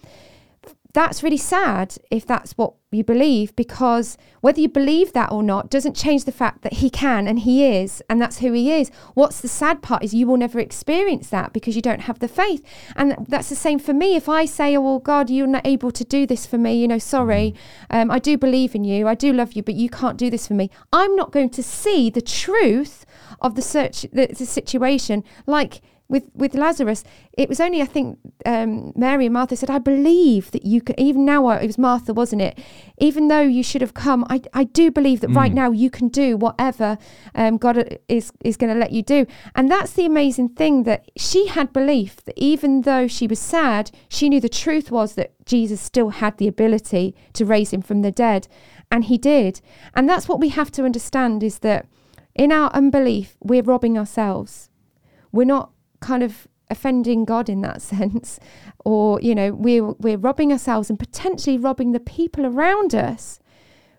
That's 0.97 1.23
really 1.23 1.37
sad 1.37 1.95
if 2.11 2.25
that's 2.25 2.53
what 2.53 2.73
you 2.91 3.05
believe 3.05 3.55
because 3.55 4.17
whether 4.41 4.61
you 4.61 4.69
believe 4.69 5.13
that 5.13 5.31
or 5.31 5.43
not 5.43 5.69
doesn't 5.69 5.95
change 5.95 6.25
the 6.25 6.33
fact 6.33 6.63
that 6.63 6.75
he 6.75 6.89
can 6.89 7.29
and 7.29 7.41
he 7.41 7.67
is 7.67 8.03
and 8.09 8.21
that's 8.21 8.39
who 8.39 8.53
he 8.53 8.73
is. 8.73 8.91
What's 9.13 9.43
the 9.43 9.49
sad 9.49 9.83
part 9.83 10.03
is 10.03 10.15
you 10.15 10.27
will 10.27 10.39
never 10.39 10.59
experience 10.59 11.29
that 11.29 11.53
because 11.53 11.77
you 11.77 11.83
don't 11.83 12.09
have 12.09 12.21
the 12.21 12.29
faith. 12.29 12.65
And 12.97 13.15
that's 13.29 13.51
the 13.51 13.57
same 13.67 13.79
for 13.79 13.93
me. 13.93 14.17
If 14.17 14.29
i 14.29 14.47
say 14.47 14.77
oh 14.77 14.81
well 14.81 14.99
god 14.99 15.29
you're 15.29 15.47
not 15.47 15.67
able 15.67 15.91
to 15.91 16.05
do 16.05 16.27
this 16.27 16.47
for 16.47 16.57
me 16.57 16.81
you 16.81 16.89
know 16.89 16.99
sorry 16.99 17.55
mm. 17.91 18.03
um, 18.03 18.11
i 18.11 18.19
do 18.19 18.39
believe 18.39 18.75
in 18.75 18.83
you 18.85 19.07
i 19.07 19.15
do 19.15 19.33
love 19.33 19.53
you 19.53 19.63
but 19.63 19.75
you 19.75 19.89
can't 19.91 20.17
do 20.17 20.31
this 20.31 20.47
for 20.47 20.55
me 20.55 20.71
i'm 20.93 21.15
not 21.15 21.31
going 21.33 21.51
to 21.51 21.63
see 21.63 22.09
the 22.09 22.23
truth 22.23 23.05
of 23.41 23.55
the 23.55 23.63
search 23.63 24.03
the, 24.13 24.27
the 24.27 24.47
situation. 24.47 25.25
Like 25.47 25.81
with 26.09 26.25
with 26.35 26.55
Lazarus, 26.55 27.03
it 27.37 27.49
was 27.49 27.61
only 27.61 27.83
I 27.83 27.87
think 27.87 28.19
um, 28.45 28.93
Mary 28.95 29.27
and 29.27 29.33
Martha 29.33 29.57
said, 29.57 29.71
"I 29.71 29.79
believe 29.79 30.51
that 30.53 30.65
you 30.65 30.81
can." 30.81 30.99
Even 31.01 31.25
now, 31.25 31.49
it 31.51 31.67
was 31.67 31.79
Martha, 31.79 32.15
wasn't 32.15 32.43
it? 32.43 32.59
Even 32.99 33.29
though 33.29 33.41
you 33.41 33.63
should 33.63 33.81
have 33.81 33.95
come, 33.95 34.25
I, 34.31 34.43
I 34.53 34.65
do 34.65 34.91
believe 34.91 35.21
that 35.21 35.31
mm. 35.31 35.37
right 35.37 35.53
now 35.53 35.71
you 35.71 35.91
can 35.91 36.09
do 36.09 36.37
whatever 36.37 36.99
um, 37.35 37.57
God 37.57 37.99
is 38.09 38.33
is 38.45 38.57
going 38.57 38.73
to 38.73 38.79
let 38.79 38.93
you 38.93 39.03
do, 39.03 39.27
and 39.55 39.71
that's 39.71 39.93
the 39.93 40.07
amazing 40.07 40.51
thing 40.51 40.85
that 40.85 41.11
she 41.17 41.49
had 41.49 41.73
belief 41.73 42.25
that 42.25 42.39
even 42.39 42.83
though 42.83 43.09
she 43.09 43.27
was 43.27 43.41
sad, 43.41 43.91
she 44.09 44.29
knew 44.29 44.41
the 44.41 44.49
truth 44.49 44.91
was 44.91 45.15
that 45.15 45.33
Jesus 45.45 45.81
still 45.81 46.11
had 46.11 46.39
the 46.39 46.49
ability 46.49 47.17
to 47.33 47.45
raise 47.45 47.73
him 47.73 47.83
from 47.83 48.03
the 48.03 48.13
dead, 48.13 48.47
and 48.93 49.05
he 49.05 49.19
did, 49.19 49.61
and 49.95 50.09
that's 50.09 50.29
what 50.29 50.41
we 50.41 50.51
have 50.51 50.71
to 50.73 50.85
understand 50.85 51.43
is 51.43 51.59
that 51.61 51.87
in 52.37 52.53
our 52.53 52.71
unbelief 52.73 53.37
we're 53.41 53.63
robbing 53.63 53.99
ourselves. 53.99 54.71
We're 55.33 55.45
not 55.45 55.71
kind 56.07 56.23
of 56.23 56.33
offending 56.71 57.25
God 57.25 57.49
in 57.49 57.61
that 57.63 57.81
sense, 57.95 58.39
or 58.85 59.21
you 59.21 59.35
know, 59.35 59.53
we're 59.53 59.93
we're 60.05 60.19
robbing 60.29 60.53
ourselves 60.53 60.91
and 60.91 60.99
potentially 60.99 61.59
robbing 61.59 61.93
the 61.93 62.01
people 62.19 62.45
around 62.47 62.95
us 62.95 63.39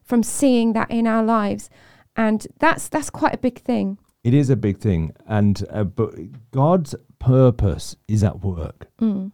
from 0.03 0.23
seeing 0.23 0.73
that 0.73 0.89
in 0.89 1.05
our 1.07 1.23
lives. 1.23 1.69
And 2.15 2.39
that's 2.59 2.87
that's 2.89 3.09
quite 3.09 3.33
a 3.35 3.37
big 3.37 3.59
thing. 3.59 3.97
It 4.23 4.33
is 4.33 4.49
a 4.49 4.55
big 4.55 4.77
thing, 4.79 5.13
and 5.27 5.55
uh, 5.69 5.83
but 5.83 6.11
God's 6.51 6.95
purpose 7.19 7.95
is 8.07 8.23
at 8.23 8.41
work, 8.43 8.87
Mm. 9.01 9.31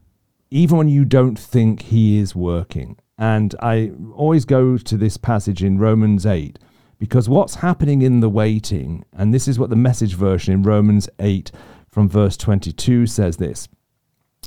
even 0.51 0.77
when 0.77 0.89
you 0.89 1.05
don't 1.05 1.39
think 1.53 1.83
He 1.83 2.17
is 2.19 2.35
working. 2.35 2.97
And 3.17 3.55
I 3.61 3.91
always 4.15 4.45
go 4.45 4.77
to 4.77 4.97
this 4.97 5.17
passage 5.17 5.63
in 5.63 5.77
Romans 5.79 6.25
eight 6.25 6.59
because 6.99 7.29
what's 7.29 7.55
happening 7.55 8.01
in 8.01 8.19
the 8.19 8.29
waiting, 8.29 9.03
and 9.13 9.33
this 9.33 9.47
is 9.47 9.57
what 9.59 9.69
the 9.69 9.75
message 9.89 10.15
version 10.15 10.53
in 10.53 10.63
Romans 10.63 11.07
eight 11.19 11.51
from 11.93 12.09
verse 12.09 12.35
twenty-two 12.35 13.05
says. 13.05 13.37
This 13.37 13.69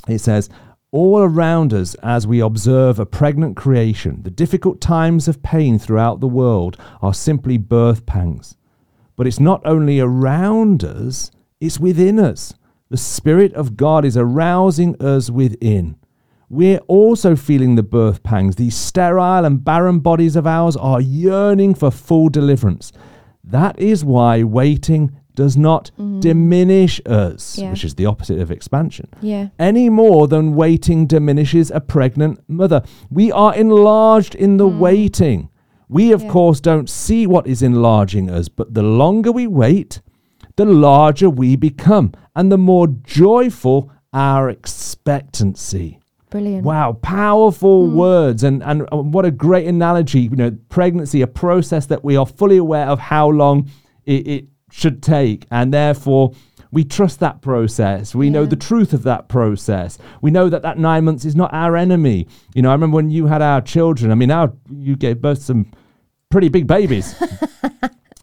it 0.07 0.19
says. 0.19 0.49
All 0.91 1.19
around 1.19 1.73
us, 1.73 1.95
as 1.95 2.25
we 2.25 2.39
observe 2.39 2.97
a 2.97 3.05
pregnant 3.05 3.57
creation, 3.57 4.23
the 4.23 4.31
difficult 4.31 4.79
times 4.79 5.27
of 5.27 5.43
pain 5.43 5.77
throughout 5.77 6.21
the 6.21 6.29
world 6.29 6.77
are 7.01 7.13
simply 7.13 7.57
birth 7.57 8.05
pangs. 8.05 8.55
But 9.17 9.27
it's 9.27 9.39
not 9.39 9.61
only 9.65 9.99
around 9.99 10.85
us, 10.85 11.29
it's 11.59 11.77
within 11.77 12.19
us. 12.19 12.53
The 12.89 12.95
Spirit 12.95 13.53
of 13.53 13.75
God 13.75 14.05
is 14.05 14.15
arousing 14.15 14.95
us 15.01 15.29
within. 15.29 15.97
We're 16.49 16.79
also 16.87 17.35
feeling 17.35 17.75
the 17.75 17.83
birth 17.83 18.23
pangs. 18.23 18.55
These 18.55 18.77
sterile 18.77 19.43
and 19.43 19.65
barren 19.65 19.99
bodies 19.99 20.37
of 20.37 20.47
ours 20.47 20.77
are 20.77 21.01
yearning 21.01 21.75
for 21.75 21.91
full 21.91 22.29
deliverance. 22.29 22.93
That 23.43 23.77
is 23.77 24.05
why 24.05 24.43
waiting 24.43 25.19
does 25.37 25.55
not 25.55 25.91
mm-hmm. 25.99 26.19
diminish 26.19 26.99
us, 27.05 27.57
Yeah. 27.57 27.69
which 27.69 27.85
is 27.85 27.95
the 27.95 28.07
opposite 28.07 28.39
of 28.39 28.49
expansion 28.51 29.07
Yeah. 29.21 29.49
any 29.59 29.87
more 29.87 30.27
than 30.27 30.55
waiting 30.55 31.05
diminishes 31.05 31.71
a 31.71 31.79
pregnant 31.79 32.39
mother. 32.47 32.81
We 33.09 33.31
are 33.31 33.55
enlarged 33.55 34.33
in 34.35 34.57
the 34.57 34.67
mm. 34.67 34.79
waiting. 34.79 35.49
We, 35.87 36.11
of 36.11 36.23
Yeah. 36.23 36.31
course, 36.31 36.59
don't 36.59 36.89
see 36.89 37.27
what 37.27 37.45
is 37.47 37.61
enlarging 37.61 38.29
us, 38.29 38.49
but 38.49 38.73
the 38.73 38.81
longer 38.81 39.31
we 39.31 39.45
wait, 39.45 40.01
the 40.55 40.65
larger 40.65 41.29
we 41.29 41.55
become 41.55 42.11
and 42.35 42.51
the 42.51 42.57
more 42.57 42.87
joyful 42.87 43.91
our 44.11 44.49
expectancy. 44.49 45.99
Brilliant. 46.31 46.65
Wow, 46.65 46.93
powerful 47.01 47.87
mm. 47.87 47.93
words, 47.93 48.43
and 48.43 48.61
and 48.63 48.81
uh, 48.91 48.97
what 48.97 49.23
a 49.23 49.31
great 49.31 49.67
analogy. 49.67 50.21
You 50.21 50.35
know, 50.35 50.51
pregnancy, 50.67 51.21
a 51.21 51.27
process 51.27 51.85
that 51.85 52.03
we 52.03 52.17
are 52.17 52.25
fully 52.25 52.57
aware 52.57 52.87
of 52.87 52.99
how 52.99 53.29
long 53.29 53.69
it, 54.05 54.27
it 54.27 54.45
should 54.77 55.01
take, 55.01 55.45
and 55.49 55.73
therefore 55.73 56.33
we 56.71 56.83
trust 56.83 57.19
that 57.19 57.41
process. 57.41 58.13
We 58.13 58.29
know 58.29 58.45
the 58.45 58.55
truth 58.55 58.93
of 58.93 59.03
that 59.03 59.27
process. 59.27 59.97
We 60.21 60.29
know 60.29 60.49
that 60.49 60.61
that 60.61 60.77
nine 60.77 61.05
months 61.05 61.25
is 61.25 61.35
not 61.35 61.51
our 61.53 61.75
enemy. 61.75 62.27
You 62.53 62.61
know, 62.61 62.69
I 62.69 62.73
remember 62.73 62.95
when 62.95 63.09
you 63.09 63.25
had 63.25 63.41
our 63.41 63.61
children. 63.61 64.11
I 64.11 64.15
mean, 64.15 64.29
our 64.29 64.53
you 64.69 64.95
gave 64.95 65.19
birth 65.19 65.39
to 65.39 65.43
some 65.45 65.71
pretty 66.29 66.49
big 66.49 66.67
babies. 66.67 67.15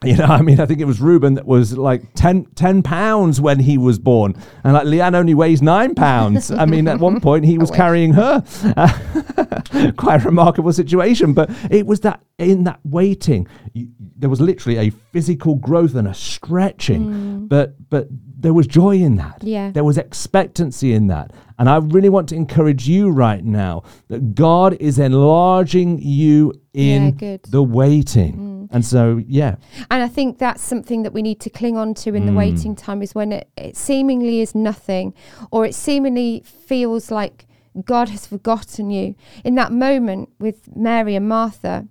You 0.05 0.17
know, 0.17 0.27
I 0.27 0.43
mean, 0.43 0.61
I 0.61 0.67
think 0.67 0.81
it 0.81 0.85
was 0.85 1.01
Ruben 1.01 1.35
that 1.35 1.47
was 1.47 1.79
like 1.79 2.03
10, 2.15 2.45
10 2.55 2.83
pounds 2.83 3.41
when 3.41 3.59
he 3.59 3.79
was 3.79 3.99
born. 3.99 4.35
And 4.63 4.75
like 4.75 4.87
Leanne 4.87 5.15
only 5.15 5.33
weighs 5.33 5.63
nine 5.63 5.95
pounds. 5.95 6.51
I 6.51 6.67
mean, 6.67 6.87
at 6.89 6.99
one 6.99 7.21
point 7.21 7.47
he 7.47 7.57
was 7.65 7.71
carrying 7.71 8.13
her. 8.13 8.43
Quite 9.97 10.21
a 10.21 10.25
remarkable 10.25 10.73
situation. 10.73 11.33
But 11.33 11.51
it 11.71 11.87
was 11.87 12.01
that 12.01 12.23
in 12.39 12.65
that 12.65 12.81
waiting, 12.85 13.47
you, 13.73 13.89
there 14.17 14.29
was 14.29 14.43
literally 14.43 14.79
a 14.79 14.93
physical 15.15 15.55
growth 15.55 15.95
and 15.95 16.09
a 16.09 16.13
stretching. 16.15 17.47
But, 17.47 17.69
but 17.89 18.09
there 18.11 18.53
was 18.53 18.67
joy 18.67 18.97
in 18.97 19.15
that. 19.17 19.39
Yeah. 19.45 19.71
There 19.71 19.85
was 19.85 19.97
expectancy 19.97 20.93
in 20.93 21.07
that. 21.07 21.31
And 21.57 21.69
I 21.71 21.77
really 21.77 22.09
want 22.09 22.29
to 22.31 22.35
encourage 22.35 22.89
you 22.89 23.11
right 23.11 23.45
now 23.45 23.85
that 24.09 24.35
God 24.35 24.75
is 24.81 24.99
enlarging 24.99 26.01
you 26.03 26.53
in 26.73 27.13
good. 27.13 27.45
the 27.45 27.63
waiting. 27.63 28.69
And 28.73 28.85
so, 28.85 29.23
yeah. 29.41 29.55
And 29.89 30.03
I 30.03 30.09
think 30.09 30.39
that's 30.39 30.63
something 30.63 31.05
that 31.05 31.13
we 31.13 31.23
need 31.23 31.39
to 31.43 31.51
cling 31.51 31.77
on 31.77 31.95
to 32.03 32.15
in 32.15 32.27
the 32.27 32.33
Mm. 32.33 32.37
waiting 32.45 32.75
time 32.75 33.01
is 33.03 33.15
when 33.15 33.31
it, 33.31 33.49
it 33.57 33.77
seemingly 33.77 34.41
is 34.41 34.53
nothing 34.53 35.15
or 35.53 35.65
it 35.65 35.75
seemingly 35.77 36.43
feels 36.45 37.13
like 37.13 37.47
God 37.85 38.09
has 38.09 38.27
forgotten 38.27 38.91
you. 38.91 39.15
In 39.45 39.55
that 39.55 39.71
moment 39.71 40.31
with 40.41 40.75
Mary 40.77 41.15
and 41.15 41.29
Martha, 41.29 41.87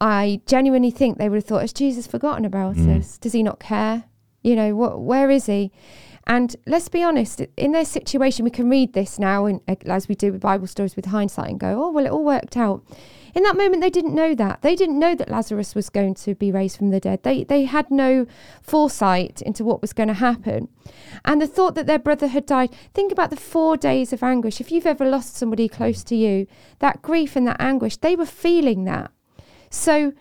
I 0.00 0.40
genuinely 0.46 0.90
think 0.90 1.18
they 1.18 1.28
would 1.28 1.36
have 1.36 1.44
thought, 1.44 1.60
has 1.60 1.72
Jesus 1.72 2.06
forgotten 2.06 2.44
about 2.44 2.76
Mm. 2.76 2.98
us? 2.98 3.18
Does 3.18 3.32
he 3.32 3.42
not 3.42 3.60
care? 3.60 4.04
You 4.42 4.56
know, 4.56 4.74
what, 4.74 5.00
where 5.00 5.30
is 5.30 5.46
he? 5.46 5.70
And 6.26 6.54
let's 6.66 6.88
be 6.88 7.02
honest, 7.02 7.42
in 7.56 7.72
their 7.72 7.84
situation, 7.84 8.44
we 8.44 8.50
can 8.50 8.70
read 8.70 8.92
this 8.92 9.18
now, 9.18 9.46
in, 9.46 9.60
as 9.86 10.08
we 10.08 10.14
do 10.14 10.32
with 10.32 10.40
Bible 10.40 10.66
stories 10.66 10.96
with 10.96 11.06
hindsight, 11.06 11.50
and 11.50 11.60
go, 11.60 11.82
oh, 11.82 11.90
well, 11.90 12.06
it 12.06 12.10
all 12.12 12.24
worked 12.24 12.56
out. 12.56 12.82
In 13.34 13.42
that 13.42 13.56
moment, 13.56 13.82
they 13.82 13.90
didn't 13.90 14.14
know 14.14 14.34
that. 14.34 14.62
They 14.62 14.74
didn't 14.74 14.98
know 14.98 15.14
that 15.14 15.28
Lazarus 15.30 15.74
was 15.74 15.88
going 15.88 16.14
to 16.16 16.34
be 16.34 16.50
raised 16.52 16.76
from 16.78 16.90
the 16.90 17.00
dead. 17.00 17.22
They, 17.22 17.44
they 17.44 17.64
had 17.64 17.90
no 17.90 18.26
foresight 18.62 19.42
into 19.42 19.64
what 19.64 19.80
was 19.80 19.92
going 19.92 20.08
to 20.08 20.14
happen. 20.14 20.68
And 21.24 21.40
the 21.40 21.46
thought 21.46 21.74
that 21.74 21.86
their 21.86 21.98
brother 21.98 22.28
had 22.28 22.46
died, 22.46 22.70
think 22.94 23.12
about 23.12 23.30
the 23.30 23.36
four 23.36 23.76
days 23.76 24.12
of 24.12 24.22
anguish. 24.22 24.60
If 24.60 24.70
you've 24.72 24.86
ever 24.86 25.04
lost 25.04 25.36
somebody 25.36 25.68
close 25.68 26.02
to 26.04 26.16
you, 26.16 26.46
that 26.78 27.02
grief 27.02 27.36
and 27.36 27.46
that 27.46 27.60
anguish, 27.60 27.96
they 27.98 28.16
were 28.16 28.26
feeling 28.26 28.84
that. 28.84 29.10
So, 29.70 30.12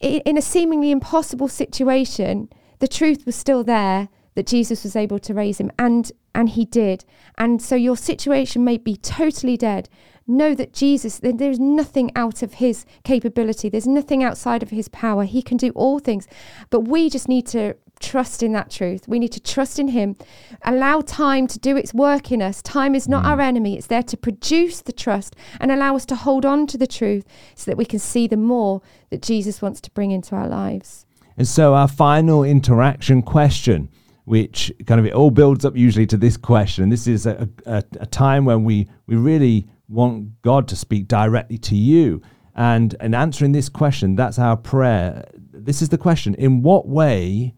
in 0.00 0.36
a 0.36 0.42
seemingly 0.42 0.90
impossible 0.90 1.48
situation, 1.48 2.50
the 2.80 2.88
truth 2.88 3.24
was 3.24 3.36
still 3.36 3.64
there 3.64 4.08
that 4.34 4.46
Jesus 4.46 4.82
was 4.82 4.96
able 4.96 5.18
to 5.20 5.32
raise 5.32 5.58
him, 5.58 5.70
and 5.78 6.10
and 6.34 6.50
he 6.50 6.64
did. 6.64 7.04
And 7.38 7.62
so 7.62 7.76
your 7.76 7.96
situation 7.96 8.64
may 8.64 8.76
be 8.76 8.96
totally 8.96 9.56
dead. 9.56 9.88
Know 10.26 10.54
that 10.54 10.72
Jesus, 10.72 11.20
there's 11.22 11.60
nothing 11.60 12.10
out 12.16 12.42
of 12.42 12.54
his 12.54 12.84
capability. 13.04 13.68
There's 13.68 13.86
nothing 13.86 14.24
outside 14.24 14.62
of 14.62 14.70
his 14.70 14.88
power. 14.88 15.24
He 15.24 15.42
can 15.42 15.56
do 15.56 15.70
all 15.70 15.98
things. 15.98 16.26
But 16.70 16.80
we 16.80 17.08
just 17.08 17.28
need 17.28 17.46
to 17.48 17.74
trust 18.04 18.42
in 18.42 18.52
that 18.52 18.70
truth. 18.70 19.08
We 19.08 19.18
need 19.18 19.32
to 19.32 19.40
trust 19.40 19.78
in 19.78 19.88
him. 19.88 20.16
Allow 20.62 21.00
time 21.00 21.46
to 21.48 21.58
do 21.58 21.76
its 21.76 21.94
work 21.94 22.30
in 22.30 22.42
us. 22.42 22.60
Time 22.62 22.94
is 22.94 23.08
not 23.08 23.24
mm. 23.24 23.28
our 23.28 23.40
enemy. 23.40 23.76
It's 23.76 23.86
there 23.86 24.02
to 24.02 24.16
produce 24.16 24.82
the 24.82 24.92
trust 24.92 25.34
and 25.60 25.72
allow 25.72 25.96
us 25.96 26.04
to 26.06 26.14
hold 26.14 26.44
on 26.44 26.66
to 26.68 26.78
the 26.78 26.86
truth 26.86 27.24
so 27.54 27.70
that 27.70 27.76
we 27.76 27.84
can 27.84 27.98
see 27.98 28.26
the 28.26 28.36
more 28.36 28.82
that 29.10 29.22
Jesus 29.22 29.62
wants 29.62 29.80
to 29.82 29.90
bring 29.90 30.10
into 30.10 30.36
our 30.36 30.48
lives. 30.48 31.06
And 31.36 31.48
so 31.48 31.74
our 31.74 31.88
final 31.88 32.44
interaction 32.44 33.22
question, 33.22 33.88
which 34.24 34.72
kind 34.86 35.00
of 35.00 35.06
it 35.06 35.14
all 35.14 35.30
builds 35.30 35.64
up 35.64 35.76
usually 35.76 36.06
to 36.06 36.16
this 36.16 36.36
question. 36.36 36.90
This 36.90 37.06
is 37.06 37.26
a, 37.26 37.48
a, 37.66 37.82
a 38.00 38.06
time 38.06 38.44
when 38.44 38.64
we, 38.64 38.88
we 39.06 39.16
really 39.16 39.66
want 39.88 40.42
God 40.42 40.68
to 40.68 40.76
speak 40.76 41.08
directly 41.08 41.58
to 41.58 41.74
you. 41.74 42.22
And 42.54 42.94
in 43.00 43.14
answering 43.14 43.52
this 43.52 43.68
question, 43.68 44.14
that's 44.14 44.38
our 44.38 44.56
prayer. 44.56 45.24
This 45.52 45.82
is 45.82 45.88
the 45.88 45.98
question 45.98 46.34
In 46.34 46.62
what 46.62 46.86
way 46.86 47.54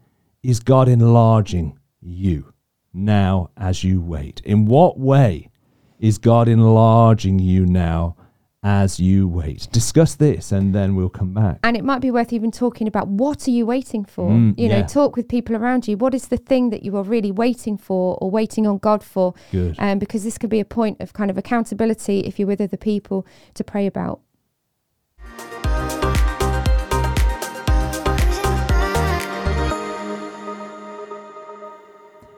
is 0.47 0.61
God 0.61 0.88
enlarging 0.88 1.76
you 2.01 2.53
now 2.94 3.51
as 3.57 3.82
you 3.82 4.01
wait? 4.01 4.40
In 4.44 4.64
what 4.64 4.97
way 4.97 5.51
is 5.99 6.18
God 6.18 6.47
enlarging 6.47 7.40
you 7.40 7.66
now 7.66 8.14
as 8.62 9.01
you 9.01 9.26
wait? 9.26 9.66
Discuss 9.72 10.14
this 10.14 10.53
and 10.53 10.72
then 10.72 10.94
we'll 10.94 11.09
come 11.09 11.34
back. 11.34 11.59
And 11.64 11.76
it 11.76 11.82
might 11.82 11.99
be 11.99 12.12
worth 12.12 12.32
even 12.32 12.53
talking 12.53 12.86
about 12.86 13.09
what 13.09 13.49
are 13.49 13.51
you 13.51 13.66
waiting 13.66 14.05
for? 14.05 14.30
Mm, 14.30 14.57
you 14.57 14.68
know, 14.68 14.78
yeah. 14.78 14.86
talk 14.86 15.16
with 15.16 15.26
people 15.26 15.57
around 15.57 15.88
you. 15.88 15.97
What 15.97 16.14
is 16.14 16.28
the 16.28 16.36
thing 16.36 16.70
that 16.70 16.84
you 16.84 16.97
are 16.97 17.03
really 17.03 17.32
waiting 17.32 17.76
for 17.76 18.16
or 18.20 18.30
waiting 18.30 18.68
on 18.68 18.78
God 18.78 19.03
for? 19.03 19.34
Good. 19.51 19.74
Um, 19.80 19.99
because 19.99 20.22
this 20.22 20.38
could 20.38 20.51
be 20.51 20.61
a 20.61 20.64
point 20.64 21.01
of 21.01 21.12
kind 21.12 21.28
of 21.28 21.36
accountability 21.36 22.20
if 22.20 22.38
you're 22.38 22.47
with 22.47 22.61
other 22.61 22.76
people 22.76 23.26
to 23.55 23.64
pray 23.64 23.86
about. 23.86 24.20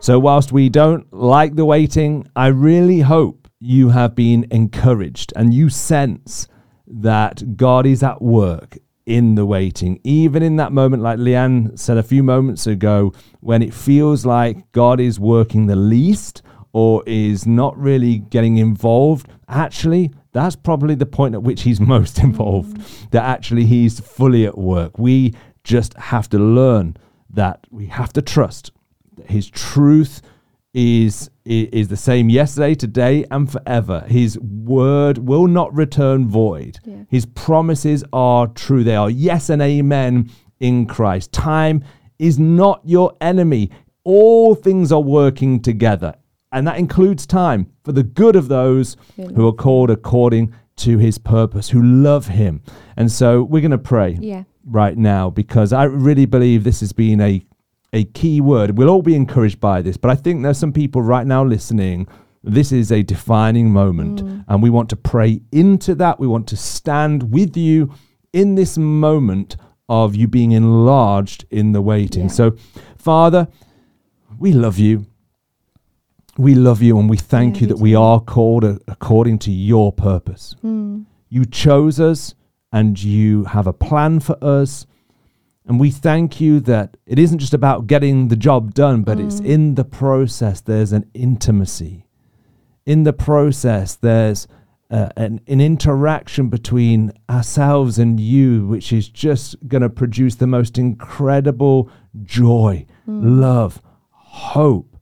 So, 0.01 0.21
whilst 0.21 0.53
we 0.53 0.69
don't 0.69 1.13
like 1.13 1.57
the 1.57 1.65
waiting, 1.65 2.29
I 2.37 2.49
really 2.49 3.01
hope 3.01 3.49
you 3.59 3.89
have 3.89 4.15
been 4.15 4.47
encouraged 4.53 5.33
and 5.35 5.53
you 5.53 5.69
sense 5.69 6.47
that 6.87 7.57
God 7.57 7.85
is 7.85 8.05
at 8.05 8.23
work 8.23 8.79
in 9.07 9.35
the 9.35 9.45
waiting, 9.45 9.99
even 10.05 10.43
in 10.43 10.57
that 10.57 10.71
moment, 10.71 11.03
like 11.03 11.19
Leanne 11.19 11.77
said 11.77 11.97
a 11.97 12.03
few 12.03 12.23
moments 12.23 12.67
ago, 12.67 13.13
when 13.41 13.61
it 13.61 13.75
feels 13.75 14.25
like 14.25 14.71
God 14.71 15.01
is 15.01 15.19
working 15.19 15.67
the 15.67 15.77
least 15.77 16.43
or 16.73 17.03
is 17.07 17.45
not 17.47 17.77
really 17.77 18.19
getting 18.19 18.59
involved. 18.59 19.29
Actually, 19.49 20.13
that's 20.33 20.55
probably 20.55 20.95
the 20.95 21.07
point 21.07 21.35
at 21.35 21.43
which 21.43 21.63
he's 21.63 21.81
most 21.97 22.21
involved, 22.21 22.77
mm. 22.77 23.11
that 23.11 23.25
actually 23.25 23.65
he's 23.65 23.99
fully 23.99 24.47
at 24.47 24.57
work. 24.57 24.97
We 24.97 25.35
just 25.65 25.95
have 25.95 26.29
to 26.31 26.39
learn 26.39 26.97
that 27.31 27.67
we 27.71 27.87
have 27.87 28.13
to 28.13 28.23
trust 28.23 28.71
his 29.27 29.49
truth 29.51 30.23
is 30.75 31.31
is 31.45 31.89
the 31.89 31.97
same 31.97 32.29
yesterday, 32.29 32.75
today, 32.75 33.25
and 33.31 33.51
forever. 33.51 34.05
His 34.07 34.39
word 34.39 35.17
will 35.19 35.47
not 35.47 35.75
return 35.75 36.29
void. 36.29 36.79
Yeah. 36.85 37.05
His 37.09 37.25
promises 37.25 38.05
are 38.13 38.47
true. 38.49 38.85
They 38.85 38.95
are 38.95 39.09
yes 39.09 39.49
and 39.49 39.63
amen 39.63 40.31
in 40.61 40.85
Christ. 40.87 41.33
Time 41.33 41.83
is 42.19 42.39
not 42.39 42.83
your 42.85 43.17
enemy. 43.21 43.71
All 44.05 44.55
things 44.55 44.93
are 44.93 45.01
working 45.01 45.61
together, 45.61 46.15
and 46.53 46.67
that 46.67 46.79
includes 46.79 47.27
time 47.27 47.73
for 47.83 47.93
the 47.93 48.03
good 48.03 48.37
of 48.37 48.49
those 48.49 48.97
who 49.17 49.47
are 49.49 49.53
called 49.53 49.91
according 49.91 50.53
to 50.77 50.99
his 50.99 51.19
purpose, 51.19 51.71
who 51.71 51.83
love 51.83 52.27
him. 52.29 52.63
And 52.97 53.11
so 53.11 53.43
we're 53.43 53.63
going 53.63 53.71
to 53.73 53.79
pray 53.79 54.17
Yeah. 54.21 54.45
right 54.65 54.97
now 54.97 55.29
because 55.31 55.73
I 55.73 55.85
really 55.85 56.25
believe 56.27 56.63
this 56.63 56.81
has 56.81 56.93
been 56.93 57.21
a 57.21 57.43
a 57.93 58.05
key 58.05 58.41
word. 58.41 58.77
We'll 58.77 58.91
all 58.91 59.03
be 59.03 59.15
encouraged 59.15 59.61
by 59.61 59.83
this, 59.83 59.97
but 59.97 60.11
I 60.11 60.15
think 60.15 60.43
there's 60.43 60.59
some 60.59 60.73
people 60.73 61.03
right 61.03 61.27
now 61.27 61.45
listening. 61.45 62.07
This 62.45 62.71
is 62.73 62.93
a 62.93 63.03
defining 63.03 63.71
moment, 63.73 64.23
Mm. 64.23 64.45
and 64.49 64.63
we 64.63 64.71
want 64.71 64.89
to 64.91 64.97
pray 64.97 65.41
into 65.53 65.95
that. 65.97 66.21
We 66.21 66.27
want 66.27 66.47
to 66.49 66.57
stand 66.57 67.33
with 67.33 67.57
you 67.57 67.91
in 68.33 68.55
this 68.55 68.77
moment 68.79 69.57
of 69.89 70.15
you 70.15 70.29
being 70.29 70.53
enlarged 70.53 71.47
in 71.51 71.73
the 71.73 71.81
waiting. 71.83 72.25
Yeah. 72.25 72.29
So, 72.29 72.53
Father, 72.97 73.49
we 74.39 74.53
love 74.53 74.79
you. 74.79 75.07
We 76.37 76.55
love 76.55 76.83
you, 76.83 76.99
and 76.99 77.11
we 77.11 77.17
thank 77.17 77.57
Yeah, 77.57 77.63
you 77.63 77.67
that 77.69 77.79
we 77.79 77.95
are 77.95 78.21
called 78.21 78.65
a- 78.65 78.79
according 78.87 79.39
to 79.41 79.51
your 79.51 79.93
purpose. 79.93 80.55
Mm. 80.65 81.07
You 81.29 81.45
chose 81.45 81.99
us 81.99 82.35
and 82.71 83.03
you 83.03 83.45
have 83.45 83.67
a 83.67 83.73
plan 83.73 84.21
for 84.21 84.37
us. 84.43 84.87
And 85.69 85.79
we 85.79 85.91
thank 85.91 86.41
you 86.41 86.61
that 86.61 86.97
it 87.07 87.19
isn't 87.19 87.39
just 87.41 87.53
about 87.53 87.87
getting 87.87 88.29
the 88.29 88.37
job 88.37 88.73
done, 88.73 89.03
but 89.03 89.21
it's 89.21 89.39
Mm. 89.41 89.45
in 89.47 89.75
the 89.75 89.85
process, 89.85 90.63
there's 90.63 90.93
an 90.93 91.05
intimacy. 91.13 92.07
In 92.87 93.03
the 93.05 93.13
process, 93.13 93.95
there's 93.95 94.49
uh, 94.91 95.11
an, 95.19 95.39
an 95.47 95.61
interaction 95.61 96.49
between 96.49 97.13
ourselves 97.29 97.99
and 97.99 98.19
you, 98.19 98.67
which 98.67 98.91
is 98.91 99.07
just 99.11 99.55
going 99.69 99.83
to 99.83 99.91
produce 99.91 100.37
the 100.37 100.47
most 100.47 100.79
incredible 100.79 101.91
joy, 102.23 102.87
Mm. 103.07 103.39
love, 103.39 103.83
hope. 104.11 104.97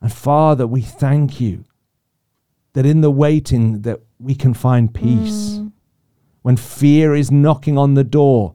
And 0.00 0.12
Father, 0.12 0.64
we 0.68 0.80
thank 0.80 1.40
you 1.40 1.64
that 2.74 2.86
in 2.86 3.00
the 3.00 3.10
waiting 3.10 3.82
that 3.82 3.98
we 4.20 4.36
can 4.36 4.54
find 4.54 4.94
peace. 4.94 5.58
Mm. 5.58 5.72
When 6.42 6.56
fear 6.56 7.16
is 7.16 7.32
knocking 7.32 7.76
on 7.76 7.94
the 7.94 8.04
door, 8.04 8.54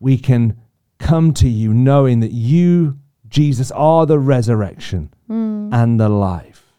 we 0.00 0.18
can 0.18 0.56
come 0.98 1.32
to 1.34 1.48
you 1.48 1.72
knowing 1.72 2.20
that 2.20 2.32
you, 2.32 2.98
Jesus, 3.28 3.70
are 3.72 4.06
the 4.06 4.18
resurrection 4.18 5.10
Mm. 5.28 5.72
and 5.74 6.00
the 6.00 6.08
life. 6.08 6.72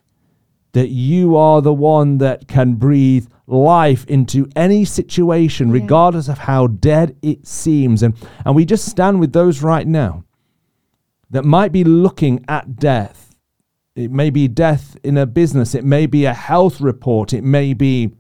That 0.74 0.90
you 0.90 1.36
are 1.36 1.62
the 1.62 1.74
one 1.74 2.18
that 2.20 2.48
can 2.48 2.74
breathe 2.76 3.28
life 3.48 4.06
into 4.08 4.48
any 4.56 4.86
situation, 4.86 5.68
Yeah. 5.68 5.74
regardless 5.74 6.28
of 6.28 6.40
how 6.40 6.68
dead 6.68 7.16
it 7.22 7.46
seems. 7.48 8.02
And, 8.04 8.14
and 8.46 8.56
we 8.56 8.66
just 8.66 8.86
stand 8.86 9.20
with 9.20 9.34
those 9.34 9.62
right 9.62 9.88
now 9.88 10.24
that 11.32 11.46
might 11.46 11.72
be 11.72 11.84
looking 11.84 12.44
at 12.48 12.76
death. 12.78 13.36
It 13.96 14.12
may 14.12 14.30
be 14.30 14.48
death 14.48 14.98
in 15.04 15.18
a 15.18 15.26
business, 15.26 15.76
it 15.76 15.84
may 15.86 16.06
be 16.06 16.26
a 16.26 16.34
health 16.34 16.80
report, 16.82 17.34
it 17.34 17.44
may 17.44 17.74
be 17.74 18.12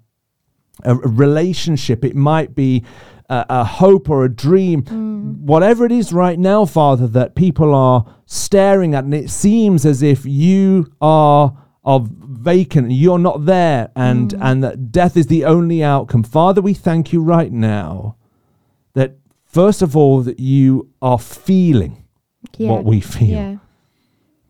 a 0.83 0.91
a 0.91 0.95
relationship, 0.95 2.05
it 2.05 2.15
might 2.15 2.55
be 2.55 2.83
a, 3.29 3.45
a 3.49 3.63
hope 3.63 4.09
or 4.09 4.25
a 4.25 4.29
dream, 4.29 4.83
mm. 4.83 5.37
whatever 5.39 5.85
it 5.85 5.91
is 5.91 6.11
right 6.11 6.39
now, 6.39 6.65
Father, 6.65 7.07
that 7.07 7.35
people 7.35 7.73
are 7.73 8.05
staring 8.25 8.95
at, 8.95 9.03
and 9.03 9.13
it 9.13 9.29
seems 9.29 9.85
as 9.85 10.01
if 10.01 10.25
you 10.25 10.91
are 11.01 11.55
of 11.83 12.09
vacant, 12.09 12.91
you're 12.91 13.19
not 13.19 13.45
there, 13.45 13.89
and 13.95 14.31
mm. 14.31 14.39
and 14.41 14.63
that 14.63 14.91
death 14.91 15.15
is 15.15 15.27
the 15.27 15.45
only 15.45 15.83
outcome. 15.83 16.23
Father, 16.23 16.61
we 16.61 16.73
thank 16.73 17.13
you 17.13 17.21
right 17.21 17.51
now 17.51 18.15
that 18.93 19.15
first 19.45 19.81
of 19.81 19.95
all 19.95 20.21
that 20.21 20.39
you 20.39 20.89
are 21.01 21.19
feeling 21.19 22.03
Yeah. 22.57 22.71
what 22.71 22.83
we 22.85 22.99
feel 22.99 23.27
Yeah. 23.27 23.55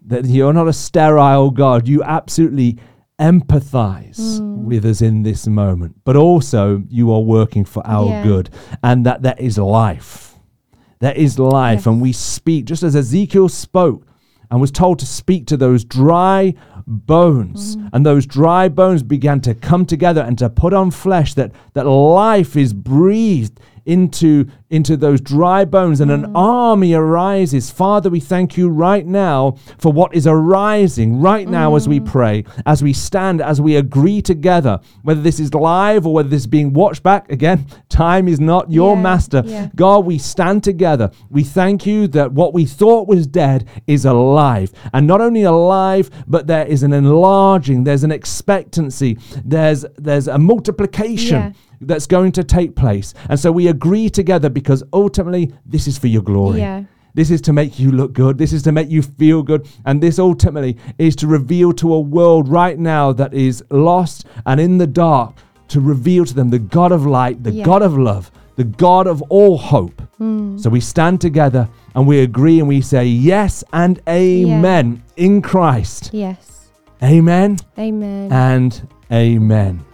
that 0.07 0.25
you're 0.25 0.53
not 0.53 0.67
a 0.67 0.73
sterile 0.73 1.51
God. 1.51 1.87
You 1.87 2.03
absolutely 2.03 2.79
empathize 3.19 4.39
Mm. 4.39 4.63
with 4.63 4.85
us 4.85 5.01
in 5.01 5.23
this 5.23 5.47
moment, 5.47 5.95
but 6.05 6.15
also 6.15 6.83
you 6.89 7.11
are 7.11 7.21
working 7.21 7.65
for 7.65 7.85
our 7.85 8.07
Yeah. 8.07 8.23
good, 8.23 8.49
and 8.83 9.05
that 9.05 9.21
there 9.21 9.35
is 9.37 9.57
life. 9.57 10.35
There 10.99 11.13
is 11.15 11.39
life, 11.39 11.79
Yes. 11.79 11.87
and 11.87 12.01
we 12.01 12.11
speak 12.11 12.65
just 12.65 12.83
as 12.83 12.95
Ezekiel 12.95 13.49
spoke 13.49 14.05
and 14.51 14.59
was 14.59 14.71
told 14.71 14.99
to 14.99 15.05
speak 15.05 15.45
to 15.47 15.57
those 15.57 15.83
dry 15.85 16.53
bones 16.87 17.75
Mm. 17.77 17.89
and 17.93 18.05
those 18.05 18.25
dry 18.25 18.67
bones 18.67 19.03
began 19.03 19.39
to 19.41 19.53
come 19.53 19.85
together 19.85 20.21
and 20.21 20.37
to 20.39 20.49
put 20.49 20.73
on 20.73 20.89
flesh 20.91 21.33
that 21.35 21.51
that 21.73 21.85
life 21.85 22.57
is 22.57 22.73
breathed 22.73 23.59
into 23.85 24.45
into 24.69 24.95
those 24.95 25.19
dry 25.19 25.65
bones 25.65 25.99
and 25.99 26.11
an 26.11 26.25
Mm. 26.27 26.31
army 26.35 26.93
arises 26.93 27.71
father 27.71 28.07
we 28.09 28.19
thank 28.19 28.55
you 28.55 28.69
right 28.69 29.07
now 29.07 29.55
for 29.79 29.91
what 29.91 30.13
is 30.13 30.27
arising 30.27 31.19
right 31.19 31.49
now 31.49 31.75
as 31.75 31.85
Mm. 31.87 31.89
we 31.89 31.99
pray 31.99 32.43
as 32.67 32.83
we 32.83 32.93
stand 32.93 33.41
as 33.41 33.59
we 33.59 33.75
agree 33.75 34.21
together 34.21 34.79
whether 35.01 35.21
this 35.21 35.39
is 35.39 35.53
live 35.55 36.05
or 36.05 36.13
whether 36.13 36.29
this 36.29 36.41
is 36.41 36.47
being 36.47 36.71
watched 36.73 37.01
back 37.01 37.31
again 37.31 37.65
time 37.89 38.27
is 38.27 38.39
not 38.39 38.71
your 38.71 38.95
Yeah, 38.95 39.01
master 39.01 39.43
yeah. 39.45 39.67
God, 39.75 40.05
we 40.05 40.17
stand 40.17 40.63
together. 40.63 41.09
We 41.29 41.43
thank 41.43 41.85
you 41.85 42.07
that 42.09 42.31
what 42.33 42.53
we 42.53 42.65
thought 42.65 43.07
was 43.07 43.25
dead 43.27 43.65
is 43.87 44.05
alive. 44.05 44.71
And 44.93 45.05
not 45.07 45.19
only 45.21 45.43
alive, 45.43 46.09
but 46.27 46.47
there 46.47 46.65
is 46.65 46.83
an 46.83 46.93
enlarging, 46.93 47.83
there's 47.83 48.03
an 48.03 48.11
expectancy, 48.11 49.17
there's 49.43 49.85
there's 49.97 50.27
a 50.27 50.37
multiplication 50.37 51.37
Yeah. 51.37 51.51
that's 51.81 52.07
going 52.07 52.31
to 52.33 52.43
take 52.43 52.75
place. 52.75 53.13
And 53.29 53.39
so 53.39 53.51
we 53.51 53.67
agree 53.67 54.09
together 54.09 54.49
because 54.59 54.83
ultimately 54.93 55.51
this 55.65 55.87
is 55.87 55.97
for 55.97 56.07
your 56.07 56.21
glory. 56.21 56.59
Yeah. 56.59 56.83
This 57.13 57.31
is 57.31 57.41
to 57.41 57.53
make 57.53 57.79
you 57.79 57.91
look 57.91 58.13
good. 58.13 58.37
This 58.37 58.53
is 58.53 58.61
to 58.63 58.71
make 58.71 58.89
you 58.89 59.01
feel 59.01 59.41
good. 59.41 59.67
And 59.85 60.01
this 60.01 60.19
ultimately 60.19 60.77
is 60.97 61.15
to 61.17 61.27
reveal 61.27 61.73
to 61.73 61.93
a 61.93 61.99
world 61.99 62.47
right 62.47 62.77
now 62.77 63.11
that 63.13 63.33
is 63.33 63.63
lost 63.71 64.25
and 64.45 64.59
in 64.59 64.77
the 64.77 64.87
dark, 64.87 65.35
to 65.69 65.79
reveal 65.81 66.25
to 66.25 66.33
them 66.33 66.49
the 66.49 66.59
God 66.59 66.91
of 66.91 67.05
light, 67.05 67.43
the 67.43 67.51
Yeah. 67.51 67.65
God 67.65 67.81
of 67.81 67.97
love, 67.97 68.31
the 68.55 68.63
God 68.63 69.07
of 69.07 69.21
all 69.23 69.57
hope. 69.57 70.01
Mm. 70.19 70.59
So 70.59 70.69
we 70.69 70.79
stand 70.81 71.19
together 71.19 71.67
and 71.95 72.05
we 72.07 72.19
agree 72.19 72.59
and 72.59 72.67
we 72.67 72.81
say 72.81 73.05
yes 73.05 73.63
and 73.73 73.99
amen 74.07 75.01
in 75.17 75.41
Christ. 75.41 76.11
Yes. 76.13 76.69
Amen 77.01 77.57
Amen. 77.77 78.31
and 78.31 78.81
amen. 79.11 79.88